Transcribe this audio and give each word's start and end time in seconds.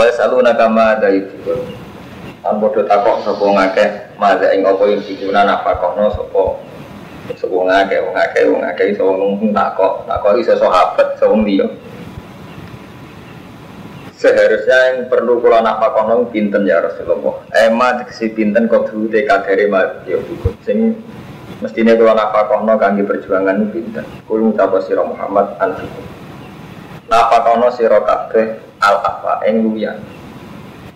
Wa 0.00 0.08
yasaluna 0.08 0.56
kama 0.56 0.96
daifun. 0.96 1.60
An 2.40 2.56
padha 2.56 2.88
takok 2.88 3.20
sapa 3.20 3.44
ngakeh 3.44 4.16
madha 4.16 4.48
ing 4.56 4.64
apa 4.64 4.80
ing 4.88 5.04
dikuna 5.04 5.44
nafakono 5.44 6.08
sapa 6.08 6.56
sapa 7.36 7.52
ngakeh 7.68 8.00
wong 8.08 8.16
akeh 8.16 8.42
wong 8.48 8.62
akeh 8.64 8.96
iso 8.96 9.04
wong 9.04 9.52
takok 9.52 10.08
takok 10.08 10.40
iso 10.40 10.56
sahabat 10.56 11.20
iso 11.20 11.28
wong. 11.28 11.44
Seharusnya 14.16 14.78
yang 14.88 15.12
perlu 15.12 15.36
kula 15.44 15.60
nafakono 15.60 16.32
pinten 16.32 16.64
ya 16.64 16.80
Rasulullah. 16.80 17.44
Ema 17.52 18.00
tegesi 18.00 18.32
pinten 18.32 18.72
kok 18.72 18.88
dulu 18.88 19.12
kadare 19.12 19.68
mati 19.68 20.16
ya 20.16 20.18
sing 20.64 20.96
mestinya 21.60 21.92
kula 21.92 22.16
nafakono 22.16 22.72
kangge 22.80 23.04
perjuangan 23.04 23.68
pinten. 23.68 24.08
Kula 24.24 24.48
ngucap 24.48 24.80
sira 24.80 25.04
Muhammad 25.04 25.60
anfikum. 25.60 26.08
Nafakono 27.04 27.68
sira 27.76 28.00
kabeh 28.00 28.69
al 28.80 28.96
afa 29.04 29.44
ing 29.48 29.64
luwian. 29.64 30.00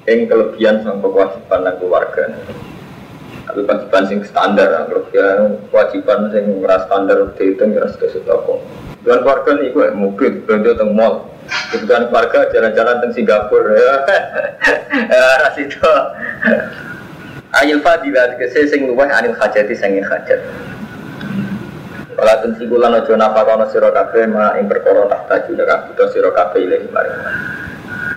Ing 0.05 0.29
kelebihan 0.29 0.85
sama 0.85 1.09
kewajiban 1.09 1.61
dan 1.65 1.75
keluarga. 1.81 2.25
Tapi 3.45 3.61
kewajiban 3.65 4.03
sing 4.09 4.19
standar 4.25 4.89
kelebihan 4.89 5.61
kewajiban 5.69 6.33
sing 6.33 6.45
ora 6.65 6.85
standar 6.89 7.33
dihitung 7.37 7.77
ya 7.77 7.85
sudah 7.93 8.09
sudah 8.13 8.37
kok 8.45 8.61
dengan 9.05 9.21
keluarga 9.21 9.51
nih 9.61 9.69
gue 9.69 9.87
mobil 9.93 10.31
belanja 10.49 10.81
teng 10.81 10.97
mall. 10.97 11.29
Kebutuhan 11.45 12.09
keluarga 12.09 12.49
jalan-jalan 12.57 12.97
teng 13.05 13.13
Singapura 13.13 13.77
ya. 13.77 13.95
Ras 15.45 15.57
itu. 15.61 15.93
Ayil 17.61 17.85
fadilah 17.85 18.41
kese 18.41 18.65
sing 18.73 18.89
luweh 18.89 19.13
anil 19.13 19.37
hajati 19.37 19.77
sing 19.77 20.01
hajat. 20.01 20.41
Kalau 22.15 22.37
tensi 22.41 22.65
kulan 22.65 22.97
ojo 22.97 23.13
nafakono 23.19 23.69
sira 23.69 23.93
kabeh 23.93 24.25
ma 24.31 24.57
ing 24.57 24.71
perkara 24.73 25.05
tak 25.11 25.23
taju 25.29 25.53
nek 25.59 25.93
butuh 25.93 26.09
sira 26.15 26.31
kabeh 26.33 26.63
ilahi 26.63 26.87
maring 26.89 27.19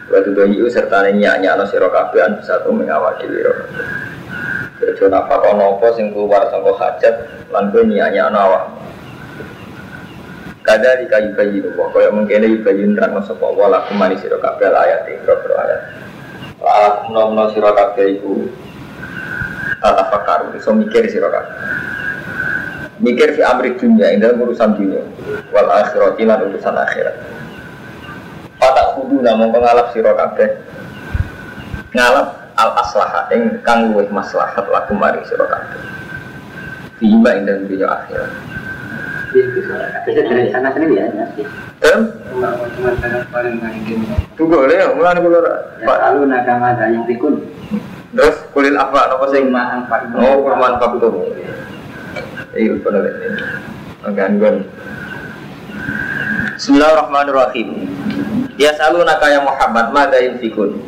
Waktu 0.08 0.32
itu 0.32 0.42
itu 0.64 0.68
serta 0.72 1.04
nyanyi 1.12 1.52
no 1.52 1.68
siro 1.68 1.92
bisa 1.92 2.64
tuh 2.64 2.72
mengawali 2.72 3.28
wiro. 3.28 3.54
Jadi 4.80 5.04
apa 5.12 5.36
kau 5.36 5.52
nopo 5.58 5.92
sing 6.00 6.16
keluar 6.16 6.48
sangko 6.48 6.72
hajat 6.80 7.28
lan 7.52 7.76
nyanyi 7.76 8.24
no 8.32 8.40
awak. 8.40 8.64
Kada 10.64 11.00
di 11.00 11.08
kayu 11.08 11.32
kayu 11.32 11.64
itu, 11.64 11.70
kau 11.76 11.96
yang 12.00 12.12
mungkin 12.16 12.44
ada 12.44 12.60
kayu 12.64 12.92
nerang 12.92 13.20
no 13.20 13.22
sopo 13.24 13.52
wala 13.56 13.88
kumani 13.88 14.20
siro 14.20 14.40
kafe 14.40 14.68
ayat 14.68 15.08
ini 15.08 15.24
bro 15.24 15.56
ayat. 15.56 15.82
Lah 16.60 17.08
nom 17.12 17.36
no 17.36 17.52
siro 17.52 17.72
kafe 17.72 18.20
itu 18.20 18.52
tata 19.80 20.08
fakar, 20.12 20.52
so 20.60 20.72
mikir 20.76 21.08
siro 21.08 21.28
kafe. 21.32 21.52
Mikir 22.98 23.38
fi 23.38 23.46
amri 23.46 23.78
dunia, 23.78 24.10
ini 24.10 24.26
dalam 24.26 24.42
urusan 24.42 24.74
dunia, 24.74 25.06
wal 25.54 25.70
akhirat 25.70 26.18
lan 26.18 26.50
urusan 26.50 26.76
akhirat. 26.76 27.16
Patak 28.58 28.98
kudu 28.98 29.22
namun 29.22 29.54
pengalap 29.54 29.94
siro 29.94 30.14
kabeh. 30.18 30.50
Ngalap 31.94 32.28
al 32.58 32.72
aslaha 32.82 33.30
ing 33.34 33.62
kang 33.62 33.94
luwih 33.94 34.10
maslahat 34.10 34.66
laku 34.68 34.94
mari 34.98 35.22
siro 35.30 35.46
kabeh. 35.46 35.82
Ing 37.02 37.22
dalam 37.22 37.70
dunia 37.70 37.88
akhirat. 37.88 38.32
Bisa 40.08 40.22
dari 40.26 40.50
sana 40.50 40.74
sini 40.74 40.98
ya 40.98 41.06
Em? 41.78 42.10
Tunggu 44.34 44.66
ya, 44.66 44.90
mulai 44.98 45.22
kulo 45.22 45.40
Pak. 45.86 45.98
Lalu 46.10 46.26
nakama 46.26 46.74
yang 46.90 47.06
pikun. 47.06 47.38
Terus 48.18 48.38
kulil 48.56 48.74
apa, 48.74 49.14
apa 49.14 49.26
angfak 49.30 50.10
Oh, 50.18 50.42
kurman 50.42 50.80
faktur 50.80 51.14
Iya, 52.56 52.74
benar 52.82 53.04
ini 53.06 53.28
Gangguan 54.16 54.66
Bismillahirrahmanirrahim 56.56 57.70
Ya 58.58 58.74
selalu 58.74 59.06
nakaya 59.06 59.38
Muhammad 59.46 59.94
Mada 59.94 60.18
yunfikun? 60.18 60.82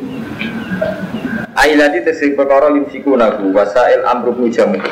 Ailadi 1.54 2.02
tesik 2.02 2.34
perkara 2.34 2.66
yunfikunahu 2.74 3.54
Wasail 3.54 4.02
amruk 4.10 4.42
mujamu 4.42 4.82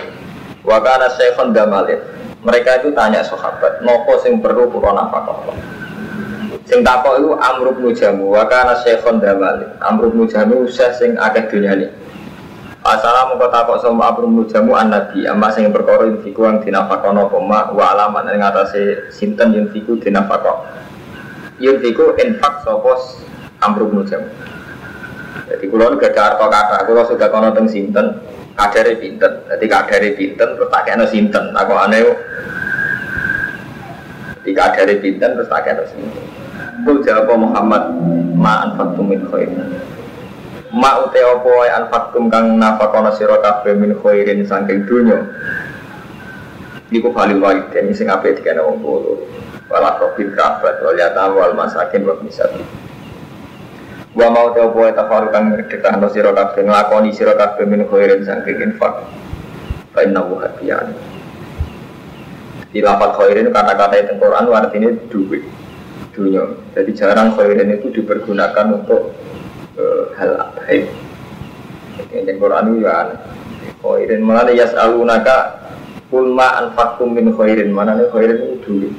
Wakana 0.63 1.11
syekhon 1.19 1.51
damalin. 1.51 1.99
Mereka 2.47 2.87
itu 2.87 2.95
tanya 2.95 3.27
sahabat 3.27 3.83
Nopo 3.83 4.23
sing 4.23 4.39
perlu 4.39 4.71
kurang 4.71 4.95
nafkah 4.95 5.51
Sing 6.71 6.87
takok 6.87 7.19
itu 7.19 7.31
amruk 7.35 7.83
mujamu 7.83 8.31
Wakana 8.31 8.79
syekhon 8.87 9.19
damalin. 9.19 9.75
Amruk 9.83 10.15
mujamu 10.15 10.63
usah 10.63 10.95
sing 10.95 11.19
akeh 11.19 11.51
dunyani 11.51 11.91
Assalamu 12.87 13.43
takok 13.43 13.83
sama 13.83 14.15
amruk 14.15 14.31
mujamu 14.31 14.79
an 14.79 14.95
nabi? 14.95 15.27
Amma 15.27 15.51
sing 15.51 15.67
perkara 15.75 16.07
yang 16.07 16.23
nopo 17.11 17.43
ma 17.43 17.75
Wa 17.75 17.99
alaman 17.99 18.39
yang 18.39 18.55
atasnya 18.55 19.11
sinten 19.11 19.51
yunfiku 19.51 19.99
dinafkah 19.99 20.87
yunfiku 21.59 22.15
infak 22.19 22.63
sopos 22.63 23.23
amruk 23.63 23.91
nujam 23.95 24.23
jadi 25.49 25.65
kulon 25.71 25.97
gak 25.97 26.13
ada 26.13 26.35
harta 26.35 26.47
kata 26.51 26.77
kulo 26.85 27.03
sudah 27.09 27.29
kono 27.33 27.55
teng 27.57 27.67
sinten 27.71 28.21
kadare 28.59 28.99
pinten? 28.99 29.33
Jadi 29.47 29.65
kadare 29.71 30.09
pinten 30.19 30.49
terus 30.59 30.69
tak 30.69 30.83
kena 30.91 31.07
sinten. 31.07 31.55
Aku 31.55 31.73
aneh 31.79 32.03
jadi 34.43 34.51
kadare 34.53 34.95
pinten 34.99 35.31
terus 35.39 35.49
tak 35.49 35.63
kena 35.65 35.87
sinten. 35.87 36.25
Kul 36.83 37.01
jawab 37.07 37.33
Muhammad 37.39 37.83
ma 38.35 38.67
anfaqtum 38.67 39.07
min 39.09 39.23
khair 39.31 39.51
ma 40.69 41.01
ute 41.01 41.21
opo 41.25 41.65
wae 41.65 41.71
anfaqtum 41.73 42.29
kang 42.29 42.61
nafakono 42.61 43.09
sira 43.17 43.41
kabeh 43.41 43.73
min 43.73 43.97
khairin 43.99 44.45
saking 44.45 44.85
Iku 46.89 47.13
paling 47.13 47.37
baik 47.37 47.69
dan 47.69 47.93
sing 47.93 48.09
apik 48.09 48.41
dikene 48.41 48.65
wong 48.65 48.81
loro 48.81 49.21
wala 49.69 50.01
kobil 50.01 50.33
kerabat 50.33 50.81
wal 50.81 50.97
yatama 50.97 51.37
wal 51.37 51.55
masakin 51.55 52.09
wa 52.09 52.17
misabi 52.25 52.65
wa 54.17 54.27
mau 54.33 54.51
tau 54.57 54.73
poe 54.73 54.91
tafaru 54.91 55.29
kang 55.31 55.55
ngedekah 55.55 55.95
no 56.01 56.09
siro 56.11 56.33
kabeh 56.35 56.65
ngelakoni 56.65 57.13
siro 57.15 57.37
kabeh 57.39 57.63
min 57.69 57.87
khairin 57.87 58.27
sangking 58.27 58.59
infak. 58.65 59.07
Fa 59.95 60.03
inna 60.03 60.27
wu 60.27 60.43
hadiyan 60.43 60.91
di 62.69 62.85
lafad 62.85 63.17
khairin 63.17 63.49
kata-kata 63.49 63.95
itu 63.97 64.13
Quran 64.21 64.45
artinya 64.53 64.91
duit 65.09 65.45
dunia. 66.13 66.45
Jadi 66.75 66.91
jarang 66.99 67.33
khairin 67.39 67.73
itu 67.73 67.95
dipergunakan 67.95 68.67
untuk 68.75 69.15
uh, 69.79 70.03
hal 70.19 70.53
baik 70.59 70.91
yang 72.13 72.39
Quran 72.41 72.65
itu 72.75 72.79
ya 72.85 72.97
khairin 73.81 74.21
mana 74.25 74.51
yas'alunaka 74.51 75.63
kulma 76.11 76.59
anfakum 76.67 77.15
min 77.15 77.33
khairin. 77.33 77.71
Mana 77.71 77.95
nih 77.97 78.11
khairin 78.11 78.37
itu 78.37 78.57
duit 78.67 78.93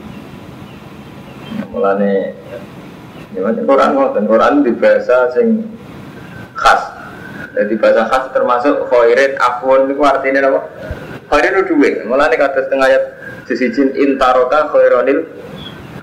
mulane 1.70 2.34
ya 3.34 3.40
macam 3.46 3.64
Quran 3.66 3.90
ngoten. 3.94 4.24
Quran 4.26 4.54
di 4.66 4.72
bahasa 4.74 5.30
sing 5.38 5.64
khas. 6.58 6.82
Jadi 7.54 7.74
bahasa 7.78 8.06
khas 8.10 8.26
termasuk 8.34 8.90
khairin 8.90 9.38
afwan 9.38 9.90
itu 9.90 10.02
artinya 10.02 10.50
apa? 10.50 10.60
Khairin 11.30 11.66
duit. 11.70 12.06
Mulane 12.10 12.36
kata 12.36 12.66
setengah 12.68 12.88
ayat 12.90 13.04
disijin 13.46 13.94
intaroka 13.98 14.70
khaironil 14.74 15.30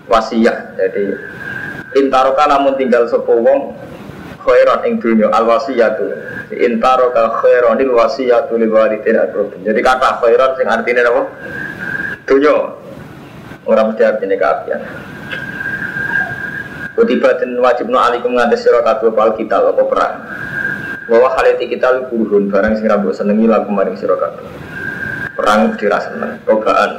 wasiyah. 0.07 0.79
Jadi 0.79 1.05
intaroka 1.99 2.47
namun 2.47 2.79
tinggal 2.79 3.11
sepuh 3.11 3.39
wong 3.43 3.75
khairan 4.43 4.87
ing 4.87 5.03
dunya 5.03 5.27
al 5.35 5.47
wasiyatu. 5.51 6.07
Intaroka 6.55 7.43
khaironil 7.43 7.91
wasiyatu 7.95 8.55
lil 8.55 8.71
walidin 8.71 9.19
jadi 9.67 9.81
kata 9.83 10.23
khairan 10.23 10.51
sing 10.55 10.67
artinya 10.71 11.03
apa? 11.11 11.23
Dunya. 12.27 12.55
Orang 13.67 13.91
mesti 13.91 14.07
artinya 14.07 14.39
keapian 14.39 14.79
Kutiba 16.97 17.37
dan 17.37 17.61
wajib 17.61 17.93
no 17.93 18.01
alikum 18.01 18.33
ngantes 18.33 18.65
sira 18.65 18.81
kabeh 18.81 19.13
pal 19.13 19.37
kita 19.37 19.61
apa 19.61 19.85
perang. 19.85 20.15
Bahwa 21.13 21.29
haliti 21.37 21.69
kita 21.69 21.93
lu 21.93 22.09
buruhun 22.09 22.49
barang 22.49 22.81
sing 22.81 22.89
rambut 22.89 23.13
senengi 23.13 23.45
lagu 23.45 23.69
maring 23.69 24.01
sira 24.01 24.17
kabeh. 24.17 24.49
Perang 25.37 25.77
dirasa 25.77 26.17
seneng, 26.17 26.41
rogaan 26.49 26.91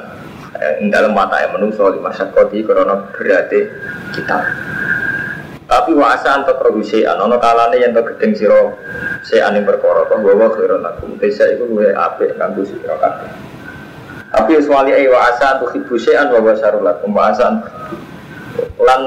eh, 0.61 0.85
ing 0.85 0.93
dalam 0.93 1.17
mata 1.17 1.41
yang 1.41 1.57
menungso 1.57 1.89
lima 1.89 2.13
syakoti 2.13 2.61
karena 2.61 3.09
berarti 3.09 3.59
kita. 4.13 4.37
Tapi 5.65 5.91
wasa 5.97 6.29
anto 6.31 6.53
produksi 6.61 7.01
anono 7.01 7.41
kalane 7.41 7.81
yang 7.81 7.91
gedeng 7.91 8.37
siro 8.37 8.77
se 9.25 9.41
aning 9.41 9.65
perkara 9.65 10.05
kok 10.05 10.21
bahwa 10.21 10.47
khairon 10.53 10.85
lakum 10.85 11.17
desa 11.17 11.49
iku 11.49 11.65
luwe 11.65 11.89
apik 11.91 12.37
kanggo 12.37 12.61
sira. 12.69 12.95
Tapi 14.29 14.61
wali 14.69 14.93
ayi 14.93 15.09
wa 15.09 15.25
asa 15.25 15.57
antu 15.57 15.73
khibu 15.73 15.97
wa 15.97 16.39
basarul 16.45 16.85
lakum 16.85 17.09
wa 17.17 17.33
asa 17.33 17.49
lan 18.77 19.01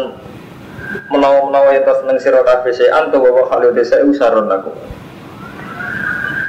menawa-menawa 1.11 1.71
yang 1.75 1.87
seneng 1.87 2.19
sira 2.19 2.41
kabeh 2.43 2.73
sean 2.75 3.11
to 3.15 3.19
wa 3.23 3.47
khalil 3.47 3.71
desa 3.75 4.03
usaron 4.03 4.51
aku. 4.51 4.73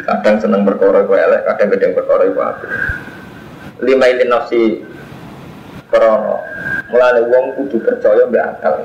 Kadang 0.06 0.38
seneng 0.42 0.62
perkara 0.66 1.06
kowe 1.06 1.18
elek 1.18 1.46
kadang 1.46 1.70
gedeng 1.78 1.94
perkara 1.94 2.24
iku 2.26 2.40
apik. 2.42 2.70
Lima 3.86 4.06
ilin 4.10 4.30
nafsi 4.30 4.82
krono. 5.94 6.42
Mulane 6.90 7.22
wong 7.30 7.46
kudu 7.58 7.78
percaya 7.80 8.26
mbek 8.28 8.46
akal. 8.58 8.76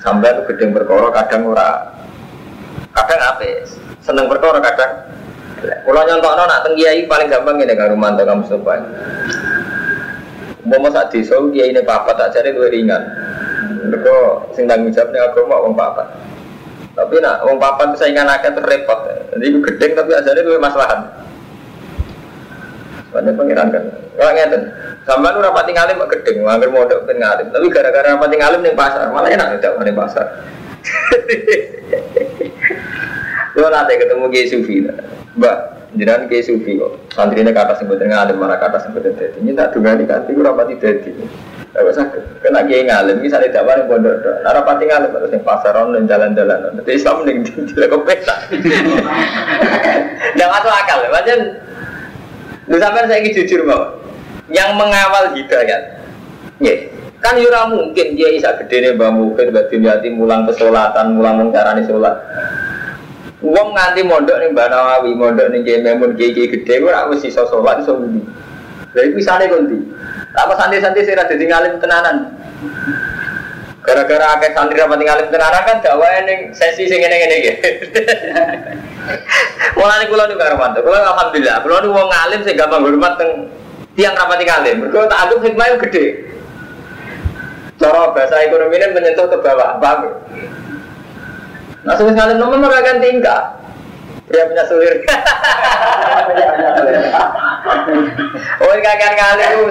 Tuh 0.00 0.44
gedeng 0.48 0.72
perkara 0.72 1.08
kadang 1.12 1.42
ora 1.52 1.68
kadang 2.96 3.20
apik. 3.36 3.68
Seneng 4.00 4.28
perkara 4.28 4.60
kadang 4.60 4.92
kalau 5.64 6.02
nyontokno 6.04 6.44
nak 6.44 6.60
teng 6.60 6.76
kiai 6.76 7.08
paling 7.08 7.32
gampang 7.32 7.56
ini 7.56 7.72
karo 7.72 7.96
mantu 7.96 8.28
kamu 8.28 8.44
sopan 8.44 8.84
Mau 10.64 10.88
saat 10.88 11.12
desa 11.12 11.36
kiai 11.52 11.72
ini 11.72 11.80
papa 11.84 12.16
tak 12.16 12.32
cari 12.32 12.56
dua 12.56 12.72
ringan. 12.72 13.23
Mereka 13.88 14.14
sing 14.52 14.68
tanggung 14.68 14.92
jawabnya 14.92 15.30
agama 15.30 15.56
wong 15.64 15.74
papat. 15.74 16.06
Tapi 16.94 17.18
nak 17.18 17.42
wong 17.42 17.58
papan 17.58 17.90
saingan 17.98 18.30
akeh 18.30 18.54
terus 18.54 18.70
repot. 18.70 18.98
Jadi 19.34 19.50
iku 19.50 19.58
gedeng 19.66 19.98
tapi 19.98 20.14
asane 20.14 20.46
luwih 20.46 20.62
maslahat. 20.62 21.26
Soalnya 23.10 23.34
pangeran 23.34 23.70
kan. 23.70 23.84
Kalau 24.14 24.30
ngeten, 24.30 24.62
sampean 25.06 25.38
ora 25.38 25.50
pati 25.50 25.72
ngalim 25.74 25.98
kok 26.02 26.10
gedeng, 26.18 26.46
nganggur 26.46 26.70
modok 26.70 27.06
ben 27.06 27.18
ngalim. 27.18 27.50
Tapi 27.50 27.66
gara-gara 27.70 28.18
pati 28.18 28.36
ngalim 28.38 28.62
ning 28.62 28.76
pasar, 28.78 29.10
malah 29.10 29.30
enak 29.30 29.58
tidak 29.58 29.78
ning 29.82 29.94
pasar. 29.94 30.26
Lo 33.58 33.70
nanti 33.70 33.94
ketemu 33.94 34.26
Kiai 34.34 34.50
Sufi, 34.50 34.82
Mbak, 35.38 35.56
jangan 35.94 36.26
Kiai 36.26 36.42
Sufi 36.42 36.74
kok. 36.74 37.06
Santrinya 37.14 37.54
kata 37.54 37.78
sebetulnya 37.78 38.18
ngalim, 38.22 38.36
malah 38.38 38.58
kata 38.58 38.82
sebetulnya 38.82 39.14
dadi. 39.14 39.38
Ini 39.46 39.54
tak 39.54 39.78
dunga 39.78 39.94
di 39.94 40.06
kati, 40.10 40.34
ora 40.34 40.50
Gak 41.74 41.90
sakit. 41.90 42.22
Kena 42.38 42.62
kiai 42.70 42.86
ngalim, 42.86 43.18
misalnya 43.18 43.50
dakwah 43.50 43.74
yang 43.74 43.90
pondok, 43.90 44.22
nara 44.46 44.62
pati 44.62 44.86
ngalim 44.86 45.10
terus 45.10 45.34
yang 45.34 45.42
pasar 45.42 45.74
dan 45.74 46.06
jalan-jalan. 46.06 46.70
Nanti 46.70 46.92
Islam 46.94 47.26
nih 47.26 47.42
tidak 47.50 47.90
kepesa. 47.90 48.34
Tidak 50.34 50.48
masuk 50.54 50.70
akal, 50.70 50.98
macam. 51.10 51.38
Lu 52.70 52.76
sampai 52.78 53.10
saya 53.10 53.20
ingin 53.20 53.42
jujur 53.42 53.66
bahwa 53.66 53.98
yang 54.54 54.78
mengawal 54.78 55.34
hidayat, 55.34 56.00
ya 56.62 56.74
kan 57.20 57.40
yura 57.40 57.68
mungkin 57.68 58.14
dia 58.16 58.32
bisa 58.36 58.54
gede 58.60 58.76
nih 58.84 58.90
mbak 58.96 59.10
mungkin 59.16 59.50
mbak 59.50 59.68
Dunyati 59.72 60.08
mulang 60.14 60.44
kesolatan, 60.46 61.18
mulang 61.18 61.42
mengcarani 61.42 61.84
sholat. 61.88 62.14
Uang 63.44 63.76
nganti 63.76 64.00
mondok 64.06 64.36
nih 64.40 64.48
mbak 64.54 64.68
Nawawi, 64.70 65.10
mondok 65.12 65.48
nih 65.52 65.60
kiai 65.64 65.80
Memun 65.82 66.14
kiai 66.16 66.36
gede, 66.36 66.74
gue 66.80 66.92
harus 66.92 67.20
sisa 67.20 67.44
sholat, 67.50 67.82
so 67.82 67.98
Jadi 68.94 69.10
misalnya 69.10 69.50
kunti, 69.50 69.74
apa 70.34 70.52
santri-santri 70.58 71.06
saya 71.06 71.22
rada 71.22 71.34
ngalim 71.38 71.78
tenanan. 71.78 72.16
Gara-gara 73.86 74.34
akeh 74.34 74.50
santri 74.50 74.82
rapat 74.82 74.98
ngalim 74.98 75.28
tenanan 75.30 75.62
kan 75.62 75.78
dakwah 75.78 76.10
ning 76.26 76.50
sesi 76.50 76.90
sing 76.90 76.98
ngene-ngene 76.98 77.36
iki. 77.38 77.52
Mulane 79.78 80.04
kula 80.10 80.26
niku 80.26 80.42
karo 80.42 80.58
mantu. 80.58 80.82
Kula 80.82 80.98
alhamdulillah, 81.06 81.62
kula 81.62 81.86
niku 81.86 81.94
wong 81.94 82.08
ngalim 82.10 82.40
sing 82.42 82.58
gampang 82.58 82.82
hormat 82.82 83.14
teng 83.14 83.30
tiang 83.94 84.18
rapat 84.18 84.42
ngalim. 84.42 84.76
Mergo 84.82 85.06
tak 85.06 85.22
anggap 85.22 85.38
hikmah 85.46 85.66
yang 85.70 85.78
gede. 85.86 86.06
Cara 87.78 88.10
bahasa 88.10 88.38
ekonomi 88.42 88.78
ini 88.78 88.86
menyentuh 88.94 89.26
ke 89.26 89.38
bawah, 89.42 89.82
paham? 89.82 90.14
Nah, 91.82 91.94
sebelum 91.98 92.14
ngalim 92.14 92.38
nomor 92.38 92.58
mereka 92.58 93.02
tingkah. 93.02 93.60
Dia 94.30 94.48
punya 94.48 94.64
sulir. 94.66 95.04
oh, 98.64 98.74
kakak 98.82 99.12
ngalim 99.20 99.68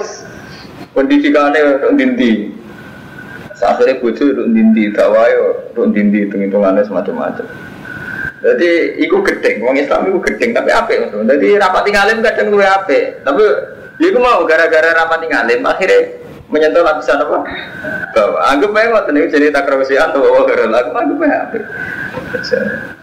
pendidikannya 0.94 1.82
dinti 1.98 2.54
akhirnya 3.64 3.96
bujuk 4.02 4.36
untuk 4.36 4.48
dinti 4.52 4.92
tawayo 4.92 5.72
untuk 5.72 5.96
dinti 5.96 6.28
hitung 6.28 6.44
hitungannya 6.44 6.84
semacam-macam. 6.84 7.46
Jadi 8.44 9.00
itu 9.00 9.16
gedeng. 9.24 9.64
Orang 9.64 9.80
Islam 9.80 10.00
itu 10.12 10.20
gedeng 10.20 10.50
tapi 10.52 10.68
apa 10.68 10.90
maksudnya 10.92 11.34
jadi 11.40 11.56
rapat 11.64 11.82
tinggalim 11.88 12.20
kadang 12.20 12.52
gue 12.52 12.66
apa 12.66 12.98
tapi 13.24 13.44
ya 13.96 14.06
itu 14.12 14.20
mau 14.20 14.44
gara-gara 14.44 14.92
rapat 14.92 15.18
tinggalim 15.24 15.64
akhirnya 15.64 16.20
menyentuh 16.52 16.84
lapisan 16.84 17.24
apa? 17.24 17.36
Bahwa 18.12 18.38
anggap 18.52 18.76
aja 18.76 18.88
mau 18.92 19.02
tenang 19.08 19.32
jadi 19.32 19.48
tak 19.48 19.64
kerusian 19.64 20.12
atau 20.12 20.20
bawa 20.20 20.44
gara 20.44 20.66
lagu 20.68 20.92
anggap 20.92 21.24
aja 21.24 21.36
apa 21.48 21.58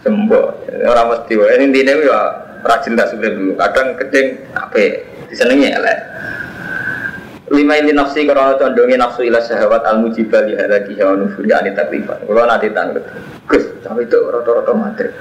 sembuh 0.06 0.44
orang 0.86 1.06
mesti 1.10 1.34
ini 1.34 1.64
intinya 1.74 1.92
ya 1.98 2.20
rajin 2.62 2.94
tak 2.94 3.10
sudah 3.10 3.30
dulu. 3.34 3.52
Kadang 3.58 3.98
gedeng 3.98 4.26
apa 4.54 4.78
disenengi 5.26 5.74
ya 5.74 5.82
lah 5.82 5.98
lima 7.52 7.74
ini 7.76 7.92
nafsi 7.92 8.24
karena 8.24 8.56
condongnya 8.56 9.04
nafsu 9.04 9.28
ila 9.28 9.40
syahwat 9.44 9.84
al 9.84 10.00
mujibah 10.00 10.40
li 10.48 10.56
halaki 10.56 10.96
hawa 10.96 11.20
nufuri 11.20 11.52
ani 11.52 11.76
taklifan 11.76 12.24
kalau 12.24 12.48
nanti 12.48 12.72
tanggut 12.72 13.04
gus 13.44 13.64
sampai 13.84 14.08
itu 14.08 14.16
roto-roto 14.16 14.72
materi 14.72 15.12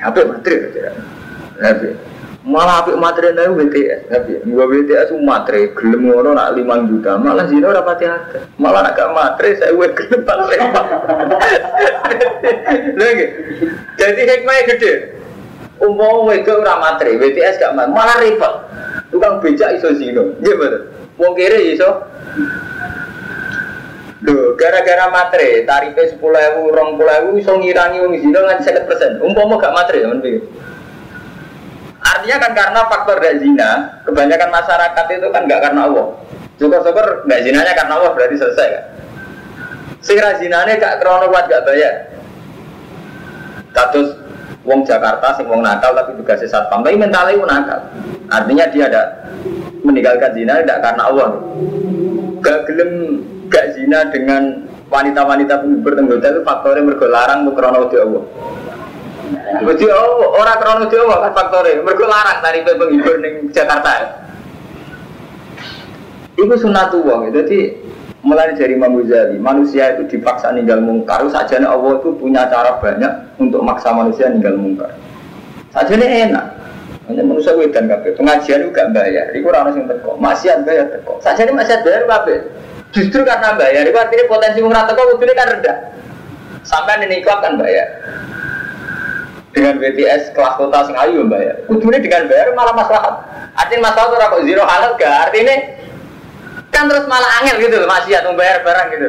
apa 0.00 0.20
materi 0.24 0.56
tapi 1.60 1.88
malah 2.46 2.86
apa 2.86 2.94
materi 2.94 3.34
nih 3.34 3.52
BTS 3.52 4.00
tapi 4.06 4.32
gua 4.48 4.64
BTS 4.70 5.10
itu 5.10 5.16
materi 5.18 5.66
gelem 5.74 6.06
ngono 6.06 6.38
nak 6.38 6.54
lima 6.54 6.78
juta. 6.86 7.18
Malah 7.18 7.50
zino 7.50 7.74
rapati 7.74 8.06
ada 8.06 8.38
malah 8.54 8.86
nak 8.86 8.94
gak 8.94 9.10
materi 9.10 9.58
saya 9.58 9.74
gue 9.74 9.88
gelem 9.90 10.22
repot 10.22 10.38
lagi 13.02 13.26
jadi 13.98 14.20
hikmahnya 14.30 14.62
gede. 14.70 14.92
Umum 15.82 16.30
itu 16.30 16.54
ora 16.54 16.78
materi 16.78 17.18
BTS 17.18 17.58
gak 17.58 17.74
malah 17.74 18.22
repot 18.22 18.62
tukang 19.10 19.42
becak 19.42 19.82
iso 19.82 19.90
zino 19.98 20.30
gimana 20.38 20.95
Wong 21.16 21.32
kiri 21.32 21.76
iso. 21.76 21.90
Lho, 24.26 24.58
gara-gara 24.58 25.06
matre, 25.12 25.62
rong 25.62 26.98
puluh 26.98 27.12
ewu, 27.20 27.38
iso 27.38 27.52
ngirangi 27.54 28.02
wong 28.02 28.16
zino 28.18 28.38
nganti 28.42 28.64
sekitar 28.64 28.88
persen. 28.90 29.22
Umpama 29.22 29.60
gak 29.60 29.76
matre, 29.76 30.02
teman 30.02 30.18
pikir. 30.24 30.42
Artinya 32.02 32.36
kan 32.42 32.52
karena 32.54 32.80
faktor 32.90 33.16
gak 33.22 33.38
zina, 33.38 33.70
kebanyakan 34.02 34.50
masyarakat 34.50 35.04
itu 35.14 35.28
kan 35.30 35.42
gak 35.46 35.60
karena 35.62 35.80
Allah. 35.86 36.06
Syukur-syukur 36.56 37.28
gak 37.28 37.42
zinanya 37.44 37.72
karena 37.76 37.92
Allah 38.00 38.10
berarti 38.16 38.36
selesai 38.40 38.68
kan. 38.72 38.84
Sing 40.00 40.16
zinanya 40.18 40.74
gak 40.80 40.98
krono 41.04 41.28
kuat 41.28 41.46
gak 41.46 41.62
bayar. 41.68 41.94
Status 43.70 44.16
wong 44.64 44.82
Jakarta 44.88 45.36
sing 45.36 45.46
wong 45.46 45.60
nakal 45.60 45.92
tapi 45.92 46.16
juga 46.16 46.34
sesat 46.34 46.66
pam, 46.72 46.80
tapi 46.80 46.98
mentalnya 46.98 47.36
nakal. 47.46 47.80
Artinya 48.32 48.64
dia 48.72 48.88
ada 48.88 49.02
meninggalkan 49.86 50.34
zina 50.34 50.58
tidak 50.60 50.82
karena 50.82 51.02
Allah. 51.06 51.28
Gak 52.42 52.58
gelem 52.66 52.90
gak 53.46 53.78
zina 53.78 54.10
dengan 54.10 54.66
wanita-wanita 54.90 55.62
penghibur 55.62 55.94
tenggota 55.94 56.26
itu 56.30 56.40
faktornya 56.42 56.82
mergo 56.82 57.06
larang 57.06 57.46
krono 57.54 57.86
di 57.90 57.96
Allah. 57.98 58.24
Wedi 59.66 59.86
Allah, 59.90 60.28
orang 60.30 60.58
krono 60.62 60.84
di 60.86 60.96
Allah 60.98 61.18
kan 61.26 61.32
faktornya 61.34 61.82
mergo 61.82 62.06
larang 62.06 62.38
dari 62.42 62.58
penghibur 62.62 63.14
di 63.22 63.30
Jakarta. 63.50 64.22
Itu 66.36 66.52
sunatullah, 66.52 67.32
jadi 67.32 67.72
mulai 68.20 68.52
dari 68.52 68.76
Imam 68.76 68.92
Ghazali, 69.00 69.40
manusia 69.40 69.96
itu 69.96 70.04
dipaksa 70.18 70.52
ninggal 70.52 70.84
mungkar, 70.84 71.24
saja 71.32 71.62
Allah 71.64 71.96
itu 71.96 72.12
punya 72.20 72.44
cara 72.52 72.76
banyak 72.76 73.40
untuk 73.40 73.64
maksa 73.64 73.94
manusia 73.96 74.28
ninggal 74.28 74.58
mungkar. 74.60 74.92
Saja 75.72 75.96
enak, 75.96 76.55
hanya 77.06 77.22
manusia 77.22 77.54
dan 77.70 77.86
kafe 77.86 78.18
pengajian 78.18 78.66
juga 78.66 78.90
bayar. 78.90 79.30
Iku 79.30 79.46
orang 79.54 79.78
yang 79.78 79.86
teko, 79.86 80.18
maksiat 80.18 80.66
bayar 80.66 80.90
teko. 80.90 81.22
Saja 81.22 81.46
ini 81.46 81.54
maksiat 81.54 81.86
bayar 81.86 82.02
kafe. 82.10 82.42
Justru 82.90 83.22
karena 83.22 83.54
bayar, 83.54 83.86
itu 83.86 83.98
artinya 83.98 84.24
potensi 84.26 84.58
mengrata 84.58 84.90
teko 84.90 85.14
itu 85.14 85.24
kan 85.30 85.46
rendah. 85.54 85.76
Sampai 86.66 86.98
ini 87.06 87.22
kan 87.22 87.54
bayar. 87.54 87.88
Dengan 89.54 89.80
BTS 89.80 90.34
kelas 90.34 90.58
kota 90.58 90.84
sing 90.84 90.98
ayu 90.98 91.24
bayar. 91.30 91.62
Kudune 91.70 92.02
dengan 92.02 92.26
bayar 92.26 92.52
malah 92.58 92.74
masalah. 92.74 93.22
Artinya 93.56 93.88
masalah 93.88 94.06
tuh 94.12 94.18
kok 94.20 94.42
zero 94.44 94.62
halal 94.68 94.92
gak 95.00 95.32
artinya 95.32 95.56
kan 96.68 96.92
terus 96.92 97.08
malah 97.08 97.40
angel 97.40 97.56
gitu 97.64 97.80
loh 97.80 97.88
maksiat 97.88 98.22
membayar 98.28 98.60
barang 98.60 98.86
gitu. 98.92 99.08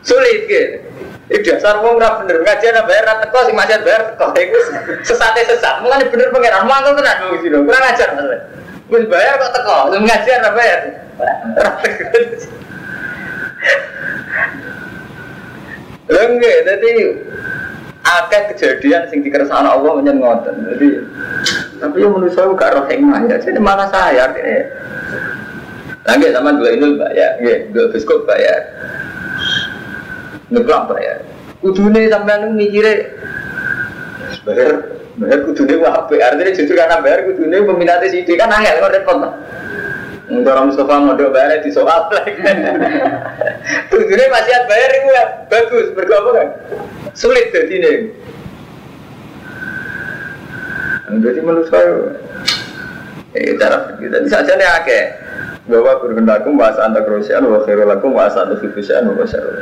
Sulit 0.00 0.48
gitu. 0.48 0.80
Ini 1.26 1.42
dasar 1.42 1.82
wong 1.82 1.98
ora 1.98 2.22
bener 2.22 2.38
ngaji 2.38 2.64
ana 2.70 2.86
bayar 2.86 3.02
ra 3.02 3.14
teko 3.18 3.50
sing 3.50 3.58
masih 3.58 3.82
bayar 3.82 4.14
teko 4.14 4.30
iku 4.38 4.58
sesate 5.02 5.42
sesat. 5.42 5.82
Mulane 5.82 6.06
bener 6.06 6.30
pangeran 6.30 6.70
mangkel 6.70 6.94
tenan 6.94 7.18
wong 7.26 7.42
sira. 7.42 7.58
Kurang 7.66 7.82
ajar 7.82 8.08
Mas. 8.14 8.46
Wis 8.86 9.04
bayar 9.10 9.34
kok 9.42 9.50
teko, 9.58 9.90
sing 9.90 10.02
ngaji 10.06 10.30
ana 10.38 10.50
bayar. 10.54 10.80
Lengge, 16.06 16.54
jadi 16.62 16.90
akeh 18.06 18.42
kejadian 18.54 19.02
sing 19.10 19.26
dikersakno 19.26 19.82
Allah 19.82 19.92
menyen 19.98 20.22
ngoten. 20.22 20.54
Jadi 20.54 20.88
tapi 21.82 22.06
yang 22.06 22.14
menurut 22.14 22.38
saya 22.38 22.54
gak 22.54 22.70
roh 22.78 22.86
hikmah 22.86 23.26
ya. 23.26 23.36
Jadi 23.42 23.58
mana 23.58 23.90
saya 23.90 24.30
artinya. 24.30 24.62
Lagi 26.06 26.30
sama 26.30 26.54
dua 26.54 26.70
ini 26.70 26.94
bayar, 26.94 27.34
dua 27.74 27.90
biskop 27.90 28.30
bayar 28.30 28.62
ngeblok 30.52 30.82
bayar. 30.92 31.18
Kudune 31.62 32.10
sampean 32.10 32.54
mikire 32.54 33.16
bayar 34.46 34.98
bayar 35.18 35.38
kudune 35.46 35.74
wae. 35.80 36.16
Artinya 36.22 36.52
justru 36.52 36.74
karena 36.76 37.02
bayar 37.02 37.26
kudune 37.26 37.56
peminatnya 37.64 38.12
sih 38.12 38.22
kan 38.36 38.52
angel 38.52 38.80
kok 38.82 38.92
repot. 38.94 39.20
Orang 40.26 40.74
Mustafa 40.74 40.98
modal 40.98 41.30
bayar 41.30 41.62
di 41.62 41.70
soal 41.70 42.10
Kudune 43.90 44.24
masih 44.26 44.54
bayar 44.66 44.90
itu 44.90 45.08
ya 45.14 45.24
bagus 45.46 45.86
berapa 45.94 46.28
kan? 46.34 46.48
Sulit 47.14 47.54
jadi 47.54 47.74
ini. 47.78 47.92
Jadi 51.06 51.38
menurut 51.38 51.70
saya 51.70 52.18
Eh, 53.36 53.52
cara 53.60 54.00
kita 54.00 54.24
saja 54.32 54.56
nih 54.56 54.64
akeh 54.80 55.04
bahwa 55.68 56.00
berhendakum 56.00 56.56
bahasa 56.56 56.88
antar 56.88 57.04
krosian 57.04 57.44
wa 57.44 57.60
khairul 57.68 57.84
lakum 57.84 58.16
bahasa 58.16 58.48
antar 58.48 58.64
fifusian 58.64 59.04
wa 59.12 59.28
syarul 59.28 59.60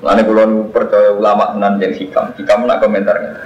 Lalu 0.00 0.22
kalau 0.24 0.64
percaya 0.72 1.12
ulama 1.12 1.52
tenan 1.52 1.76
yang 1.76 1.92
hikam, 1.92 2.32
hikam 2.40 2.64
nak 2.64 2.80
komentarnya. 2.80 3.36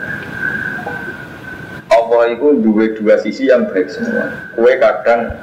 Allah 1.90 2.22
itu 2.30 2.46
dua 2.62 2.94
dua 2.94 3.14
sisi 3.18 3.50
yang 3.50 3.66
baik 3.70 3.90
semua. 3.90 4.30
Kue 4.54 4.78
kadang 4.78 5.34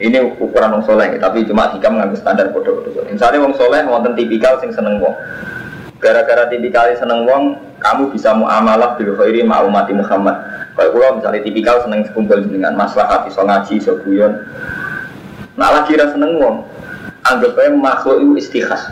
ini 0.00 0.20
ukuran 0.40 0.80
wong 0.80 0.84
soleh, 0.88 1.20
tapi 1.20 1.44
cuma 1.44 1.68
hikam 1.68 2.00
nggak 2.00 2.16
standar 2.16 2.48
bodoh 2.48 2.80
bodoh. 2.80 3.04
Misalnya 3.08 3.44
wong 3.44 3.54
soleh 3.60 3.84
wonten 3.84 4.16
tipikal 4.16 4.56
sing 4.56 4.72
seneng 4.72 5.04
wong. 5.04 5.12
Gara-gara 6.00 6.48
tipikal 6.48 6.88
seneng 6.96 7.28
wong, 7.28 7.60
kamu 7.80 8.12
bisa 8.12 8.32
muamalah 8.32 8.96
bil 8.96 9.16
khairi 9.20 9.44
ma 9.44 9.60
umati 9.64 9.92
Muhammad. 9.92 10.36
Kalau 10.74 10.96
kula 10.96 11.20
misalnya 11.20 11.44
tipikal 11.44 11.76
seneng 11.84 12.08
kumpul 12.16 12.40
dengan 12.40 12.72
maslahat 12.72 13.28
iso 13.28 13.44
ngaji, 13.44 13.72
iso 13.80 14.00
guyon. 14.00 14.32
Nah 15.60 15.70
lagi 15.70 15.92
ra 15.94 16.08
seneng 16.08 16.40
wong, 16.40 16.64
anggap 17.28 17.52
makhluk 17.76 18.24
itu 18.24 18.32
istikhas. 18.40 18.82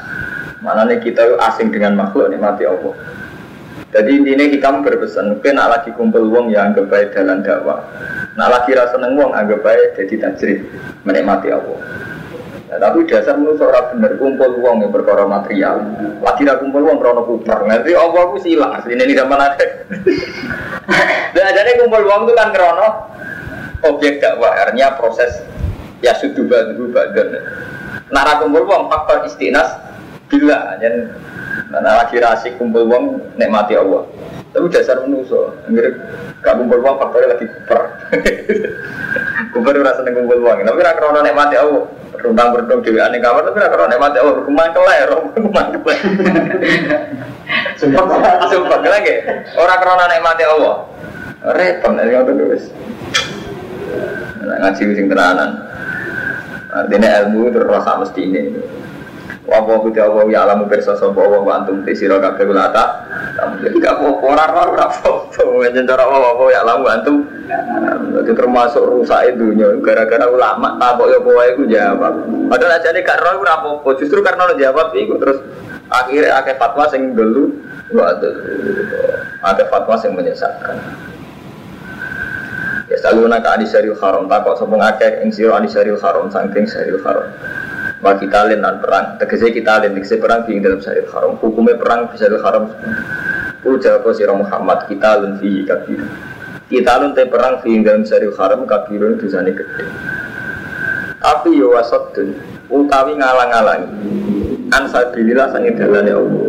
Maknanya 0.63 0.97
kita 1.03 1.37
asing 1.51 1.75
dengan 1.75 1.99
makhluk 1.99 2.31
nikmati 2.31 2.65
Allah. 2.65 2.95
Jadi 3.93 4.25
intinya 4.25 4.47
kita 4.49 4.69
berpesan, 4.81 5.37
mungkin 5.37 5.53
nak 5.53 5.69
lagi 5.69 5.91
kumpul 5.93 6.25
wong 6.33 6.49
ya 6.49 6.65
anggap 6.65 6.89
baik 6.89 7.13
dalam 7.13 7.45
dakwah. 7.45 7.85
Nak 8.41 8.49
lagi 8.49 8.73
rasa 8.73 8.97
seneng 8.97 9.21
wong 9.21 9.37
anggap 9.37 9.61
baik 9.61 10.01
jadi 10.01 10.15
tajrid 10.17 10.65
menikmati 11.05 11.53
Allah. 11.53 11.77
Ya, 12.73 12.81
tapi 12.81 13.05
dasar 13.05 13.37
menurut 13.37 13.61
orang 13.61 14.01
bener 14.01 14.17
kumpul 14.17 14.65
uang 14.65 14.81
yang 14.81 14.89
berkoro 14.89 15.29
material. 15.29 15.85
Lagi 16.25 16.49
dah 16.49 16.57
kumpul 16.57 16.89
uang 16.89 17.05
krono 17.05 17.29
putar. 17.29 17.69
Nanti 17.69 17.93
Allah 17.93 18.21
aku 18.25 18.41
silang 18.41 18.73
asli 18.73 18.97
ini 18.97 19.13
zaman 19.13 19.37
ada. 19.37 19.67
Dan 21.37 21.53
jadi 21.53 21.85
kumpul 21.85 22.01
uang 22.01 22.25
itu 22.25 22.33
kan 22.33 22.49
krono 22.49 22.89
objek 23.85 24.25
dakwah. 24.25 24.57
Artinya 24.57 24.97
proses 24.97 25.45
ya 26.01 26.17
sudah 26.17 26.49
badu 26.49 26.89
badan. 26.89 27.45
Nara 28.09 28.41
kumpul 28.41 28.65
uang 28.65 28.89
faktor 28.89 29.29
istinas 29.29 29.69
bila 30.33 30.81
dan 30.81 31.13
Nah, 31.73 32.05
lagi 32.05 32.21
rasi 32.21 32.53
kumpul 32.61 32.85
uang 32.85 33.37
nikmati 33.41 33.77
Allah. 33.77 34.05
Tapi 34.53 34.69
dasar 34.69 35.01
menuso, 35.01 35.57
mirip 35.73 35.97
gak 36.45 36.61
kumpul 36.61 36.85
uang 36.85 37.01
faktornya 37.01 37.33
lagi 37.33 37.49
kuper. 37.49 37.81
kuper 39.57 39.75
rasa 39.81 40.05
seneng 40.05 40.21
kumpul 40.21 40.45
uang, 40.45 40.69
tapi 40.69 40.79
rak 40.85 40.97
krono 41.01 41.25
nikmati 41.25 41.57
Allah. 41.57 41.89
Rundang 42.23 42.55
berdong 42.55 42.85
dewi 42.85 43.01
aneh 43.01 43.19
kamar, 43.25 43.49
tapi 43.49 43.57
rak 43.65 43.73
krono 43.73 43.89
nikmati 43.89 44.17
Allah. 44.21 44.37
Rumah 44.45 44.67
keler, 44.77 45.09
rumah 45.41 45.65
keler. 45.73 46.01
Sumpah, 47.81 48.05
sumpah 48.53 48.79
lagi. 48.85 49.15
Orang 49.57 49.79
krono 49.81 50.05
nikmati 50.13 50.45
Allah. 50.45 50.77
Repot 51.43 51.91
nih 51.97 52.13
ngotot 52.13 52.35
terus. 52.37 52.65
Nah, 54.45 54.57
ngaji 54.61 54.83
sing 54.93 55.07
tenanan. 55.09 55.51
Artinya 56.69 57.09
ilmu 57.25 57.49
terus 57.49 57.85
mesti 57.85 58.21
ini. 58.29 58.43
Wapo 59.53 59.85
kuti 59.85 60.01
Allah 60.01 60.25
ya 60.33 60.49
alamu 60.49 60.65
perso 60.65 60.97
sopo 60.97 61.21
Allah 61.29 61.45
wa 61.45 61.53
antum 61.61 61.85
ti 61.85 61.93
sira 61.93 62.17
kabeh 62.17 62.49
kula 62.49 62.73
ta. 62.73 63.05
Gak 63.61 64.01
apa-apa 64.01 64.25
ora 64.25 64.45
ora 64.49 64.63
ora 64.73 64.85
apa-apa. 64.89 65.69
Cara 65.85 66.05
Allah 66.09 66.41
ya 66.49 66.59
alamu 66.65 66.89
antum. 66.89 67.17
Itu 68.17 68.33
termasuk 68.33 68.81
rusak 68.81 69.37
dunia 69.37 69.77
gara-gara 69.85 70.25
ulama 70.25 70.81
takok 70.81 71.07
ya 71.13 71.19
kowe 71.21 71.45
iku 71.53 71.63
jawab. 71.69 72.15
Padahal 72.49 72.81
aja 72.81 72.89
nih 72.97 73.05
gak 73.05 73.21
roh 73.21 73.45
apa-apa. 73.45 73.89
Justru 74.01 74.25
karena 74.25 74.49
lo 74.49 74.57
jawab 74.57 74.89
iku 74.97 75.21
terus 75.21 75.39
akhirnya 75.93 76.41
akeh 76.41 76.57
fatwa 76.57 76.89
sing 76.89 77.13
dulu 77.13 77.53
waduh 77.93 78.33
akeh 79.53 79.69
fatwa 79.69 80.01
sing 80.01 80.17
menyesatkan. 80.17 80.81
Ya 82.89 82.97
saluna 83.05 83.45
ka 83.45 83.61
adisaril 83.61 84.01
haram 84.01 84.33
takok 84.33 84.57
sapa 84.57 84.77
akeh 84.81 85.21
ing 85.21 85.29
sira 85.29 85.61
adisaril 85.61 86.01
haram 86.01 86.33
saking 86.33 86.65
saril 86.65 87.05
haram 87.05 87.29
wa 88.03 88.13
kita 88.19 88.51
dan 88.51 88.83
perang. 88.83 89.17
Tegese 89.23 89.55
kita 89.55 89.81
lain 89.81 89.95
tegese 89.95 90.19
perang 90.19 90.45
di 90.45 90.59
dalam 90.59 90.83
syariat 90.83 91.09
haram. 91.15 91.39
Hukumnya 91.39 91.79
perang 91.79 92.11
di 92.11 92.19
syariat 92.19 92.43
haram. 92.43 92.65
Ujar 93.63 94.03
kau 94.03 94.11
sirah 94.11 94.35
Muhammad 94.35 94.91
kita 94.91 95.23
lun 95.23 95.39
fi 95.39 95.63
kabir 95.63 96.03
kita 96.67 96.99
lun 96.99 97.15
te 97.15 97.31
perang 97.31 97.63
di 97.63 97.79
dalam 97.79 98.03
syariat 98.03 98.35
haram 98.43 98.67
kabirun 98.67 99.23
dosane 99.23 99.55
gede 99.55 99.87
tapi 101.23 101.55
yo 101.55 101.71
wasatun 101.71 102.35
utawi 102.67 103.15
ngalang-alangi. 103.15 103.87
An 104.75 104.91
sabilillah 104.91 105.55
sange 105.55 105.71
dalane 105.79 106.11
Allah. 106.11 106.47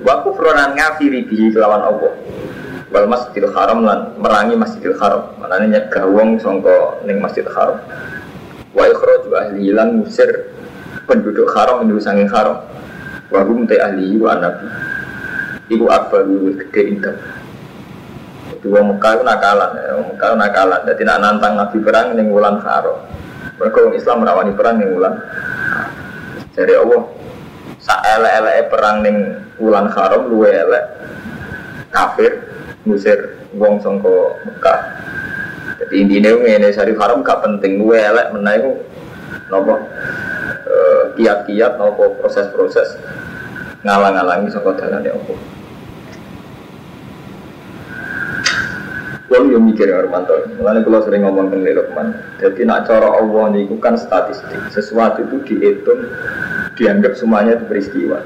Wa 0.00 0.24
kufronan 0.24 0.72
ngafiri 0.72 1.28
bihi 1.28 1.52
kelawan 1.52 1.84
Allah. 1.84 2.16
Wal 2.88 3.04
masjidil 3.04 3.52
haram 3.52 3.84
lan 3.84 4.16
merangi 4.16 4.56
masjidil 4.56 4.96
haram. 4.96 5.28
Manane 5.36 5.68
nyegah 5.68 6.08
wong 6.08 6.40
sangka 6.40 7.04
ning 7.04 7.20
masjidil 7.20 7.52
haram. 7.52 7.76
Wa 8.72 8.88
ikhraju 8.88 9.28
ahli 9.36 9.76
lan 9.76 10.00
musir 10.00 10.56
penduduk 11.08 11.48
haram 11.56 11.80
menuju 11.80 12.04
sanging 12.04 12.28
haram 12.28 12.60
wahum 13.32 13.64
te 13.64 13.80
ahli 13.80 14.20
wa 14.20 14.36
nabi 14.36 14.68
ibu 15.72 15.88
akbar 15.88 16.28
luwih 16.28 16.60
gede 16.68 16.82
indah 16.92 17.16
jadi 18.48 18.66
wong 18.74 18.96
Mekah 18.96 19.12
itu 19.14 19.22
nakalan 19.22 19.70
ya. 19.76 19.92
Wong 19.94 20.06
Mekah 20.16 20.34
nakalan. 20.34 20.80
Jadi 20.82 21.02
nak 21.06 21.18
nantang 21.20 21.52
nabi 21.54 21.78
perang 21.78 22.16
ning 22.16 22.26
wulan 22.32 22.58
haram 22.58 22.96
mereka 23.54 23.78
wong 23.86 23.94
Islam 23.94 24.16
merawani 24.22 24.52
perang 24.54 24.82
ning 24.82 24.90
wulan 24.98 25.14
jadi 26.58 26.74
Allah 26.74 27.06
sak 27.78 28.00
elek 28.18 28.66
perang 28.66 29.06
ning 29.06 29.16
wulan 29.62 29.86
haram 29.94 30.26
luwe 30.26 30.50
elek. 30.50 30.84
Kafir 31.94 32.32
ngusir 32.82 33.38
wong 33.54 33.78
sangka 33.78 34.42
Mekah. 34.42 34.80
Jadi 35.78 35.94
intinya 36.02 36.34
ini 36.50 36.68
syarif 36.74 36.98
haram 36.98 37.22
gak 37.22 37.46
penting. 37.46 37.78
Luwe 37.78 38.02
elek 38.02 38.34
menaik 38.34 38.66
nopo 39.54 39.78
kiat-kiat 41.18 41.80
nopo 41.80 42.18
proses-proses 42.20 42.98
ngalang-alangi 43.82 44.50
saka 44.50 44.74
dalane 44.74 45.10
apa. 45.10 45.34
Kalau 49.28 49.54
yang 49.54 49.70
mikir 49.70 49.86
ya 49.86 50.02
Armanto, 50.02 50.34
mulanya 50.58 50.82
kalau 50.82 50.98
sering 51.06 51.22
ngomong 51.22 51.52
tentang 51.52 51.70
Lukman, 51.78 52.08
jadi 52.42 52.64
nak 52.66 52.90
cara 52.90 53.06
Allah 53.06 53.54
ini 53.54 53.70
kan 53.78 53.94
statistik, 53.94 54.58
sesuatu 54.74 55.22
itu 55.22 55.36
dihitung, 55.46 56.10
dianggap 56.74 57.14
semuanya 57.14 57.54
itu 57.54 57.64
peristiwa. 57.70 58.18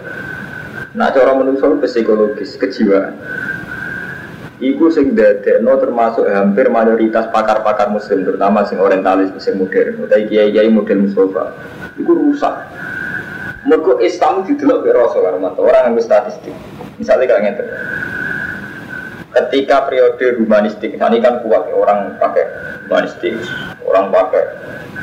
Nak 0.97 1.13
cara 1.13 1.37
manusia 1.37 1.69
itu 1.69 1.77
psikologis, 1.85 2.57
kejiwaan. 2.57 3.13
Iku 4.63 4.95
sing 4.95 5.19
no 5.67 5.75
termasuk 5.83 6.23
hampir 6.31 6.71
mayoritas 6.71 7.27
pakar-pakar 7.35 7.91
muslim 7.91 8.23
terutama 8.23 8.63
sing 8.63 8.79
orientalis 8.79 9.35
sing 9.43 9.59
modern 9.59 10.07
utawi 10.07 10.31
kiai-kiai 10.31 10.71
model 10.71 11.03
Mustafa. 11.03 11.59
Iku 11.99 12.15
rusak. 12.15 12.55
Mergo 13.67 13.99
Islam 13.99 14.47
didelok 14.47 14.87
ke 14.87 14.91
rasa 14.95 15.19
orang 15.59 15.91
yang 15.91 15.99
statistik. 15.99 16.55
Misalnya 16.95 17.35
kayak 17.35 17.43
gitu. 17.43 17.65
Ketika 19.33 19.91
periode 19.91 20.27
humanistik, 20.39 20.95
ini 20.95 21.19
kan 21.19 21.43
kuat 21.43 21.67
orang 21.75 22.21
pakai 22.23 22.47
humanistik, 22.87 23.35
orang 23.83 24.15
pakai 24.15 24.45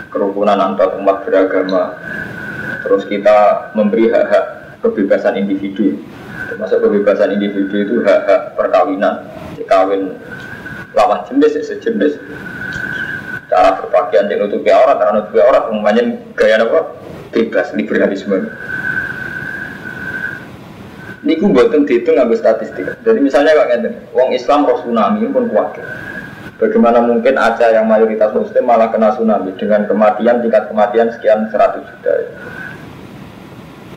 kerukunan 0.08 0.56
antar 0.56 0.96
umat 1.04 1.28
beragama. 1.28 2.00
Terus 2.88 3.04
kita 3.12 3.72
memberi 3.76 4.08
hak-hak 4.08 4.46
kebebasan 4.80 5.36
individu 5.36 6.00
termasuk 6.48 6.80
kebebasan 6.80 7.36
individu 7.36 7.76
itu 7.76 7.96
hak-hak 8.08 8.56
perkawinan 8.56 9.28
kawin 9.70 10.18
lawan 10.98 11.22
jenis 11.30 11.60
ya 11.60 11.64
sejenis. 11.64 12.18
Cara 13.50 13.82
berpakaian 13.82 14.30
yang 14.30 14.46
nutupi 14.46 14.70
aurat 14.70 14.98
cara 14.98 15.12
nutupi 15.14 15.42
aurat 15.42 15.70
umumnya 15.70 16.22
gaya 16.38 16.62
apa? 16.62 16.94
Bebas 17.34 17.74
liberalisme. 17.74 18.50
Ini 21.20 21.36
gue 21.36 21.50
buatan 21.52 21.86
dihitung 21.86 22.18
nggak 22.18 22.38
statistik. 22.38 22.90
Jadi 23.06 23.20
misalnya 23.22 23.54
kayak 23.54 23.68
ngeten 23.70 23.94
wong 24.18 24.34
Islam 24.34 24.66
roh 24.66 24.82
tsunami 24.82 25.30
pun 25.30 25.46
kuat. 25.54 25.78
Bagaimana 26.60 27.00
mungkin 27.00 27.40
Aceh 27.40 27.72
yang 27.72 27.88
mayoritas 27.88 28.36
muslim 28.36 28.68
malah 28.68 28.92
kena 28.92 29.16
tsunami 29.16 29.56
dengan 29.56 29.88
kematian 29.88 30.44
tingkat 30.44 30.68
kematian 30.68 31.08
sekian 31.16 31.48
100 31.48 31.88
juta. 31.88 32.14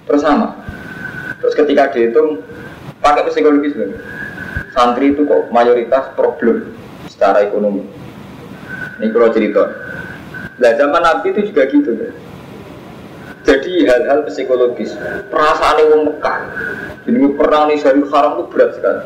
Terus 0.06 0.22
sama 0.22 0.62
Terus 1.42 1.54
ketika 1.58 1.90
dihitung 1.90 2.40
pakai 3.02 3.26
psikologis 3.26 3.75
sebenarnya 3.75 3.99
santri 4.72 5.12
itu 5.12 5.28
kok 5.28 5.52
mayoritas 5.52 6.12
problem 6.16 6.72
secara 7.06 7.44
ekonomi. 7.44 7.84
Ini 9.00 9.12
kalau 9.12 9.28
cerita. 9.32 9.62
Nah 10.58 10.72
zaman 10.76 11.02
Nabi 11.02 11.26
itu 11.32 11.52
juga 11.52 11.68
gitu 11.68 11.90
kan. 11.96 12.12
Jadi 13.42 13.72
hal-hal 13.90 14.22
psikologis, 14.30 14.94
perasaan 15.26 15.82
yang 15.82 16.06
Mekah, 16.06 16.40
jadi 17.02 17.26
perang 17.34 17.75
di 17.75 17.76
Syarif 17.82 18.06
Haram 18.14 18.38
itu 18.38 18.44
berat 18.54 18.70
sekali. 18.78 19.02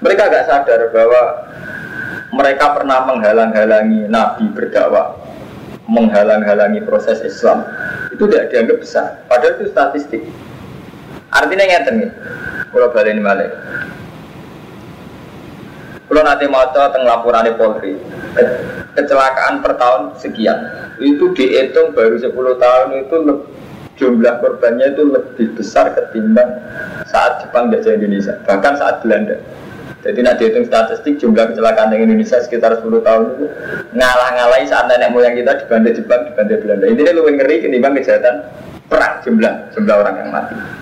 Mereka 0.00 0.22
agak 0.32 0.44
sadar 0.48 0.80
bahwa 0.88 1.22
mereka 2.32 2.72
pernah 2.72 3.04
menghalang-halangi 3.12 4.08
Nabi 4.08 4.48
berdakwah, 4.56 5.20
menghalang-halangi 5.84 6.80
proses 6.88 7.20
Islam. 7.20 7.68
Itu 8.08 8.24
tidak 8.24 8.56
dianggap 8.56 8.78
besar, 8.80 9.20
padahal 9.28 9.60
itu 9.60 9.68
statistik. 9.68 10.24
Artinya 11.32 11.64
ngeten 11.64 12.12
kalau 12.72 12.88
balik 12.92 13.12
ini 13.16 13.22
balik. 13.24 13.50
Kalau 16.12 16.28
nanti 16.28 16.44
mau 16.44 16.68
tentang 16.68 17.08
laporan 17.08 17.48
Polri, 17.56 17.96
kecelakaan 18.92 19.64
per 19.64 19.80
tahun 19.80 20.12
sekian, 20.20 20.60
itu 21.00 21.32
dihitung 21.32 21.96
baru 21.96 22.20
10 22.20 22.36
tahun 22.36 22.88
itu 23.00 23.16
jumlah 23.96 24.44
korbannya 24.44 24.92
itu 24.92 25.08
lebih 25.08 25.56
besar 25.56 25.96
ketimbang 25.96 26.60
saat 27.08 27.40
Jepang 27.40 27.72
jajah 27.72 27.96
Indonesia, 27.96 28.36
bahkan 28.44 28.76
saat 28.76 29.00
Belanda. 29.00 29.40
Jadi 30.04 30.18
nak 30.20 30.36
dihitung 30.36 30.68
statistik 30.68 31.16
jumlah 31.16 31.48
kecelakaan 31.54 31.96
di 31.96 32.04
Indonesia 32.04 32.44
sekitar 32.44 32.76
10 32.76 32.92
tahun 33.00 33.24
itu 33.32 33.46
ngalah-ngalahi 33.96 34.68
saat 34.68 34.92
nenek 34.92 35.16
moyang 35.16 35.32
kita 35.32 35.64
dibanding 35.64 35.96
Jepang, 35.96 36.28
dibanding 36.28 36.60
Belanda. 36.60 36.84
Ini 36.92 37.00
lebih 37.08 37.34
ngeri 37.40 37.56
ketimbang 37.64 37.96
kejahatan 37.96 38.36
perang 38.92 39.16
jumlah 39.24 39.72
jumlah 39.72 39.96
orang 39.96 40.14
yang 40.20 40.28
mati. 40.28 40.81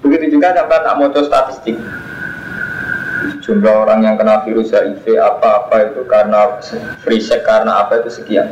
Begitu 0.00 0.36
juga 0.36 0.56
sampai 0.56 0.80
tak 0.80 0.96
mau 0.96 1.12
statistik. 1.12 1.76
Jumlah 3.44 3.84
orang 3.84 4.00
yang 4.04 4.16
kena 4.16 4.40
virus 4.44 4.72
HIV 4.72 5.16
apa-apa 5.20 5.92
itu 5.92 6.04
karena 6.08 6.56
free 7.04 7.20
sex 7.20 7.44
karena 7.44 7.84
apa 7.84 8.00
itu 8.00 8.08
sekian. 8.08 8.48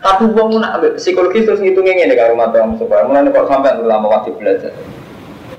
Tapi 0.00 0.32
uang 0.32 0.60
nak 0.60 0.80
psikologis 0.96 1.44
terus 1.44 1.60
ngitungnya 1.60 2.08
ini 2.08 2.16
kalau 2.16 2.32
mata 2.32 2.56
yang 2.56 2.72
supaya 2.80 3.04
mulai 3.04 3.28
kok 3.28 3.48
sampai 3.48 3.76
lama 3.84 4.08
wajib 4.08 4.40
belajar. 4.40 4.72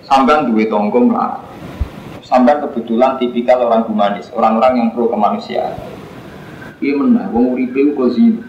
Sampai 0.06 0.50
duit 0.50 0.74
tonggo 0.74 0.98
melarat. 0.98 1.46
Sampai 2.26 2.58
kebetulan 2.58 3.22
tipikal 3.22 3.62
orang 3.70 3.86
humanis, 3.86 4.34
orang-orang 4.34 4.82
yang 4.82 4.88
pro 4.96 5.12
kemanusiaan. 5.14 5.78
Dia 6.82 6.98
menang, 6.98 7.30
wong 7.30 7.54
uripe 7.54 7.94
kok 7.94 8.18
zina. 8.18 8.42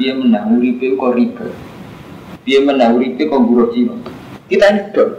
Dia 0.00 0.16
menang, 0.16 0.56
uripe 0.56 0.96
kok 0.96 1.12
riba. 1.12 1.48
Dia 2.48 2.64
menang, 2.64 2.96
uripe 2.96 3.28
kok 3.28 3.42
buruk 3.44 3.76
Kita 4.46 4.64
ini 4.70 4.80
dong. 4.94 5.12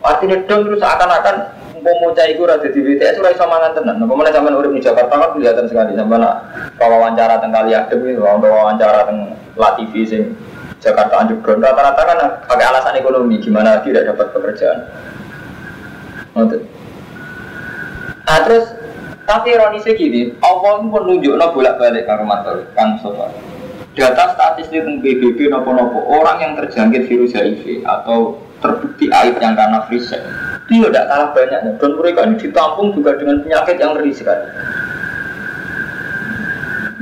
Artinya 0.00 0.36
dong 0.48 0.60
terus 0.68 0.80
akan-akan 0.80 1.36
mau 1.82 2.10
cai 2.12 2.34
gue 2.34 2.46
rada 2.46 2.68
di 2.68 2.80
BTS 2.80 3.20
ora 3.22 3.32
iso 3.32 3.44
mangan 3.46 3.72
tenan. 3.76 4.02
Apa 4.02 4.12
meneh 4.12 4.32
sampean 4.34 4.58
urip 4.58 4.72
di 4.74 4.82
Jakarta 4.82 5.14
kan 5.14 5.30
kelihatan 5.36 5.66
sekali 5.68 5.92
sampean 5.94 6.24
nak 6.24 6.36
wawancara 6.80 7.40
teng 7.40 7.54
kali 7.54 7.72
adem 7.72 8.02
gitu, 8.02 8.20
wawancara 8.24 9.08
teng 9.08 9.36
TV 9.58 9.92
sing 10.06 10.22
Jakarta 10.78 11.26
underground 11.26 11.62
rata-rata 11.66 12.02
kan 12.06 12.18
pakai 12.46 12.64
alasan 12.66 12.94
ekonomi 12.98 13.42
gimana 13.42 13.82
tidak 13.82 14.06
dapat 14.14 14.26
pekerjaan. 14.30 14.78
Untuk. 16.38 16.62
Nah 18.22 18.38
terus 18.46 18.64
tapi 19.28 19.52
ironisnya 19.52 19.92
gini, 19.92 20.32
Allah 20.40 20.80
itu 20.80 20.88
menunjukkan 20.88 21.52
bolak-balik 21.52 22.08
karo 22.08 22.24
matur 22.24 22.64
Kang 22.72 22.96
Sofa. 23.02 23.28
Data 23.98 24.30
statistik 24.38 24.86
tentang 24.86 25.02
BBB 25.02 25.50
nopo-nopo. 25.50 26.06
Orang 26.06 26.38
yang 26.38 26.52
terjangkit 26.54 27.10
virus 27.10 27.34
HIV 27.34 27.82
atau 27.82 28.38
terbukti 28.62 29.10
aib 29.10 29.38
yang 29.42 29.58
karena 29.58 29.86
free 29.86 30.02
sex 30.02 30.22
itu 30.68 30.84
tidak 30.84 31.08
kalah 31.08 31.30
banyaknya 31.32 31.72
dan 31.80 31.90
mereka 31.96 32.20
ini 32.28 32.36
ditampung 32.36 32.92
juga 32.92 33.16
dengan 33.16 33.40
penyakit 33.40 33.76
yang 33.80 33.96
ngeri 33.96 34.12
sekali 34.12 34.46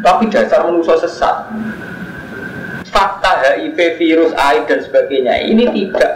tapi 0.05 0.31
dasar 0.31 0.63
manusia 0.63 0.95
sesat. 1.03 1.51
Fakta 2.87 3.43
HIV 3.43 3.99
virus 3.99 4.31
aib 4.39 4.71
dan 4.71 4.79
sebagainya. 4.87 5.51
Ini 5.51 5.65
tidak 5.75 6.11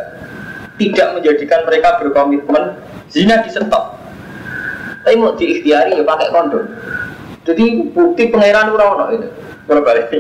tidak 0.78 1.08
menjadikan 1.18 1.60
mereka 1.66 1.99
berkomitmen 1.99 2.78
zina 3.10 3.42
di 3.42 3.50
stop 3.50 4.00
tapi 5.00 5.16
mau 5.16 5.34
diikhtiari 5.34 5.96
ya 5.96 6.04
pakai 6.04 6.28
kondom. 6.30 6.64
Jadi 7.49 7.88
bukti 7.90 8.30
pangeran 8.30 8.70
urawono 8.70 9.04
itu 9.16 9.26
berbalik 9.64 10.12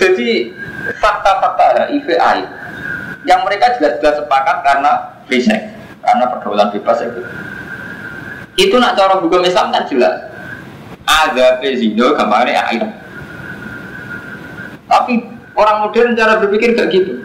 jadi 0.00 0.48
fakta-fakta 0.96 1.92
HIV 1.92 2.08
aib 2.16 2.48
yang 3.28 3.44
mereka 3.44 3.76
jelas-jelas 3.76 4.24
sepakat 4.24 4.64
karena 4.64 4.92
free 5.28 5.44
karena 6.00 6.24
pergaulan 6.32 6.72
bebas 6.72 7.04
itu. 7.04 7.20
Itu 8.56 8.80
nak 8.80 8.96
cara 8.96 9.20
hukum 9.20 9.44
Islam 9.44 9.68
kan 9.68 9.84
jelas. 9.92 10.32
Ada 11.04 11.60
pezino 11.60 12.16
gambarnya 12.16 12.64
air 12.72 13.00
tapi 14.90 15.22
orang 15.54 15.86
modern 15.86 16.18
cara 16.18 16.42
berpikir 16.42 16.74
gak 16.74 16.90
gitu. 16.90 17.22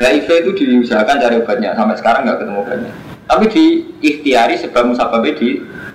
HIV 0.00 0.26
itu 0.26 0.50
diusahakan 0.56 1.20
cari 1.20 1.36
obatnya. 1.38 1.76
Sampai 1.76 2.00
sekarang 2.00 2.26
nggak 2.26 2.38
ketemu 2.40 2.58
obatnya. 2.64 2.92
Tapi 3.28 3.44
di 3.52 3.64
ikhtiari 4.00 4.56
sebab 4.58 4.90
musababnya 4.90 5.32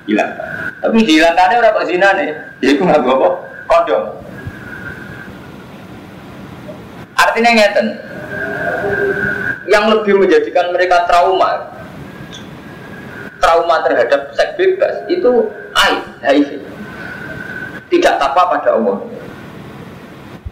hilang. 0.07 0.33
tapi 0.79 1.03
dihilangkannya 1.03 1.59
berapa 1.59 1.81
zina 1.83 2.09
nih? 2.15 2.29
Jadi 2.63 2.71
aku 2.79 2.83
nggak 2.87 3.03
bawa 3.03 3.29
kondom 3.67 4.03
artinya 7.19 7.51
ngeten 7.51 7.87
yang 9.69 9.91
lebih 9.91 10.17
menjadikan 10.17 10.71
mereka 10.71 11.05
trauma 11.05 11.79
trauma 13.39 13.81
terhadap 13.87 14.35
seks 14.35 14.53
bebas 14.59 15.07
itu 15.07 15.47
aib, 15.87 16.03
HIV. 16.21 16.49
Tidak 17.89 18.13
takwa 18.21 18.53
pada 18.53 18.77
Allah. 18.77 19.01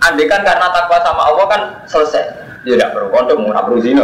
Andai 0.01 0.25
kan 0.25 0.41
karena 0.41 0.67
takwa 0.73 0.97
sama 1.03 1.21
Allah 1.29 1.45
kan 1.45 1.61
selesai. 1.85 2.25
Ya 2.65 2.75
tidak 2.75 2.89
perlu 2.97 3.07
kondom, 3.13 3.39
nggak 3.47 3.63
perlu 3.63 3.79
zina. 3.79 4.03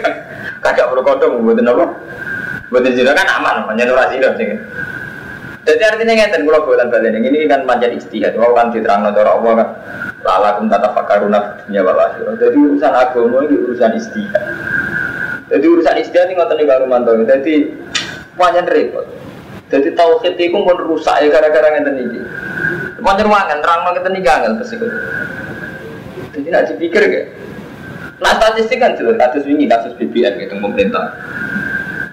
Tidak 0.64 0.86
perlu 0.88 1.02
kondom, 1.04 1.44
buatin 1.44 1.68
apa? 1.68 1.84
Buatin 2.72 2.92
zina 2.96 3.12
kan 3.12 3.28
aman, 3.28 3.66
namanya 3.66 3.92
nurah 3.92 4.08
zina. 4.08 4.32
Jadi 5.68 5.82
artinya 5.84 6.14
ngerti 6.16 6.40
kalau 6.48 6.64
buatan 6.64 6.88
balik 6.88 7.12
ini 7.20 7.44
kan 7.44 7.68
panjang 7.68 7.92
istihad. 7.92 8.32
Mau 8.40 8.56
kan 8.56 8.72
diterang 8.72 9.04
cara 9.12 9.36
Allah 9.36 9.52
kan. 9.52 9.68
Lala 10.20 10.60
kum 10.60 10.68
tata 10.68 10.92
fakaruna 10.92 11.64
dunia 11.64 11.80
wal 11.80 11.96
Jadi 12.36 12.56
urusan 12.56 12.92
agama 12.92 13.40
ini 13.48 13.56
urusan 13.56 13.96
istihad. 13.96 14.44
Jadi 15.48 15.64
urusan 15.64 15.96
istihad 15.96 16.28
ini 16.28 16.36
ngotot 16.36 16.56
nih 16.60 16.76
Rumanto. 16.80 17.12
Jadi 17.24 17.54
Wajan 18.40 18.64
repot. 18.64 19.04
Jadi 19.70 19.92
tauhid 19.94 20.34
itu 20.40 20.56
pun 20.56 20.74
rusak 20.80 21.22
ya 21.22 21.28
gara-gara 21.28 21.76
ngeten 21.76 22.00
iki. 22.00 22.20
Wajan 23.04 23.28
wangan 23.28 23.58
terang 23.60 23.80
mau 23.84 23.92
ngeten 23.92 24.16
terus 24.16 24.72
iku. 24.72 24.86
Jadi 26.30 26.46
nak 26.48 26.64
dipikir 26.72 27.02
gak? 27.04 27.26
Nah 28.20 28.32
statistik 28.36 28.80
kan 28.80 28.96
jelas 28.96 29.16
kasus 29.20 29.44
ini 29.44 29.68
kasus 29.68 29.92
BBM 29.96 30.40
gitu 30.40 30.56
pemerintah. 30.56 31.16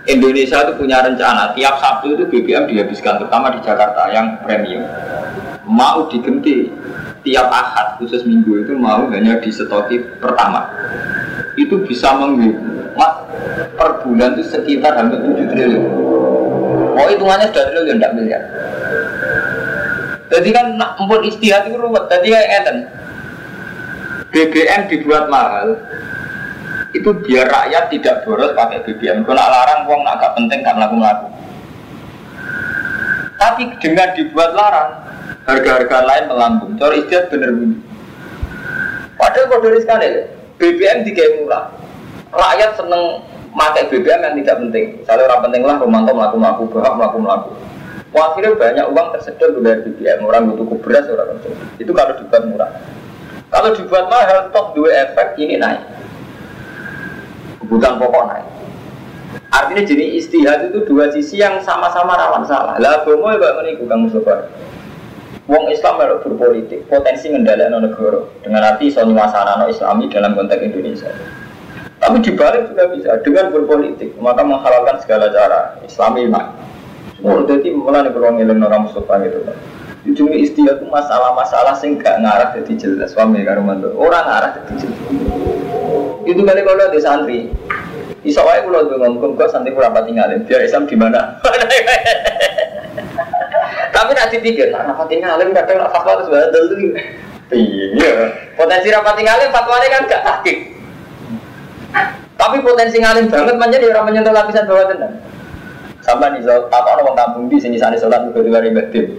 Indonesia 0.07 0.63
itu 0.63 0.73
punya 0.79 1.03
rencana 1.03 1.51
tiap 1.51 1.83
Sabtu 1.83 2.15
itu 2.15 2.23
BBM 2.31 2.71
dihabiskan 2.71 3.19
terutama 3.19 3.51
di 3.51 3.59
Jakarta 3.59 4.07
yang 4.07 4.39
premium 4.39 4.87
mau 5.67 6.07
diganti 6.07 6.71
tiap 7.27 7.51
ahad 7.51 7.99
khusus 7.99 8.23
minggu 8.23 8.63
itu 8.63 8.71
mau 8.79 9.11
hanya 9.11 9.43
di 9.43 9.51
stoti 9.51 9.99
pertama. 10.23 10.63
Itu 11.59 11.83
bisa 11.83 12.15
menghemat 12.15 13.13
per 13.75 13.99
bulan 14.07 14.39
itu 14.39 14.47
sekitar 14.47 14.95
hampir 14.95 15.19
7 15.19 15.51
triliun. 15.51 15.85
Oh 16.95 17.07
hitungannya 17.11 17.51
sudah 17.51 17.65
triliun 17.67 17.99
tidak 17.99 18.15
miliar. 18.15 18.43
Jadi 20.31 20.49
kan 20.55 20.79
empun 20.79 21.21
istihad 21.27 21.67
itu 21.67 21.75
ruwet 21.75 22.07
jadi 22.07 22.27
kayak 22.31 22.47
ngeten. 22.47 22.77
BBM 24.31 24.81
dibuat 24.87 25.27
mahal 25.27 25.75
itu 26.95 27.09
biar 27.23 27.47
rakyat 27.47 27.91
tidak 27.91 28.15
boros 28.23 28.55
pakai 28.55 28.83
BBM 28.83 29.27
kalau 29.27 29.43
larang 29.43 29.83
uang 29.87 30.03
agak 30.07 30.33
penting 30.39 30.63
karena 30.63 30.83
aku 30.87 30.95
ngaku 30.99 31.27
tapi 33.37 33.63
dengan 33.77 34.09
dibuat 34.17 34.51
larang 34.55 35.06
harga-harga 35.47 35.97
lain 36.03 36.23
melambung. 36.27 36.71
Cara 36.75 36.93
istiad 36.99 37.31
bener 37.31 37.55
bunyi. 37.55 37.79
Padahal 39.15 39.49
kode 39.49 39.79
sekali, 39.81 40.27
BBM 40.59 41.07
dikai 41.07 41.41
murah. 41.41 41.71
Rakyat 42.29 42.75
seneng 42.77 43.23
pakai 43.55 43.89
BBM 43.89 44.21
yang 44.21 44.35
tidak 44.43 44.55
penting. 44.67 44.85
Misalnya 45.01 45.23
orang 45.31 45.41
penting 45.49 45.61
lah 45.65 45.75
Romanto 45.81 46.11
melaku 46.13 46.37
melaku, 46.37 46.63
berhak 46.69 46.93
melaku 46.99 47.17
melaku. 47.23 47.51
Akhirnya 48.17 48.57
banyak 48.57 48.85
uang 48.93 49.07
tersedot 49.17 49.57
dari 49.61 49.81
BBM. 49.87 50.25
Orang 50.25 50.53
butuh 50.53 50.77
beras, 50.81 51.05
orang 51.09 51.37
itu 51.79 51.91
kalau 51.95 52.13
dibuat 52.17 52.43
murah. 52.49 52.71
Kalau 53.47 53.69
dibuat 53.73 54.05
mahal, 54.11 54.51
top 54.51 54.75
dua 54.75 55.07
efek 55.07 55.39
ini 55.39 55.55
naik. 55.55 55.81
Kebutuhan 57.63 57.95
pokok 57.97 58.23
naik. 58.27 58.45
Artinya 59.47 59.83
jenis 59.87 60.27
istihad 60.27 60.69
itu 60.69 60.83
dua 60.83 61.07
sisi 61.09 61.39
yang 61.39 61.61
sama-sama 61.63 62.19
rawan 62.19 62.43
salah. 62.43 62.75
Lah, 62.77 63.01
bomo 63.07 63.31
ya 63.31 63.39
Pak 63.39 63.53
Meniku, 63.63 63.87
Kang 63.87 64.05
Mustafa. 64.05 64.51
Wong 65.47 65.71
Islam 65.71 65.95
harus 66.03 66.19
berpolitik, 66.27 66.91
potensi 66.91 67.31
ngendalikan 67.31 67.79
negara 67.79 68.19
dengan 68.43 68.67
arti 68.67 68.91
iso 68.91 68.99
no 69.07 69.15
Islami 69.71 70.11
dalam 70.11 70.35
konteks 70.35 70.59
Indonesia. 70.59 71.07
Tapi 71.97 72.19
dibalik 72.19 72.67
juga 72.67 72.83
bisa 72.91 73.15
dengan 73.23 73.55
berpolitik, 73.55 74.11
maka 74.19 74.43
menghalalkan 74.43 74.99
segala 74.99 75.31
cara 75.31 75.79
Islami 75.87 76.27
mak. 76.27 76.51
Semua 77.15 77.47
jadi 77.47 77.73
mulai 77.73 78.11
beruang 78.11 78.37
ngiling 78.37 78.59
orang 78.59 78.91
Mustafa 78.91 79.23
gitu. 79.23 79.39
Ujungnya 80.07 80.37
istilah 80.37 80.75
itu 80.77 80.85
masalah-masalah 80.87 81.73
sing 81.79 81.95
gak 81.97 82.21
ngarah 82.21 82.53
jadi 82.53 82.73
jelas 82.77 83.15
suami 83.15 83.41
karo 83.47 83.63
mantu. 83.63 83.95
Orang 83.95 84.27
ngarah 84.27 84.51
jadi 84.61 84.73
jelas. 84.83 84.99
Itu 86.27 86.43
kali 86.43 86.61
kalau 86.61 86.91
di 86.91 86.99
santri, 86.99 87.39
Iso 88.27 88.43
wae 88.43 88.59
kula 88.67 88.83
ngomong 88.83 89.39
kok 89.39 89.47
santri 89.55 89.71
kurang 89.71 89.95
tinggalin 90.03 90.43
biar 90.43 90.67
Islam 90.67 90.83
di 90.85 90.95
mana. 90.99 91.39
Tapi 93.97 94.13
nak 94.13 94.29
dipikir, 94.29 94.69
nah 94.69 94.85
rapati 94.85 95.17
ngalim 95.17 95.57
kadang 95.57 95.81
nak 95.81 95.89
fatwa 95.89 96.21
terus 96.21 96.29
badal 96.29 96.63
tuh. 96.69 96.77
Iya. 97.49 98.13
Potensi 98.53 98.93
rapati 98.93 99.25
ngalim 99.25 99.49
fatwanya 99.49 99.87
kan 99.89 100.01
gak 100.05 100.21
takik. 100.21 100.57
Tapi 102.37 102.61
potensi 102.61 103.01
ngalim 103.01 103.25
banget 103.25 103.57
menjadi 103.57 103.89
orang 103.97 104.05
menyentuh 104.13 104.29
lapisan 104.29 104.69
bawah 104.69 104.85
tenang. 104.85 105.17
Sampai 106.05 106.37
nih, 106.37 106.45
apa 106.45 106.89
orang 106.93 107.17
kampung 107.17 107.49
di 107.49 107.57
sini 107.57 107.81
sana 107.81 107.97
sholat 107.97 108.21
juga 108.29 108.45
dua 108.45 108.61
ribu 108.61 108.85
tim. 108.93 109.17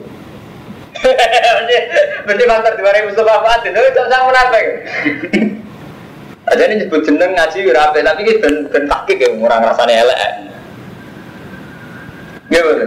Berarti 2.22 2.44
faktor 2.46 2.72
dua 2.78 2.92
ribu 2.94 3.10
sholat 3.18 3.42
apa? 3.42 3.66
Itu 3.66 4.02
sama 4.06 4.30
munafik. 4.30 4.66
Aja 6.48 6.64
ini 6.64 6.80
nyebut 6.80 7.04
jeneng 7.04 7.36
ngaji 7.36 7.58
rapi, 7.76 8.00
tapi 8.00 8.24
ini 8.24 8.40
ben 8.40 8.54
ben 8.72 8.88
takik 8.88 9.20
ya 9.20 9.28
orang 9.36 9.68
rasanya 9.68 10.00
elek. 10.06 10.20
Gimana? 12.48 12.86